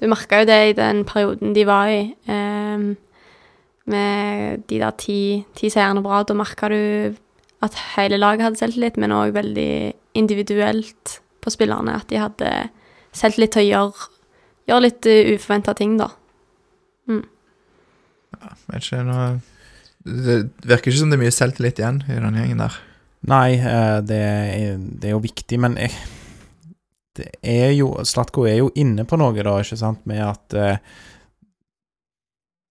[0.00, 2.96] du merka jo det i den perioden de var i, Um,
[3.88, 6.26] med de der ti, ti seirene på rad.
[6.28, 7.16] Da merka du
[7.64, 11.96] at hele laget hadde selvtillit, men òg veldig individuelt på spillerne.
[11.96, 12.50] At de hadde
[13.16, 14.10] selvtillit til å gjøre,
[14.68, 16.10] gjøre litt uforventa ting, da.
[18.68, 19.38] Vet ikke, noe
[20.04, 20.36] Det
[20.68, 22.76] virker ikke som det er mye selvtillit igjen i den gjengen der.
[23.28, 25.90] Nei, eh, det er, det er jo viktig, men jeg,
[27.42, 30.80] er jo Slatko er jo inne på noe, da, ikke sant, med at eh,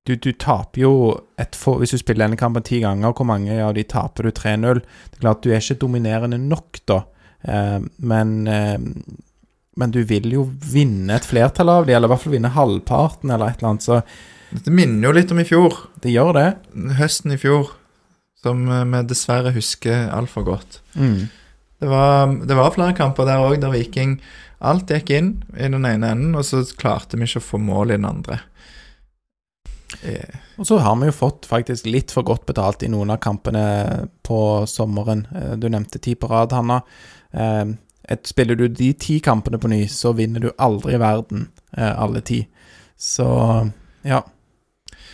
[0.07, 0.91] du, du taper jo
[1.35, 4.31] et få Hvis du spiller denne kampen ti ganger, hvor mange av de taper du
[4.31, 4.79] 3-0?
[4.79, 7.01] Det er klart, du er ikke dominerende nok, da,
[7.43, 8.77] eh, men eh,
[9.77, 13.29] men du vil jo vinne et flertall av de, eller i hvert fall vinne halvparten,
[13.29, 13.99] eller et eller annet, så
[14.47, 15.75] Dette minner jo litt om i fjor.
[16.01, 16.47] det gjør det.
[16.97, 17.73] Høsten i fjor.
[18.41, 20.79] Som eh, vi dessverre husker altfor godt.
[20.95, 21.27] Mm.
[21.79, 24.17] Det var, det var flere kamper der òg der Viking
[24.65, 27.91] Alt gikk inn i den ene enden, og så klarte vi ikke å få mål
[27.93, 28.39] i den andre.
[30.01, 33.19] Eh, Og så har vi jo fått faktisk litt for godt betalt i noen av
[33.21, 35.27] kampene på sommeren.
[35.29, 36.81] Eh, Du nevnte ti på rad, Hanna.
[37.31, 37.65] Eh,
[38.09, 42.47] Et, spiller du de ti kampene på ny, så vinner du aldri verden alle ti.
[42.97, 43.69] Så
[44.03, 44.21] ja.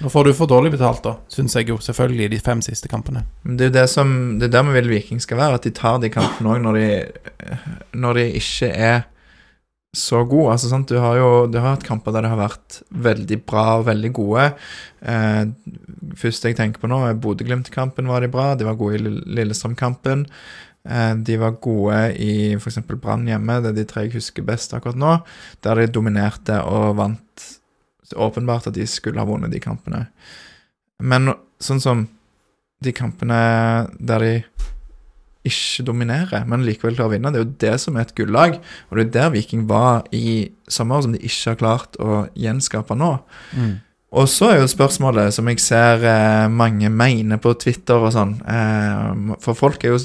[0.02, 1.78] Nå får du for dårlig betalt, da, syns jeg jo.
[1.78, 3.26] Selvfølgelig, de fem siste kampene.
[3.46, 5.72] Det er jo det som Det er der vi vil Viking skal være, at de
[5.72, 7.58] tar de kampene òg når, de-
[8.02, 9.04] når de ikke er
[9.96, 10.52] så gode.
[10.56, 10.90] Altså, sant?
[10.90, 14.12] Du har jo du har hatt kamper der det har vært veldig bra og veldig
[14.18, 14.48] gode.
[15.06, 15.46] Eh,
[16.18, 18.56] første jeg tenker på nå, er Bodø-Glimt-kampen var de bra.
[18.58, 19.04] De var gode i
[19.38, 20.26] Lillestrøm-kampen.
[20.90, 22.82] Eh, de var gode i f.eks.
[22.98, 25.14] Brann hjemme, det er de tre jeg husker best akkurat nå.
[25.64, 27.46] Der de dominerte og vant.
[28.16, 30.06] Åpenbart at de skulle ha vunnet de kampene.
[31.04, 31.34] Men
[31.64, 32.08] sånn som
[32.84, 33.40] de kampene
[34.00, 34.34] der de
[35.44, 37.32] ikke dominerer, men likevel klarer å vinne.
[37.34, 38.60] Det er jo det som er et gullag,
[38.90, 42.96] og det er der Viking var i sommer, som de ikke har klart å gjenskape
[42.96, 43.18] nå.
[43.52, 43.74] Mm.
[44.14, 48.36] Og så er jo spørsmålet, som jeg ser eh, mange mener på Twitter og sånn
[48.46, 50.02] eh, For folk er jo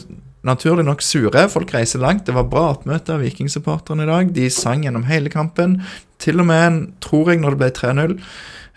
[0.47, 1.47] naturlig nok sure.
[1.51, 2.27] Folk reiser langt.
[2.27, 4.33] Det var bra oppmøte av Viking-supporterne i dag.
[4.37, 5.81] De sang gjennom hele kampen.
[6.23, 8.19] Til og med, tror jeg, når det ble 3-0.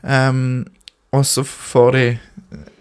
[0.01, 0.41] Um,
[1.11, 2.05] og så får de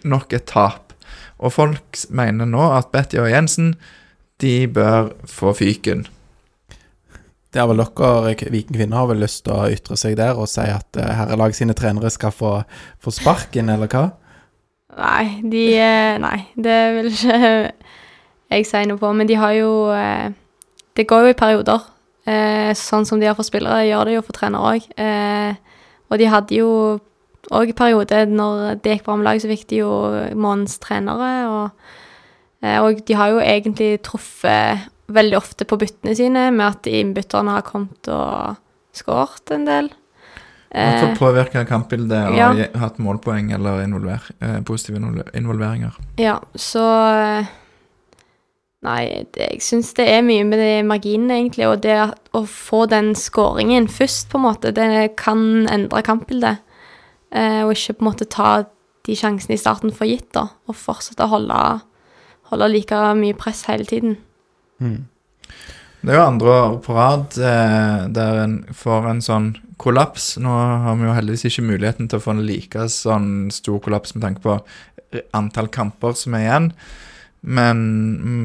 [0.09, 0.95] nok et tap.
[1.41, 3.75] Og folk mener nå at Betty og Jensen
[4.41, 6.07] de bør få fyken.
[7.51, 10.49] Det er vel dere, Viking kvinner, har vel lyst til å ytre seg der og
[10.49, 12.53] si at herrelaget herrelag sine trenere skal få,
[13.03, 14.05] få sparken, eller hva?
[15.01, 17.41] Nei, de eh, Nei, det vil ikke
[18.51, 19.13] jeg sier noe på.
[19.17, 20.31] Men de har jo eh,
[20.97, 21.85] Det går jo i perioder.
[22.27, 24.91] Eh, Sånn som de har for spillere, gjør det jo for trenere òg.
[26.11, 26.71] Og de hadde jo
[27.55, 29.93] òg i perioder når det gikk bra med lag, så fikk de jo
[30.35, 31.31] månedens trenere.
[31.49, 31.95] Og,
[32.63, 37.57] eh, og de har jo egentlig truffet veldig ofte på byttene sine med at innbytterne
[37.57, 38.61] har kommet og
[38.95, 39.91] skåret en del.
[39.91, 39.97] Eh,
[40.71, 42.69] Eh, Påvirka kampbildet og ja.
[42.79, 45.01] hatt målpoeng eller involver, eh, positive
[45.35, 45.97] involveringer.
[46.17, 47.49] Ja, så eh,
[48.87, 51.67] Nei, det, jeg syns det er mye med marginene, egentlig.
[51.69, 51.99] Og det
[52.37, 56.63] å få den skåringen først, på en måte, det kan endre kampbildet.
[57.31, 58.51] Eh, og ikke på en måte ta
[59.07, 60.49] de sjansene i starten for gitt, da.
[60.69, 61.61] Og fortsette å holde,
[62.53, 64.17] holde like mye press hele tiden.
[64.81, 65.05] Mm.
[66.01, 69.51] Det er jo andre år på rad eh, der en får en sånn
[69.81, 70.33] kollaps.
[70.41, 74.17] Nå har vi jo heldigvis ikke muligheten til å få en like sånn stor kollaps
[74.17, 74.57] med tanke på
[75.37, 76.73] antall kamper som er igjen,
[77.41, 77.81] men,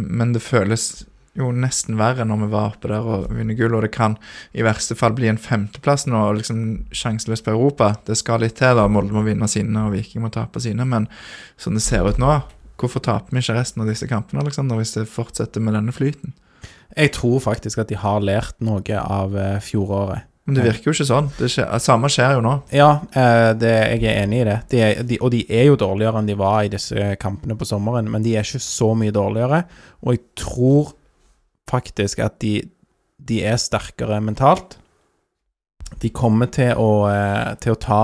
[0.07, 1.05] men det føles
[1.35, 4.15] jo nesten verre når vi var oppe der og vinner gull, og det kan
[4.55, 6.61] i verste fall bli en femteplass nå, og liksom
[6.95, 7.91] sjanseløst på Europa.
[8.07, 8.87] Det skal litt til, da.
[8.91, 11.09] Molde må vinne sine, og Viking må tape sine, men
[11.59, 12.37] sånn det ser ut nå
[12.75, 16.33] Hvorfor taper vi ikke resten av disse kampene, Alexander, hvis det fortsetter med denne flyten?
[16.91, 20.27] Jeg tror faktisk at de har lært noe av eh, fjoråret.
[20.45, 21.27] Men det virker jo ikke sånn.
[21.39, 22.51] Det skjer, samme skjer jo nå.
[22.75, 24.57] Ja, eh, det, jeg er enig i det.
[24.69, 27.65] De er, de, og de er jo dårligere enn de var i disse kampene på
[27.65, 29.63] sommeren, men de er ikke så mye dårligere.
[30.05, 30.91] Og jeg tror
[31.69, 32.59] faktisk at de,
[33.17, 34.77] de er sterkere mentalt.
[36.01, 38.01] De kommer til å, eh, til å ta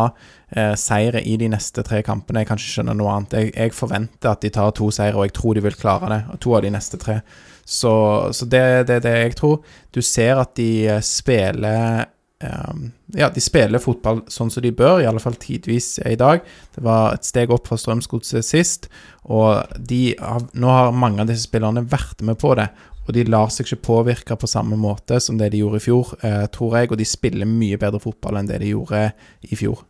[0.50, 2.42] eh, seire i de neste tre kampene.
[2.42, 3.36] Jeg kan ikke skjønne noe annet.
[3.38, 6.20] Jeg, jeg forventer at de tar to seire, og jeg tror de vil klare det.
[6.42, 7.20] To av de neste tre.
[7.62, 7.94] Så,
[8.34, 9.62] så det er det, det jeg tror.
[9.94, 12.10] Du ser at de spiller
[12.42, 16.46] Ja, de spiller fotball sånn som de bør, i alle fall tidvis i dag.
[16.76, 18.88] Det var et steg opp fra Strømsgodset sist,
[19.30, 20.16] og de
[20.58, 22.70] nå har mange av disse spillerne vært med på det.
[23.08, 26.14] Og de lar seg ikke påvirke på samme måte som det de gjorde i fjor,
[26.22, 26.92] eh, tror jeg.
[26.92, 29.08] Og de spiller mye bedre fotball enn det de gjorde
[29.42, 29.82] i fjor.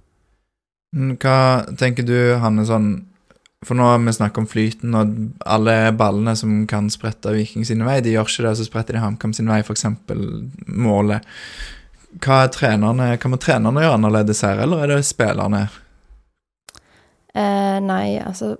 [0.95, 2.91] Mm, Hva tenker du, Hanne, sånn
[3.61, 5.11] For nå har vi snakket om flyten, og
[5.45, 9.03] alle ballene som kan sprette Viking sin vei, de gjør ikke det, så spretter de
[9.03, 9.85] HamKam sin vei, f.eks.
[10.65, 11.27] målet.
[12.19, 15.63] Hva, er trenerne, hva må trenerne gjøre annerledes her, eller er det spillerne?
[17.31, 18.57] Eh, nei, altså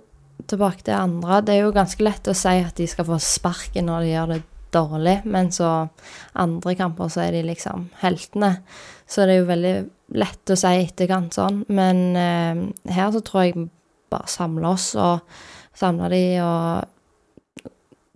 [0.48, 1.42] tilbake til andre.
[1.44, 4.32] Det er jo ganske lett å si at de skal få sparken når de gjør
[4.32, 4.40] det
[4.72, 5.70] dårlig, men så
[6.40, 8.54] andre kamper så er de liksom heltene.
[9.06, 9.74] Så det er jo veldig
[10.16, 11.62] lett å si etterkant sånn.
[11.72, 12.62] Men eh,
[12.96, 13.68] her så tror jeg
[14.12, 15.20] bare samler oss og
[15.76, 16.88] samler de og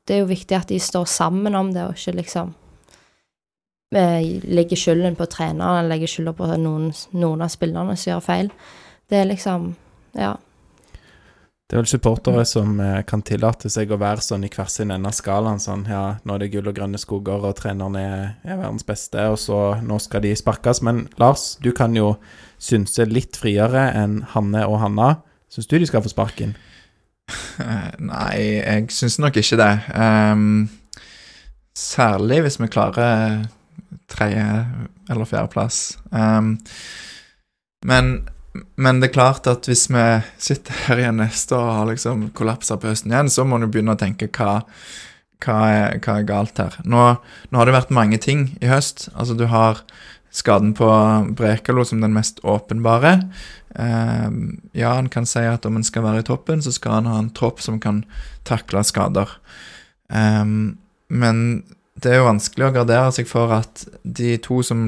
[0.06, 2.52] Det er jo viktig at de står sammen om det, og ikke liksom
[3.92, 8.50] legger skylden på treneren eller legger skylden på noen, noen av spillerne som gjør feil.
[9.08, 9.74] Det er liksom
[10.16, 10.36] Ja.
[11.66, 14.92] Det er vel supportere som eh, kan tillate seg å være sånn i hver sin
[14.94, 15.58] ende av skalaen.
[15.58, 19.18] Sånn, ja, nå er det gull og grønne skoger, og treneren er, er verdens beste,
[19.32, 20.78] og så nå skal de sparkes.
[20.86, 22.12] Men Lars, du kan jo
[22.62, 25.08] synse litt friere enn Hanne og Hanna.
[25.50, 26.54] Syns du de skal få sparken?
[27.58, 29.72] Eh, Nei, jeg syns nok ikke det.
[29.90, 30.68] Um,
[31.74, 33.42] særlig hvis vi klarer
[34.10, 35.98] tredje- eller fjerdeplass.
[36.10, 36.56] Um,
[37.86, 38.28] men,
[38.76, 40.06] men det er klart at hvis vi
[40.42, 43.68] sitter her igjen neste år og har liksom kollapsa på høsten igjen, så må en
[43.70, 44.62] begynne å tenke hva,
[45.44, 46.78] hva, er, hva er galt her.
[46.84, 47.04] Nå,
[47.50, 49.08] nå har det vært mange ting i høst.
[49.14, 49.84] Altså, du har
[50.36, 50.88] skaden på
[51.36, 53.20] Brekalo som den mest åpenbare.
[53.76, 57.10] Um, ja, han kan si at om en skal være i toppen, så skal han
[57.10, 58.02] ha en tropp som kan
[58.48, 59.30] takle skader.
[60.08, 60.76] Um,
[61.08, 61.64] men
[62.02, 64.80] det er jo vanskelig å gradere seg for at de to som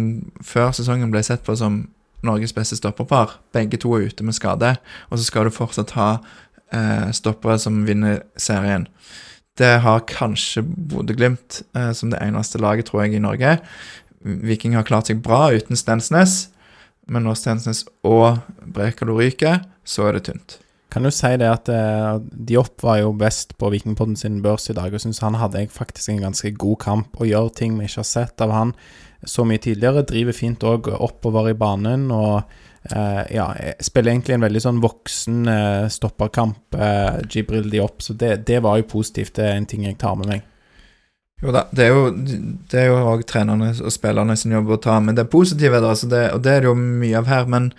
[0.44, 1.86] før sesongen ble sett på som
[2.26, 4.74] Norges beste stopperpar, begge to er ute med skade,
[5.09, 6.09] og så skal du fortsatt ha
[6.74, 8.89] eh, stoppere som vinner serien.
[9.59, 13.56] Det har kanskje Bodø-Glimt eh, som det eneste laget, tror jeg, i Norge.
[14.20, 16.48] Viking har klart seg bra uten Stensnes,
[17.09, 20.59] men når Stensnes og Brekalo ryker, så er det tynt.
[20.89, 22.15] Kan du si det at eh,
[22.48, 26.15] Diop var jo best på Vikingpodden sin børs i dag, og syns han hadde faktisk
[26.15, 28.73] en ganske god kamp og gjør ting vi ikke har sett av han
[29.27, 30.06] så mye tidligere.
[30.09, 32.40] Driver fint òg oppover i banen og
[32.89, 33.51] eh, ja,
[33.85, 38.81] spiller egentlig en veldig sånn voksen eh, stopperkamp, eh, Jibril Diop, så det, det, var
[38.81, 39.36] jo positivt.
[39.36, 40.47] Det er en ting jeg tar med meg.
[41.44, 44.82] Jo da, det er jo det er jo også trenerne og spillerne sin jobb å
[44.82, 47.47] ta med det positive, da, det, og det er det jo mye av her.
[47.47, 47.73] men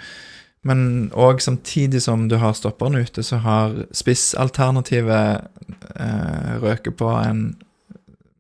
[0.68, 5.48] men òg samtidig som du har stopperne ute, så har spissalternativet
[5.96, 7.44] eh, røket på en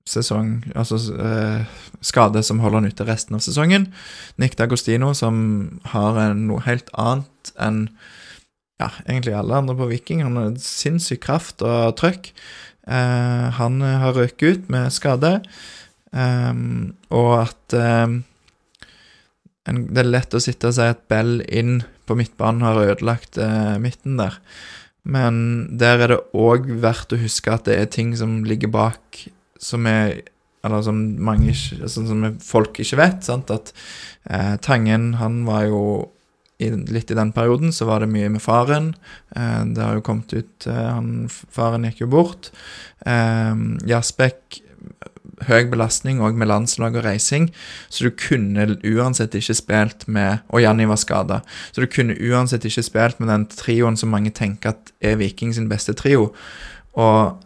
[0.09, 1.67] sesong Altså eh,
[2.01, 3.89] skade som holder han ute resten av sesongen.
[4.41, 7.83] Nick D'Agostino, som har en, noe helt annet enn
[8.79, 10.23] ja, egentlig alle andre på Viking.
[10.23, 12.31] Han har sinnssyk kraft og trøkk.
[12.87, 15.35] Eh, han har røket ut med skade,
[16.15, 16.53] eh,
[17.13, 18.17] og at eh,
[19.69, 23.39] en, det er lett å sitte og si at Bell inn på midtbanen har ødelagt
[23.41, 24.39] eh, midten der.
[25.09, 29.25] Men der er det òg verdt å huske at det er ting som ligger bak
[29.59, 30.21] som er
[30.59, 33.21] Eller som mange altså, som folk ikke vet.
[33.23, 33.47] Sant?
[33.47, 33.69] At
[34.27, 35.83] eh, Tangen, han var jo
[36.59, 38.89] i, litt i den perioden så var det mye med faren.
[39.35, 42.51] Eh, det har jo kommet ut eh, han, Faren gikk jo bort.
[43.07, 43.55] Eh,
[43.87, 44.59] Jasbekk
[45.47, 47.49] høy belastning òg med landslag og reising,
[47.89, 51.41] så du kunne uansett ikke spilt med Og Janni var skada.
[51.71, 55.53] Så du kunne uansett ikke spilt med den trioen som mange tenker at er Viking
[55.53, 56.33] sin beste trio.
[56.93, 57.37] Og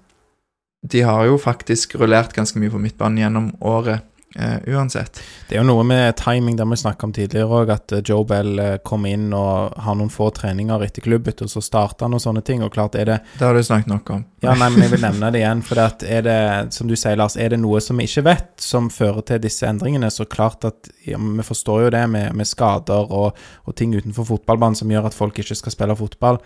[0.84, 4.04] de har jo faktisk rullert ganske mye på midtbanen gjennom året.
[4.40, 5.22] Uh, uansett.
[5.48, 8.26] Det er jo noe med timing der vi snakka om tidligere òg, at uh, Joe
[8.26, 12.18] Bell uh, kom inn og har noen få treninger etter klubbet, og så starta han
[12.18, 12.64] og sånne ting.
[12.66, 14.24] Og klart er det Det har du snakket nok om.
[14.42, 15.62] Ja, nei, men jeg vil nevne det igjen.
[15.64, 16.40] For er det,
[16.74, 19.70] som du sier, Lars, er det noe som vi ikke vet, som fører til disse
[19.70, 23.94] endringene, så klart at ja, vi forstår jo det med, med skader og, og, ting
[23.94, 26.38] utenfor fotballbanen som gjør at folk ikke skal spille fotball.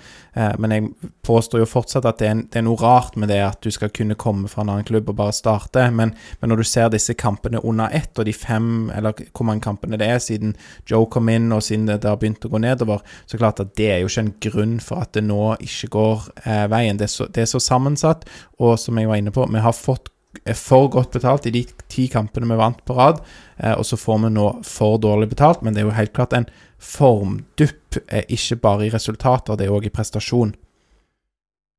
[0.59, 0.91] men jeg
[1.25, 3.91] påstår jo fortsatt at det er, det er, noe rart med det at du skal
[3.93, 5.87] kunne komme fra en annen klubb og bare starte.
[5.91, 9.45] Men, men når du ser disse kampene under under ett, og de fem, eller hvor
[9.47, 10.55] mange kampene det er siden
[10.89, 13.89] Joe kom inn, og siden det har begynt å gå nedover, så klart at det
[13.93, 16.99] er jo ikke en grunn for at det nå ikke går eh, veien.
[16.99, 18.27] Det er, så, det er, så, sammensatt,
[18.59, 20.09] og som jeg var inne på, vi har fått
[20.43, 23.21] eh, for godt betalt i de ti kampene vi vant på rad,
[23.57, 26.35] eh, og så får vi nå for dårlig betalt, men det er jo helt klart
[26.37, 26.49] en
[26.81, 30.55] formdupp, eh, ikke bare i resultater, det er òg i prestasjon.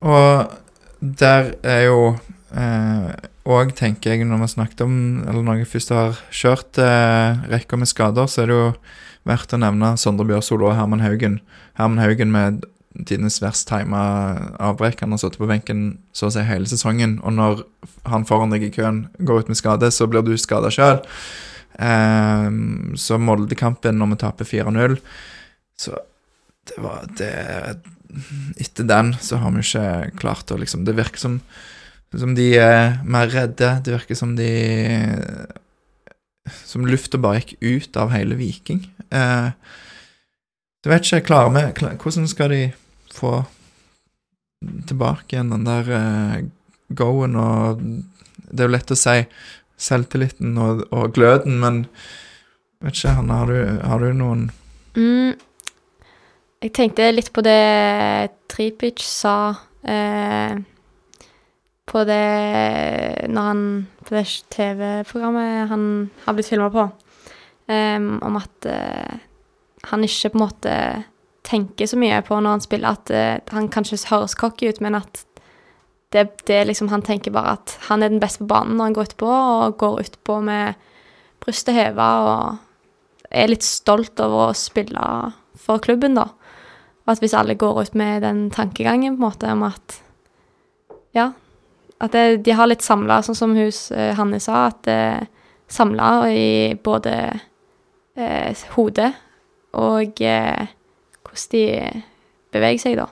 [0.06, 0.54] Og
[0.98, 1.98] der er jo
[3.48, 7.78] og tenker jeg, når vi snakket om Eller når jeg først har kjørt eh, rekka
[7.80, 8.66] med skader, så er det jo
[9.28, 11.38] verdt å nevne Sondre Bjørsol og Herman Haugen.
[11.80, 12.66] Herman Haugen med
[13.06, 14.00] tidenes verst tima
[14.60, 15.00] avbrekk.
[15.04, 17.62] Han har sittet på benken så å si hele sesongen, og når
[18.08, 21.00] han foran deg i køen går ut med skade, så blir du skada sjøl.
[21.78, 22.48] Eh,
[22.98, 24.96] så Molde-kampen når vi taper 4-0
[25.78, 25.92] Så
[26.66, 27.34] det var det
[28.58, 31.36] Etter den så har vi ikke klart å liksom Det virker som
[32.16, 33.74] som de er mer redde.
[33.84, 34.48] Det virker som de
[36.64, 38.86] Som lufta bare gikk ut av hele Viking.
[39.12, 39.50] Eh,
[40.84, 42.62] jeg vet ikke, klarer vi Hvordan skal de
[43.12, 43.42] få
[44.88, 46.46] tilbake igjen den der eh,
[46.96, 49.18] go-en og Det er jo lett å si
[49.78, 51.82] selvtilliten og, og gløden, men
[52.82, 54.48] vet ikke, Hanne, har du, har du noen
[54.96, 55.36] mm,
[56.64, 59.36] Jeg tenkte litt på det Tripic sa.
[59.84, 60.56] Eh,
[61.88, 63.62] på det Når han
[64.04, 64.24] På det
[64.54, 65.84] TV-programmet han
[66.24, 66.88] har blitt filma på,
[67.68, 69.16] um, om at uh,
[69.88, 70.74] han ikke på en måte
[71.48, 74.96] tenker så mye på når han spiller, at uh, han kanskje høres cocky ut, men
[74.98, 75.24] at
[76.12, 78.96] det, det liksom Han tenker bare at han er den beste på banen når han
[78.96, 80.78] går utpå, og går utpå med
[81.44, 85.02] brystet heva og er litt stolt over å spille
[85.58, 86.30] for klubben, da.
[87.04, 89.98] Og at hvis alle går ut med den tankegangen, på en måte, om at
[91.16, 91.32] ja,
[91.98, 95.22] at det, de har litt samla, sånn som hus eh, Hanne sa, at eh,
[95.68, 96.50] samla i
[96.84, 97.14] både
[98.16, 99.12] eh, hodet
[99.78, 100.68] og eh,
[101.28, 101.64] hvordan de
[102.54, 103.08] beveger seg, da.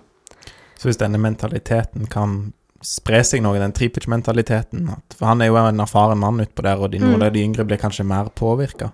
[0.77, 2.39] Så hvis denne mentaliteten kan
[2.85, 6.93] spre seg noe, den Tripic-mentaliteten For han er jo en erfaren mann utpå der, og
[6.93, 7.27] de, noen mm.
[7.27, 8.93] av de yngre blir kanskje mer påvirka?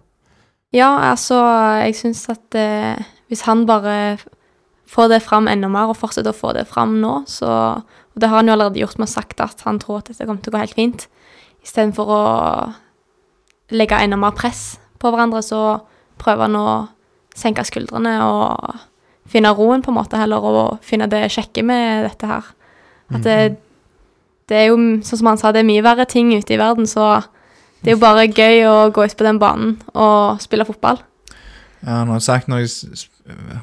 [0.73, 1.37] Ja, altså,
[1.83, 4.17] jeg syns at eh, hvis han bare
[4.89, 7.51] får det fram enda mer, og fortsetter å få det fram nå, så
[8.13, 10.27] Og det har han jo allerede gjort med å sagt at han tror at dette
[10.29, 11.07] kommer til å gå helt fint,
[11.65, 12.23] istedenfor å
[13.73, 15.81] legge enda mer press på hverandre, så
[16.21, 16.67] prøver han å
[17.35, 18.83] senke skuldrene og
[19.33, 22.51] finne roen, på en måte, heller, og finne det kjekke med dette her.
[23.13, 23.37] At det,
[24.51, 26.89] det er jo, sånn som han sa, det er mye verre ting ute i verden,
[26.89, 27.23] så
[27.83, 31.01] det er jo bare gøy å gå ut på den banen og spille fotball.
[31.83, 33.07] Ja, han har sagt når jeg,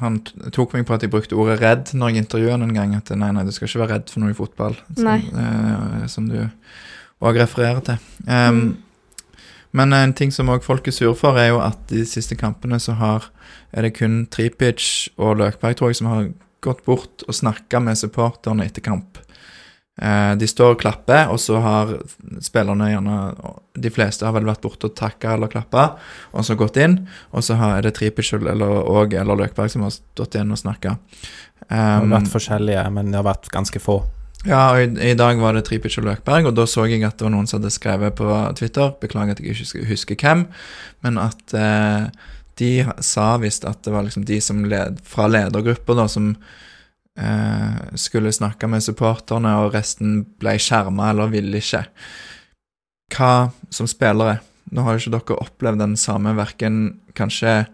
[0.00, 0.20] Han
[0.54, 2.94] tok meg på at jeg brukte ordet 'redd' når jeg intervjuet noen en gang.
[2.96, 4.76] At nei, nei, du skal ikke være redd for noe i fotball.
[4.96, 6.38] Som, eh, som du
[7.20, 7.98] òg refererer til.
[8.26, 8.78] Um,
[9.72, 12.80] Men en ting som òg folk er sure for, er jo at de siste kampene
[12.82, 13.30] så har
[13.72, 16.30] er det kun Tripic og Løkberg, tror jeg, som har
[16.60, 19.20] gått bort og snakka med supporterne etter kamp.
[20.00, 21.90] Eh, de står og klapper, og så har
[22.40, 23.16] spillerne gjerne
[23.76, 25.90] De fleste har vel vært borte og takka eller klappa,
[26.32, 27.02] og så gått inn.
[27.36, 28.64] Og så er det Tripic eller,
[29.20, 30.96] eller Løkberg som har stått igjen og snakka.
[31.60, 34.00] Det har Um, vært forskjellige, men det har vært ganske få.
[34.42, 37.20] ja, og i, i dag var det Tripic og Løkberg, og da så jeg at
[37.20, 38.26] det var noen som hadde skrevet på
[38.58, 40.46] Twitter, beklager at jeg ikke husker, hvem,
[41.06, 42.08] men at eh,
[42.58, 42.72] de
[43.04, 46.32] sa visst at det var liksom de som led, fra ledergrupper da, som
[47.98, 51.82] skulle snakke med supporterne, og resten ble skjerma eller ville ikke.
[53.10, 54.38] Hva som spillere
[54.70, 56.76] Nå har jo ikke dere opplevd den samme verken
[57.18, 57.64] kanskje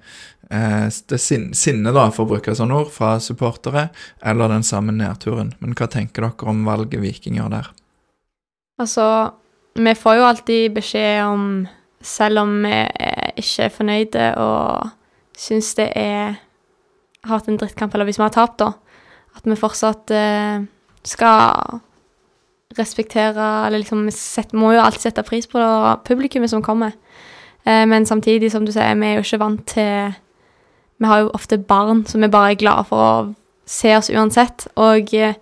[0.50, 3.90] eh, det sin, sinnet, da, for å bruke sånne ord, fra supportere,
[4.24, 5.52] eller den samme nedturen.
[5.60, 7.68] Men hva tenker dere om valget Viking gjør der?
[8.80, 9.06] Altså,
[9.76, 11.44] vi får jo alltid beskjed om,
[12.00, 14.90] selv om vi eh, ikke er fornøyde og
[15.36, 16.40] syns det er
[17.26, 18.72] har hatt en drittkamp, eller hvis vi har tapt, da,
[19.52, 20.64] vi fortsatt eh,
[21.06, 21.80] skal
[22.76, 25.60] respektere Eller liksom vi må jo alltid sette pris på
[26.04, 26.92] publikummet som kommer.
[27.64, 30.14] Eh, men samtidig, som du sier, vi er jo ikke vant til
[30.98, 33.34] Vi har jo ofte barn som er bare glade for å
[33.66, 34.68] se oss uansett.
[34.76, 35.36] Og eh,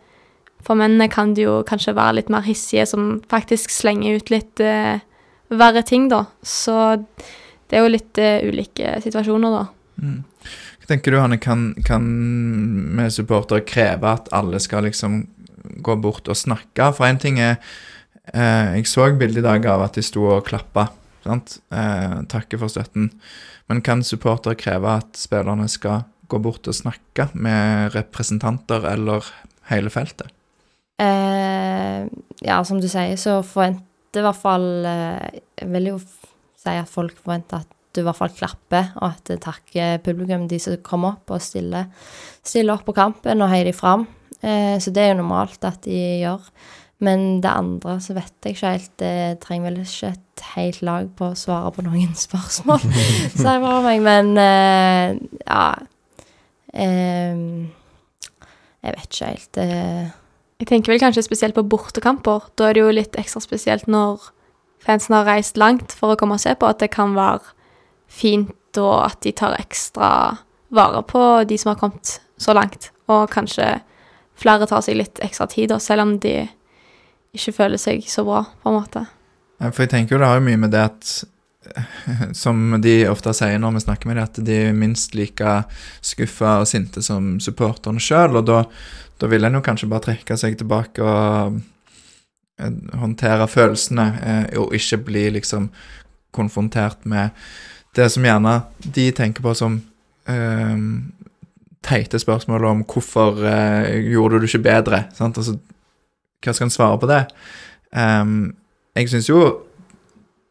[0.65, 4.61] for mennene kan det jo kanskje være litt mer hissige, som faktisk slenger ut litt
[4.65, 5.03] eh,
[5.53, 6.25] verre ting, da.
[6.43, 6.97] Så
[7.69, 9.65] det er jo litt eh, ulike situasjoner, da.
[10.03, 10.23] Mm.
[10.85, 12.05] Hva tenker du, Hanne, kan, kan
[12.99, 15.23] vi supportere kreve at alle skal liksom
[15.81, 16.91] gå bort og snakke?
[16.93, 17.55] For én ting er
[18.35, 20.91] eh, Jeg så bilde i dag av at de sto og klappa.
[21.25, 21.57] Sant?
[21.73, 23.09] Eh, takke for støtten.
[23.73, 29.25] Men kan supportere kreve at spillerne skal gå bort og snakke med representanter eller
[29.73, 30.29] hele feltet?
[31.01, 32.05] Eh,
[32.45, 36.93] ja, som du sier, så forventer i hvert fall eh, Jeg vil jo si at
[36.93, 40.77] folk forventer at du i hvert fall klapper, og at det takker publikum, de som
[40.87, 41.87] kommer opp og stiller,
[42.45, 44.07] stiller opp på kampen og heier de fram.
[44.43, 46.49] Eh, så det er jo normalt at de gjør.
[47.05, 48.93] Men det andre så vet jeg ikke helt.
[49.03, 52.85] Det trenger vel ikke et helt lag på å svare på noen spørsmål,
[53.37, 54.05] sier jeg for meg.
[54.05, 55.17] Men eh,
[55.47, 55.65] ja
[56.75, 57.41] eh,
[58.85, 59.59] Jeg vet ikke helt.
[59.65, 60.13] Eh,
[60.63, 62.47] Jeg tenker vel kanskje spesielt på bortekamper.
[62.57, 64.31] Da er det jo litt ekstra spesielt når
[64.85, 67.54] fansen har reist langt for å komme og se på, at det kan være
[68.15, 70.09] fint, og at de tar ekstra
[70.75, 72.91] vare på de som har kommet så langt.
[73.11, 73.77] Og kanskje
[74.39, 76.41] flere tar seg litt ekstra tid, da, selv om de
[77.35, 79.05] ikke føler seg så bra, på en måte.
[79.61, 81.15] Ja, For jeg tenker jo det har jo mye med det at
[82.37, 85.55] Som de ofte sier når vi snakker med dem, at de er minst like
[86.05, 88.37] skuffa og sinte som supporterne sjøl.
[88.37, 88.59] Og da,
[89.17, 91.57] da vil en jo kanskje bare trekke seg tilbake og
[92.61, 95.71] eh, håndtere følelsene, eh, og ikke bli liksom
[96.35, 97.33] konfrontert med
[97.95, 99.79] det som gjerne de tenker på som
[100.31, 100.79] eh,
[101.85, 105.05] teite spørsmål om hvorfor eh, gjorde du det ikke bedre?
[105.17, 105.39] Sant?
[105.41, 105.59] Altså,
[106.45, 107.23] hva skal en svare på det?
[107.95, 108.55] Um,
[108.99, 109.39] jeg syns jo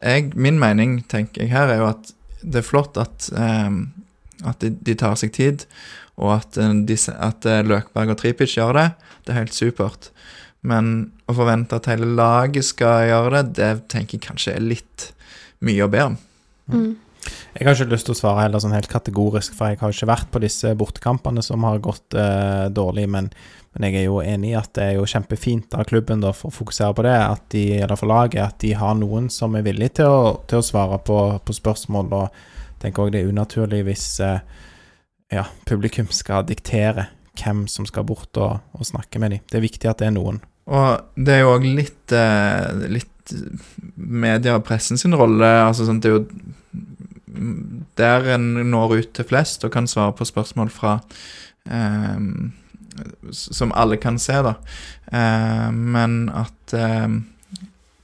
[0.04, 2.14] jeg, Min mening, tenker jeg her, er jo at
[2.44, 3.86] det er flott at, um,
[4.44, 5.64] at de, de tar seg tid,
[6.20, 8.88] og at, eh, de, at eh, Løkberg og Tripic gjør det.
[9.24, 10.10] Det er helt supert.
[10.64, 15.08] Men å forvente at hele laget skal gjøre det, det tenker jeg kanskje er litt
[15.64, 16.20] mye å be om.
[16.68, 16.92] Mm.
[17.54, 20.10] Jeg har ikke lyst til å svare heller sånn helt kategorisk, for jeg har ikke
[20.10, 23.30] vært på disse bortekampene som har gått eh, dårlig, men,
[23.76, 26.50] men jeg er jo enig i at det er jo kjempefint av klubben da, for
[26.50, 27.18] å fokusere på det,
[27.54, 30.66] de, eller for laget, at de har noen som er villig til å, til å
[30.66, 34.42] svare på, på spørsmål, og tenker òg det er unaturlig hvis eh,
[35.34, 37.10] ja, publikum skal diktere
[37.40, 39.46] hvem som skal bort og, og snakke med dem.
[39.50, 40.42] Det er viktig at det er noen.
[40.70, 43.34] Og det er jo òg litt, eh, litt
[43.96, 45.48] media og pressen sin rolle.
[45.64, 46.26] altså sånn, Det er jo
[48.00, 51.00] der en når ut til flest og kan svare på spørsmål fra
[51.66, 52.20] eh,
[53.32, 54.56] Som alle kan se, da.
[55.12, 57.22] Eh, men at eh,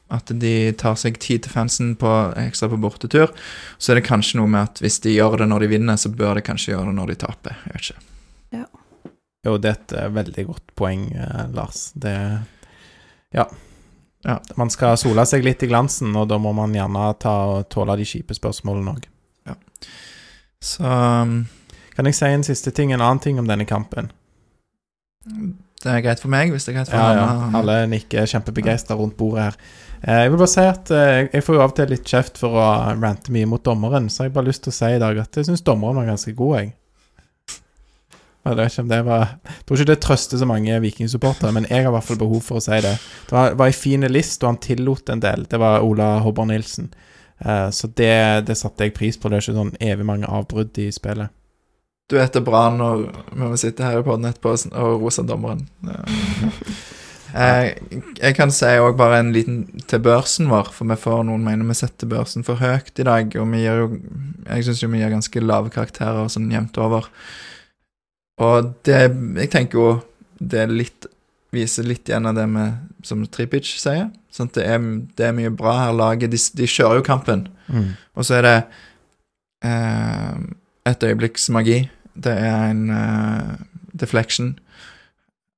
[0.09, 2.09] at de tar seg tid til fansen på
[2.41, 3.29] ekstra på bortetur,
[3.77, 6.09] så er det kanskje noe med at hvis de gjør det når de vinner, så
[6.09, 7.59] bør de kanskje gjøre det når de taper.
[7.67, 8.05] Jeg vet ikke.
[9.47, 11.91] Jo, det er et eh, veldig godt poeng, eh, Lars.
[11.95, 12.15] Det
[13.31, 13.45] Ja.
[14.25, 14.39] Ja.
[14.55, 17.95] Man skal sole seg litt i glansen, og da må man gjerne ta og tåle
[18.01, 19.05] de kjipe spørsmålene òg.
[20.63, 21.45] Så um,
[21.95, 24.11] Kan jeg si en siste ting, en annen ting om denne kampen?
[25.79, 27.51] det er greit for meg, hvis det er greit for Ja, ja.
[27.59, 29.57] Alle nikker kjempebegeistra rundt bordet her.
[30.01, 32.39] Eh, Jeg vil bare si at eh, jeg får jo av og til litt kjeft
[32.41, 32.67] for å
[32.99, 35.39] rante mye mot dommeren, så jeg har bare lyst til å si i dag at
[35.39, 36.73] jeg syns dommeren var ganske god, jeg.
[38.49, 42.07] Jeg var Jeg tror ikke det trøster så mange vikingsupportere, men jeg har i hvert
[42.07, 42.95] fall behov for å si det.
[43.27, 45.45] Det var, var ei fin list, og han tillot en del.
[45.51, 46.89] Det var Ola Hobber Nilsen.
[47.45, 49.29] Eh, så det, det satte jeg pris på.
[49.29, 51.31] Det er ikke sånn evig mange avbrudd i spillet.
[52.09, 54.73] Du vet det er bra når vi må sitte her i podden etterpå og sn-
[54.73, 55.67] rose dommeren.
[55.85, 55.99] Ja.
[57.29, 57.75] Jeg,
[58.23, 59.59] jeg kan si òg bare en liten
[59.89, 63.37] til børsen vår, for vi får noen mener vi setter børsen for høyt i dag.
[63.37, 63.91] Og vi gir jo
[64.49, 67.11] Jeg syns jo vi gir ganske lave karakterer sånn jevnt over.
[68.41, 69.01] Og det
[69.43, 69.89] Jeg tenker jo
[70.39, 71.05] det litt
[71.51, 72.63] viser litt igjen av det vi,
[73.09, 74.09] som Tripic sier.
[74.33, 74.79] Sånn det er,
[75.17, 75.95] det er mye bra her.
[75.97, 77.47] Laget de, de kjører jo kampen.
[77.67, 77.91] Mm.
[78.15, 78.57] Og så er det
[79.65, 80.35] eh,
[80.91, 81.81] et øyeblikks magi.
[82.13, 83.53] Det er en eh,
[83.99, 84.53] deflection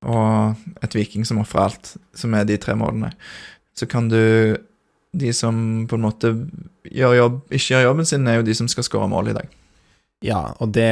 [0.01, 3.11] og et viking som ofrer alt, som er de tre målene.
[3.77, 4.57] Så kan du
[5.11, 6.29] De som på en måte
[6.87, 9.49] gjør jobb, ikke gjør jobben sin, er jo de som skal skåre mål i dag.
[10.23, 10.87] Ja, og det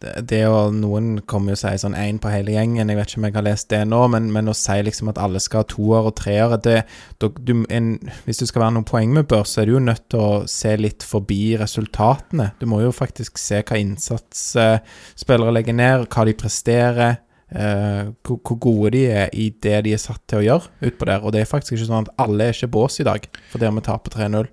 [0.00, 3.20] det, å Noen kommer jo og sier sånn én på hele gjengen, jeg vet ikke
[3.20, 5.68] om jeg har lest det nå, men, men å si liksom at alle skal ha
[5.68, 6.78] toer og treere det,
[7.20, 10.44] Hvis det skal være noen poeng med børs, så er du jo nødt til å
[10.48, 12.52] se litt forbi resultatene.
[12.60, 14.46] Du må jo faktisk se hva innsats
[15.18, 17.20] spillere legger ned, hva de presterer,
[17.52, 21.10] eh, hvor, hvor gode de er i det de er satt til å gjøre utpå
[21.10, 21.24] der.
[21.24, 23.80] Og det er faktisk ikke sånn at alle er ikke bås i dag fordi om
[23.80, 24.50] vi taper 3-0.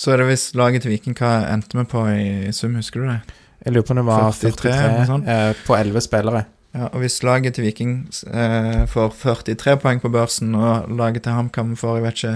[0.00, 3.12] Så er det hvis laget til Viking Hva endte vi på i sum, husker du
[3.12, 3.20] det?
[3.64, 6.44] Jeg lurer på om det var 43, 43, eller eh, på 11 spillere.
[6.74, 7.92] Ja, og hvis laget til Viking
[8.34, 12.34] eh, får 43 poeng på børsen, og laget til HamKam får jeg vet ikke,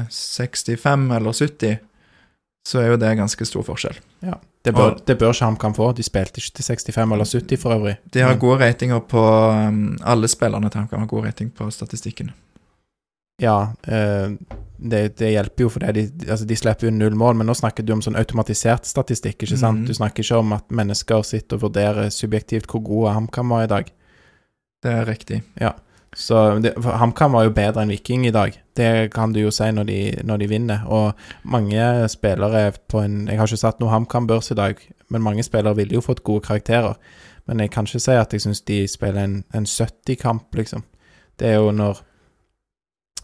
[0.79, 1.79] 65 eller 70,
[2.69, 3.99] så er jo det ganske stor forskjell.
[4.65, 5.93] Det bør, det bør ikke HamKam få.
[5.97, 7.95] De spilte ikke til 65 eller 70 for øvrig.
[8.15, 12.33] De har gode ratinger på um, Alle spillerne til HamKam har god rating på statistikken.
[13.43, 14.35] Ja, eh,
[14.79, 15.93] det, det hjelper jo, for det.
[15.97, 17.37] De, altså, de slipper jo null mål.
[17.39, 19.83] Men nå snakker du om sånn automatisert statistikk, ikke sant?
[19.83, 19.91] Mhm.
[19.91, 23.71] Du snakker ikke om at mennesker sitter og vurderer subjektivt hvor gode HamKam var i
[23.75, 23.93] dag.
[24.85, 25.43] Det er riktig.
[26.17, 28.55] Så det, HamKam var jo bedre enn Viking i dag.
[28.79, 30.87] Det kan du jo si når de, når de vinner.
[30.87, 34.79] Og mange spillere på en Jeg har ikke satt noe HamKam-børs i dag,
[35.11, 36.95] men mange spillere ville jo fått gode karakterer.
[37.47, 40.85] Men jeg kan ikke si at jeg syns de spiller en, en 70-kamp, liksom.
[41.39, 42.03] Det er jo når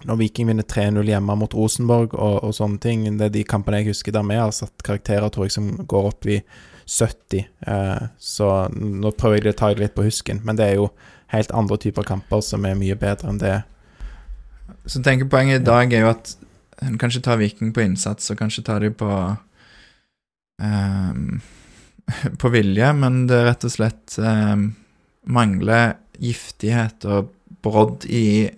[0.04, 3.04] når Viking vinner 3-0 hjemme mot Rosenborg og, og sånne ting.
[3.18, 6.08] Det er de kampene jeg husker der vi har satt karakterer, tror jeg, som går
[6.10, 6.40] opp i
[6.84, 7.46] 70.
[7.66, 10.90] Eh, så nå prøver jeg å ta det litt på husken, men det er jo
[11.32, 13.56] helt andre typer kamper som er mye bedre enn det.
[14.88, 16.34] Så tenker poenget i dag er jo at
[16.84, 19.10] en kan ikke ta Viking på innsats, og kanskje ta dem på
[20.60, 21.40] um,
[22.40, 24.74] På vilje, men det er rett og slett um,
[25.24, 27.30] mangler giftighet og
[27.64, 28.50] brodd i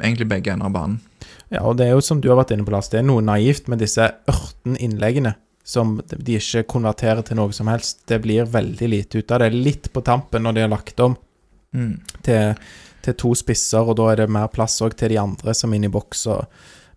[0.00, 1.00] egentlig begge ender av banen.
[1.52, 3.22] Ja, og det er jo som du har vært inne på, Lars, det er noe
[3.24, 5.34] naivt med disse ørten innleggene
[5.64, 8.00] som de ikke konverterer til noe som helst.
[8.10, 9.52] Det blir veldig lite ut av det.
[9.54, 11.16] Litt på tampen når de har lagt om
[11.72, 12.00] Mm.
[12.22, 12.54] til,
[13.00, 15.78] til to spisser, og da er det mer plass òg til de andre som er
[15.78, 16.26] inne i boks.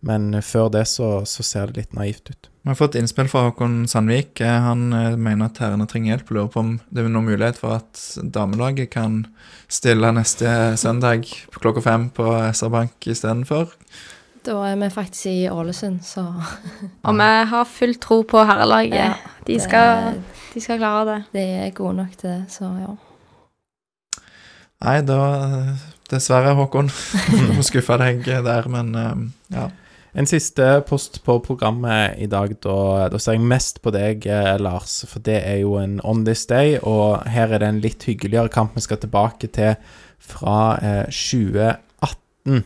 [0.02, 2.50] Men før det så, så ser det litt naivt ut.
[2.66, 4.42] Vi har fått innspill fra Håkon Sandvik.
[4.42, 6.32] Eh, Han eh, mener at herrene trenger hjelp.
[6.34, 8.00] Lurer på om det er noen mulighet for at
[8.34, 9.20] damelaget kan
[9.70, 10.50] stille neste
[10.82, 12.26] søndag klokka fem på
[12.58, 13.76] SR Bank istedenfor.
[14.50, 16.26] Da er vi faktisk i Ålesund, så
[17.06, 18.98] Og vi har full tro på herrelaget.
[18.98, 19.14] ja,
[19.46, 20.18] de, skal,
[20.56, 21.22] de skal klare det.
[21.38, 22.98] De er gode nok til det, så ja.
[24.82, 26.90] Nei, da eh, Dessverre, Håkon.
[27.60, 28.96] Må skuffe deg der, men
[29.54, 29.70] ja.
[30.16, 32.76] En siste post på programmet i dag, da,
[33.12, 35.02] da ser jeg mest på deg, eh, Lars.
[35.12, 38.52] For det er jo en On This Day, og her er det en litt hyggeligere
[38.54, 39.76] kamp vi skal tilbake til
[40.24, 42.64] fra eh, 2018.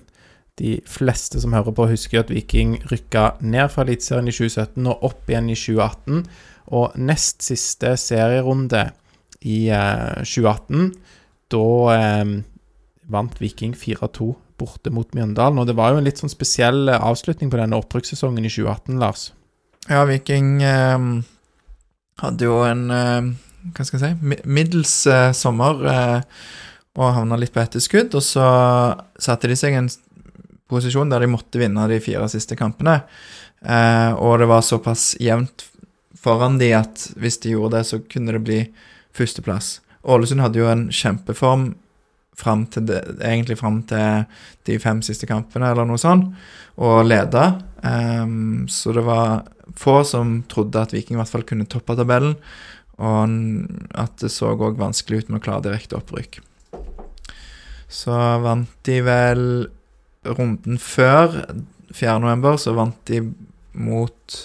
[0.60, 5.08] De fleste som hører på, husker at Viking rykka ned fra Eliteserien i 2017 og
[5.10, 6.28] opp igjen i 2018.
[6.78, 8.84] Og nest siste serierunde
[9.42, 10.94] i eh, 2018,
[11.50, 11.66] da
[11.96, 12.38] eh,
[13.10, 15.60] vant Viking 4-2 borte mot Mjøndalen.
[15.62, 19.00] Og det var jo en litt sånn spesiell eh, avslutning på denne opprykkssesongen i 2018,
[19.02, 19.30] Lars.
[19.90, 21.06] Ja, Viking eh,
[22.24, 23.30] hadde jo en eh,
[23.76, 26.20] Hva skal jeg si middels eh, sommer eh,
[27.00, 28.16] og havna litt på etterskudd.
[28.18, 28.46] Og så
[29.22, 29.92] satte de seg i en
[30.70, 33.00] posisjon der de måtte vinne de fire siste kampene.
[33.64, 35.68] Eh, og det var såpass jevnt
[36.20, 38.60] foran de at hvis de gjorde det, så kunne det bli
[39.16, 39.80] førsteplass.
[40.10, 41.72] Ålesund hadde jo en kjempeform
[42.40, 44.26] fram til det, egentlig fram til
[44.68, 46.32] de fem siste kampene, eller noe sånt,
[46.80, 47.52] og leda.
[47.84, 49.44] Um, så det var
[49.80, 52.38] få som trodde at Viking i hvert fall kunne toppe tabellen,
[53.00, 53.36] og
[53.96, 56.42] at det så òg vanskelig ut med å klare direkte opprykk.
[57.90, 59.44] Så vant de vel
[60.28, 61.40] runden før,
[61.96, 62.20] 4.
[62.22, 63.24] november, så vant de
[63.80, 64.40] mot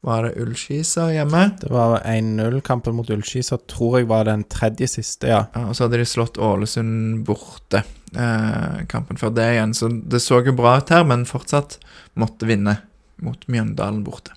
[0.00, 1.42] Var det Ullskisa hjemme?
[1.60, 5.42] Det var 1-0-kampen mot Ullskisa, tror jeg var den tredje siste, ja.
[5.52, 7.82] Ja, og så hadde de slått Ålesund borte
[8.16, 9.74] eh, kampen før det igjen.
[9.76, 11.76] Så det så jo bra ut her, men fortsatt
[12.16, 12.78] måtte vinne
[13.20, 14.32] mot Mjøndalen borte.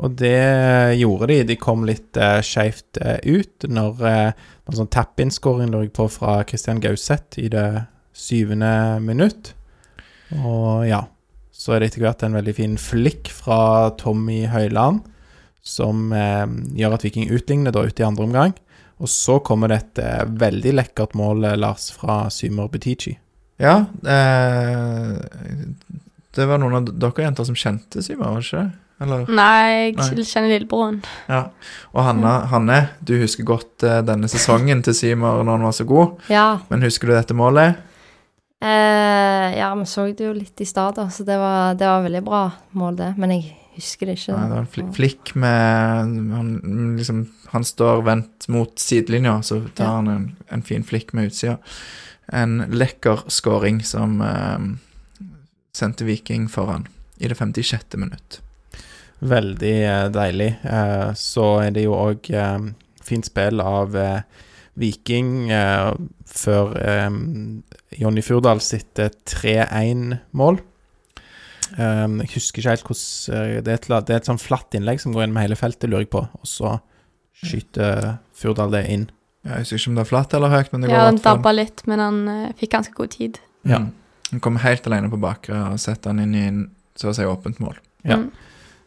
[0.00, 1.38] Og det gjorde de.
[1.52, 6.40] De kom litt eh, skeivt eh, ut når eh, en sånn tap-in-skåring lå på fra
[6.48, 7.84] Christian Gauseth i det
[8.16, 9.52] syvende minutt.
[10.40, 11.04] Og ja,
[11.60, 15.02] så er det etter hvert en veldig fin flikk fra Tommy Høiland
[15.60, 16.46] som eh,
[16.80, 18.54] gjør at Viking utligner da ute i andre omgang.
[19.00, 23.12] Og så kommer det et eh, veldig lekkert mål, eh, Lars, fra Symer Butichi.
[23.60, 25.18] Ja, eh,
[26.36, 28.78] det var noen av dere jenter som kjente Symer, var det ikke det?
[29.00, 29.22] Eller?
[29.32, 30.24] Nei, jeg Nei.
[30.28, 30.98] kjenner lillebroren.
[31.28, 31.42] Ja.
[31.94, 35.86] Og Hanna, Hanne, du husker godt eh, denne sesongen til Symer når han var så
[35.88, 36.26] god.
[36.32, 36.48] Ja.
[36.68, 37.80] Men husker du dette målet?
[38.60, 42.02] Eh, ja, vi så det jo litt i stad, da, så det var, det var
[42.04, 42.42] veldig bra
[42.76, 43.14] mål, det.
[43.16, 44.34] Men jeg husker det ikke.
[44.36, 46.50] Nei, det var en fl flikk med han,
[46.98, 47.22] liksom,
[47.54, 49.94] han står vendt mot sidelinja, så tar Ja.
[49.96, 51.56] han en, en fin flikk med utsida.
[52.32, 54.68] En lekker scoring som eh,
[55.74, 56.84] sendte Viking foran
[57.18, 57.96] i det 56.
[57.96, 58.40] minutt.
[59.20, 60.52] Veldig eh, deilig.
[60.64, 62.68] Eh, så er det jo òg eh,
[63.02, 64.20] fint spill av eh,
[64.80, 65.92] Viking eh,
[66.30, 67.08] før eh,
[68.00, 70.60] Jonny Furdal sitt eh, 3-1-mål.
[71.70, 74.74] Um, jeg husker ikke helt hvordan eh, det, er et, det er et sånn flatt
[74.74, 76.24] innlegg som går inn med hele feltet, lurer jeg på.
[76.40, 76.74] Og så
[77.44, 79.06] skyter Furdal det inn.
[79.46, 81.54] Jeg husker ikke om det er flatt eller høyt, men det går Ja, han dabba
[81.54, 83.40] litt, men han uh, fikk ganske god tid.
[83.68, 83.84] Ja.
[83.84, 83.92] Mm.
[84.30, 86.60] Han kom helt alene på bakre og setter han inn i en
[86.98, 87.78] så å si åpent mål.
[88.04, 88.20] Ja.
[88.20, 88.28] Mm.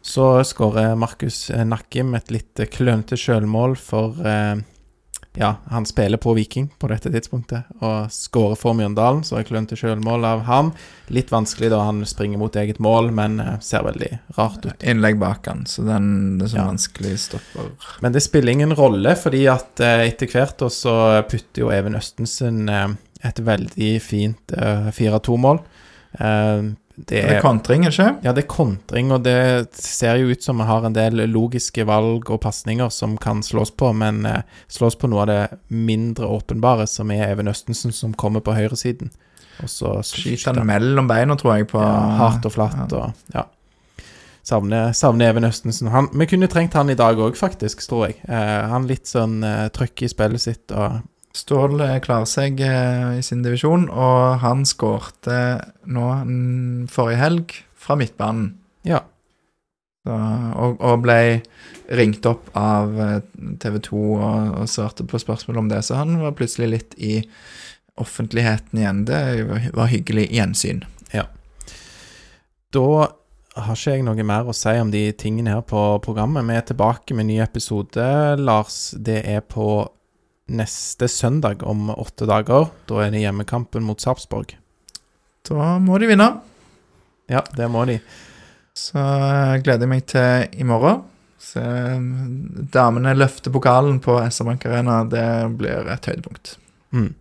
[0.03, 4.59] Så skårer Markus eh, Nakkim et litt eh, klønete sjølmål for eh,
[5.35, 9.73] Ja, han spiller på Viking på dette tidspunktet, og skårer for Mjøndalen, så er klønete
[9.79, 10.69] sjølmål av ham.
[11.09, 14.85] Litt vanskelig da han springer mot eget mål, men eh, ser veldig rart ut.
[14.85, 16.67] Innlegg bak han, så den er så Ja.
[16.69, 17.71] vanskelig stopper.
[18.05, 20.95] Men det spiller ingen rolle, fordi at eh, etter hvert da så
[21.25, 22.93] putter jo Even Østensen eh,
[23.23, 25.63] et veldig fint eh, 4-2-mål.
[26.95, 30.43] Det Det er er kontring, ikke Ja, det er kontring, og det ser jo ut
[30.43, 34.43] som vi har en del logiske valg og pasninger som kan slås på, men eh,
[34.69, 39.09] slås på noe av det mindre åpenbare, som er Even Østensen, som kommer på høyresiden.
[39.63, 42.97] Og så Skyter han mellom beina, tror jeg, på ja, hardt og flatt, ja.
[42.97, 43.47] og ja.
[44.43, 45.87] Savner, savner Even Østensen.
[45.87, 48.19] Han, vi kunne trengt han i dag òg, faktisk, tror jeg.
[48.27, 51.01] Eh, han litt sånn eh, trøkk i spillet sitt og
[51.33, 55.37] Stål klarer seg eh, i sin divisjon, og han skårte
[55.89, 56.09] nå
[56.93, 58.51] forrige helg fra midtbanen.
[58.85, 59.01] Ja.
[60.03, 61.17] Så, og, og ble
[61.97, 63.17] ringt opp av eh,
[63.63, 67.15] TV 2 og, og svarte på spørsmål om det, så han var plutselig litt i
[67.97, 69.01] offentligheten igjen.
[69.09, 70.83] Det var, var hyggelig gjensyn.
[71.15, 71.25] Ja.
[72.73, 72.85] Da
[73.53, 76.45] har ikke jeg noe mer å si om de tingene her på programmet.
[76.45, 78.05] Vi er tilbake med en ny episode,
[78.41, 78.79] Lars.
[78.97, 79.85] Det er på
[80.49, 82.69] neste søndag om åtte dager.
[82.89, 84.55] Da er det hjemmekampen mot Sarpsborg.
[85.47, 86.29] Da må de vinne.
[87.31, 87.99] Ja, det må de.
[88.77, 91.03] Så eh, gleder jeg meg til i morgen.
[91.41, 91.97] Så eh,
[92.73, 95.01] damene løfter pokalen på SR Bank Arena.
[95.09, 95.25] Det
[95.59, 96.57] blir et høydepunkt.
[96.95, 97.11] Mm.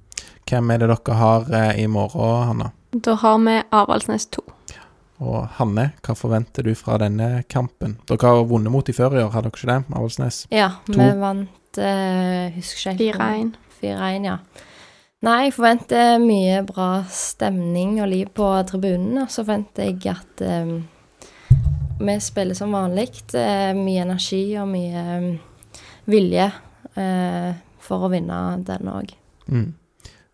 [0.48, 2.72] Hvem er det dere har eh, i morgen, Hanna?
[2.92, 4.42] Da har vi Avaldsnes 2.
[5.22, 7.94] Og Hanne, hva forventer du fra denne kampen?
[8.10, 9.80] Dere har vunnet mot de før i år, har dere ikke det?
[9.94, 10.40] Avaldsnes?
[10.50, 10.98] Ja, To.
[10.98, 13.56] vi vant eh, Husker ikke helt.
[13.56, 13.80] 4-1.
[13.82, 14.36] 4-1, ja.
[15.22, 19.20] Nei, jeg forventer mye bra stemning og liv på tribunen.
[19.22, 20.80] Og så forventer jeg at um,
[22.02, 23.12] vi spiller som vanlig.
[23.30, 25.28] Uh, mye energi og mye um,
[26.10, 26.48] vilje
[26.98, 29.14] uh, for å vinne den òg.
[29.46, 29.70] Mm.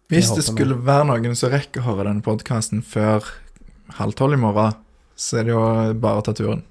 [0.09, 3.29] Hvis det skulle være noen som rekker å høre denne podkasten før
[3.99, 4.77] halv tolv i morgen,
[5.19, 5.65] så er det jo
[6.01, 6.65] bare å ta turen.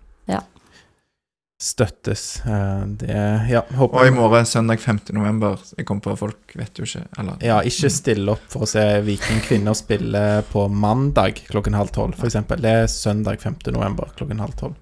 [1.58, 2.42] Støttes.
[2.46, 3.14] Eh, det
[3.50, 5.00] Ja, håper Og i morgen, søndag 5.
[5.18, 8.70] november Jeg kom på folk vet jo ikke Eller Ja, ikke stille opp for å
[8.70, 12.38] se Viking kvinner spille på mandag klokken halv tolv, f.eks.
[12.62, 13.58] Det er søndag 5.
[13.74, 14.76] november klokken halv tolv.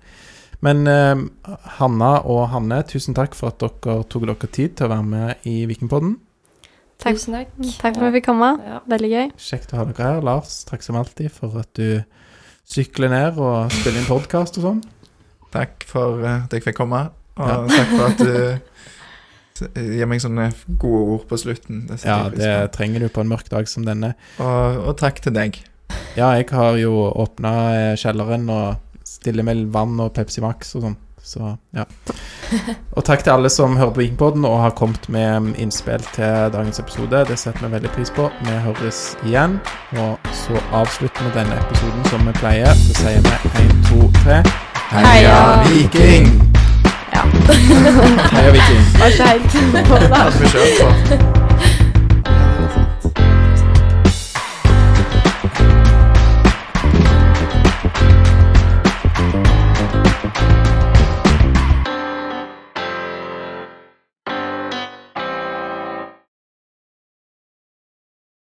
[0.65, 1.15] Men eh,
[1.79, 5.47] Hanna og Hanne, tusen takk for at dere tok dere tid til å være med
[5.47, 6.17] i Vikingpodden.
[6.99, 7.55] Takk, Tusen takk.
[7.79, 8.51] takk for at vi fikk komme.
[8.63, 8.81] Ja.
[8.87, 9.31] Veldig gøy.
[9.47, 10.21] Kjekt å ha dere her.
[10.25, 12.01] Lars, takk som alltid for at du
[12.65, 14.79] sykler ned og spiller inn podkast og sånn.
[15.55, 17.05] Takk for eh, at jeg fikk komme,
[17.39, 17.57] og Ja.
[17.71, 18.59] takk for at du
[19.95, 20.49] gir meg sånne
[20.81, 21.85] gode ord på slutten.
[21.87, 24.13] Det Ja, det trenger du på en mørk dag som denne.
[24.39, 25.61] Og, og takk til deg.
[26.17, 28.75] Ja, jeg har jo åpna kjelleren og
[29.07, 30.97] stiller med vann og Pepsi Max og sånn.
[31.25, 31.85] Så ja.
[32.93, 36.77] Og takk til alle som hører på Vikingpodden og har kommet med innspill til dagens
[36.83, 37.23] episode.
[37.25, 38.27] Det setter vi veldig pris på.
[38.45, 39.57] Vi høres igjen.
[39.97, 42.69] Og så avslutter vi denne episoden som vi pleier.
[42.77, 43.33] Så sier vi
[43.63, 46.41] 1, 2, 3 Heia Viking!
[47.13, 47.21] Ja.
[48.31, 48.81] Heia Viking!
[48.99, 50.51] Var det.
[50.51, 51.44] Kjørt på.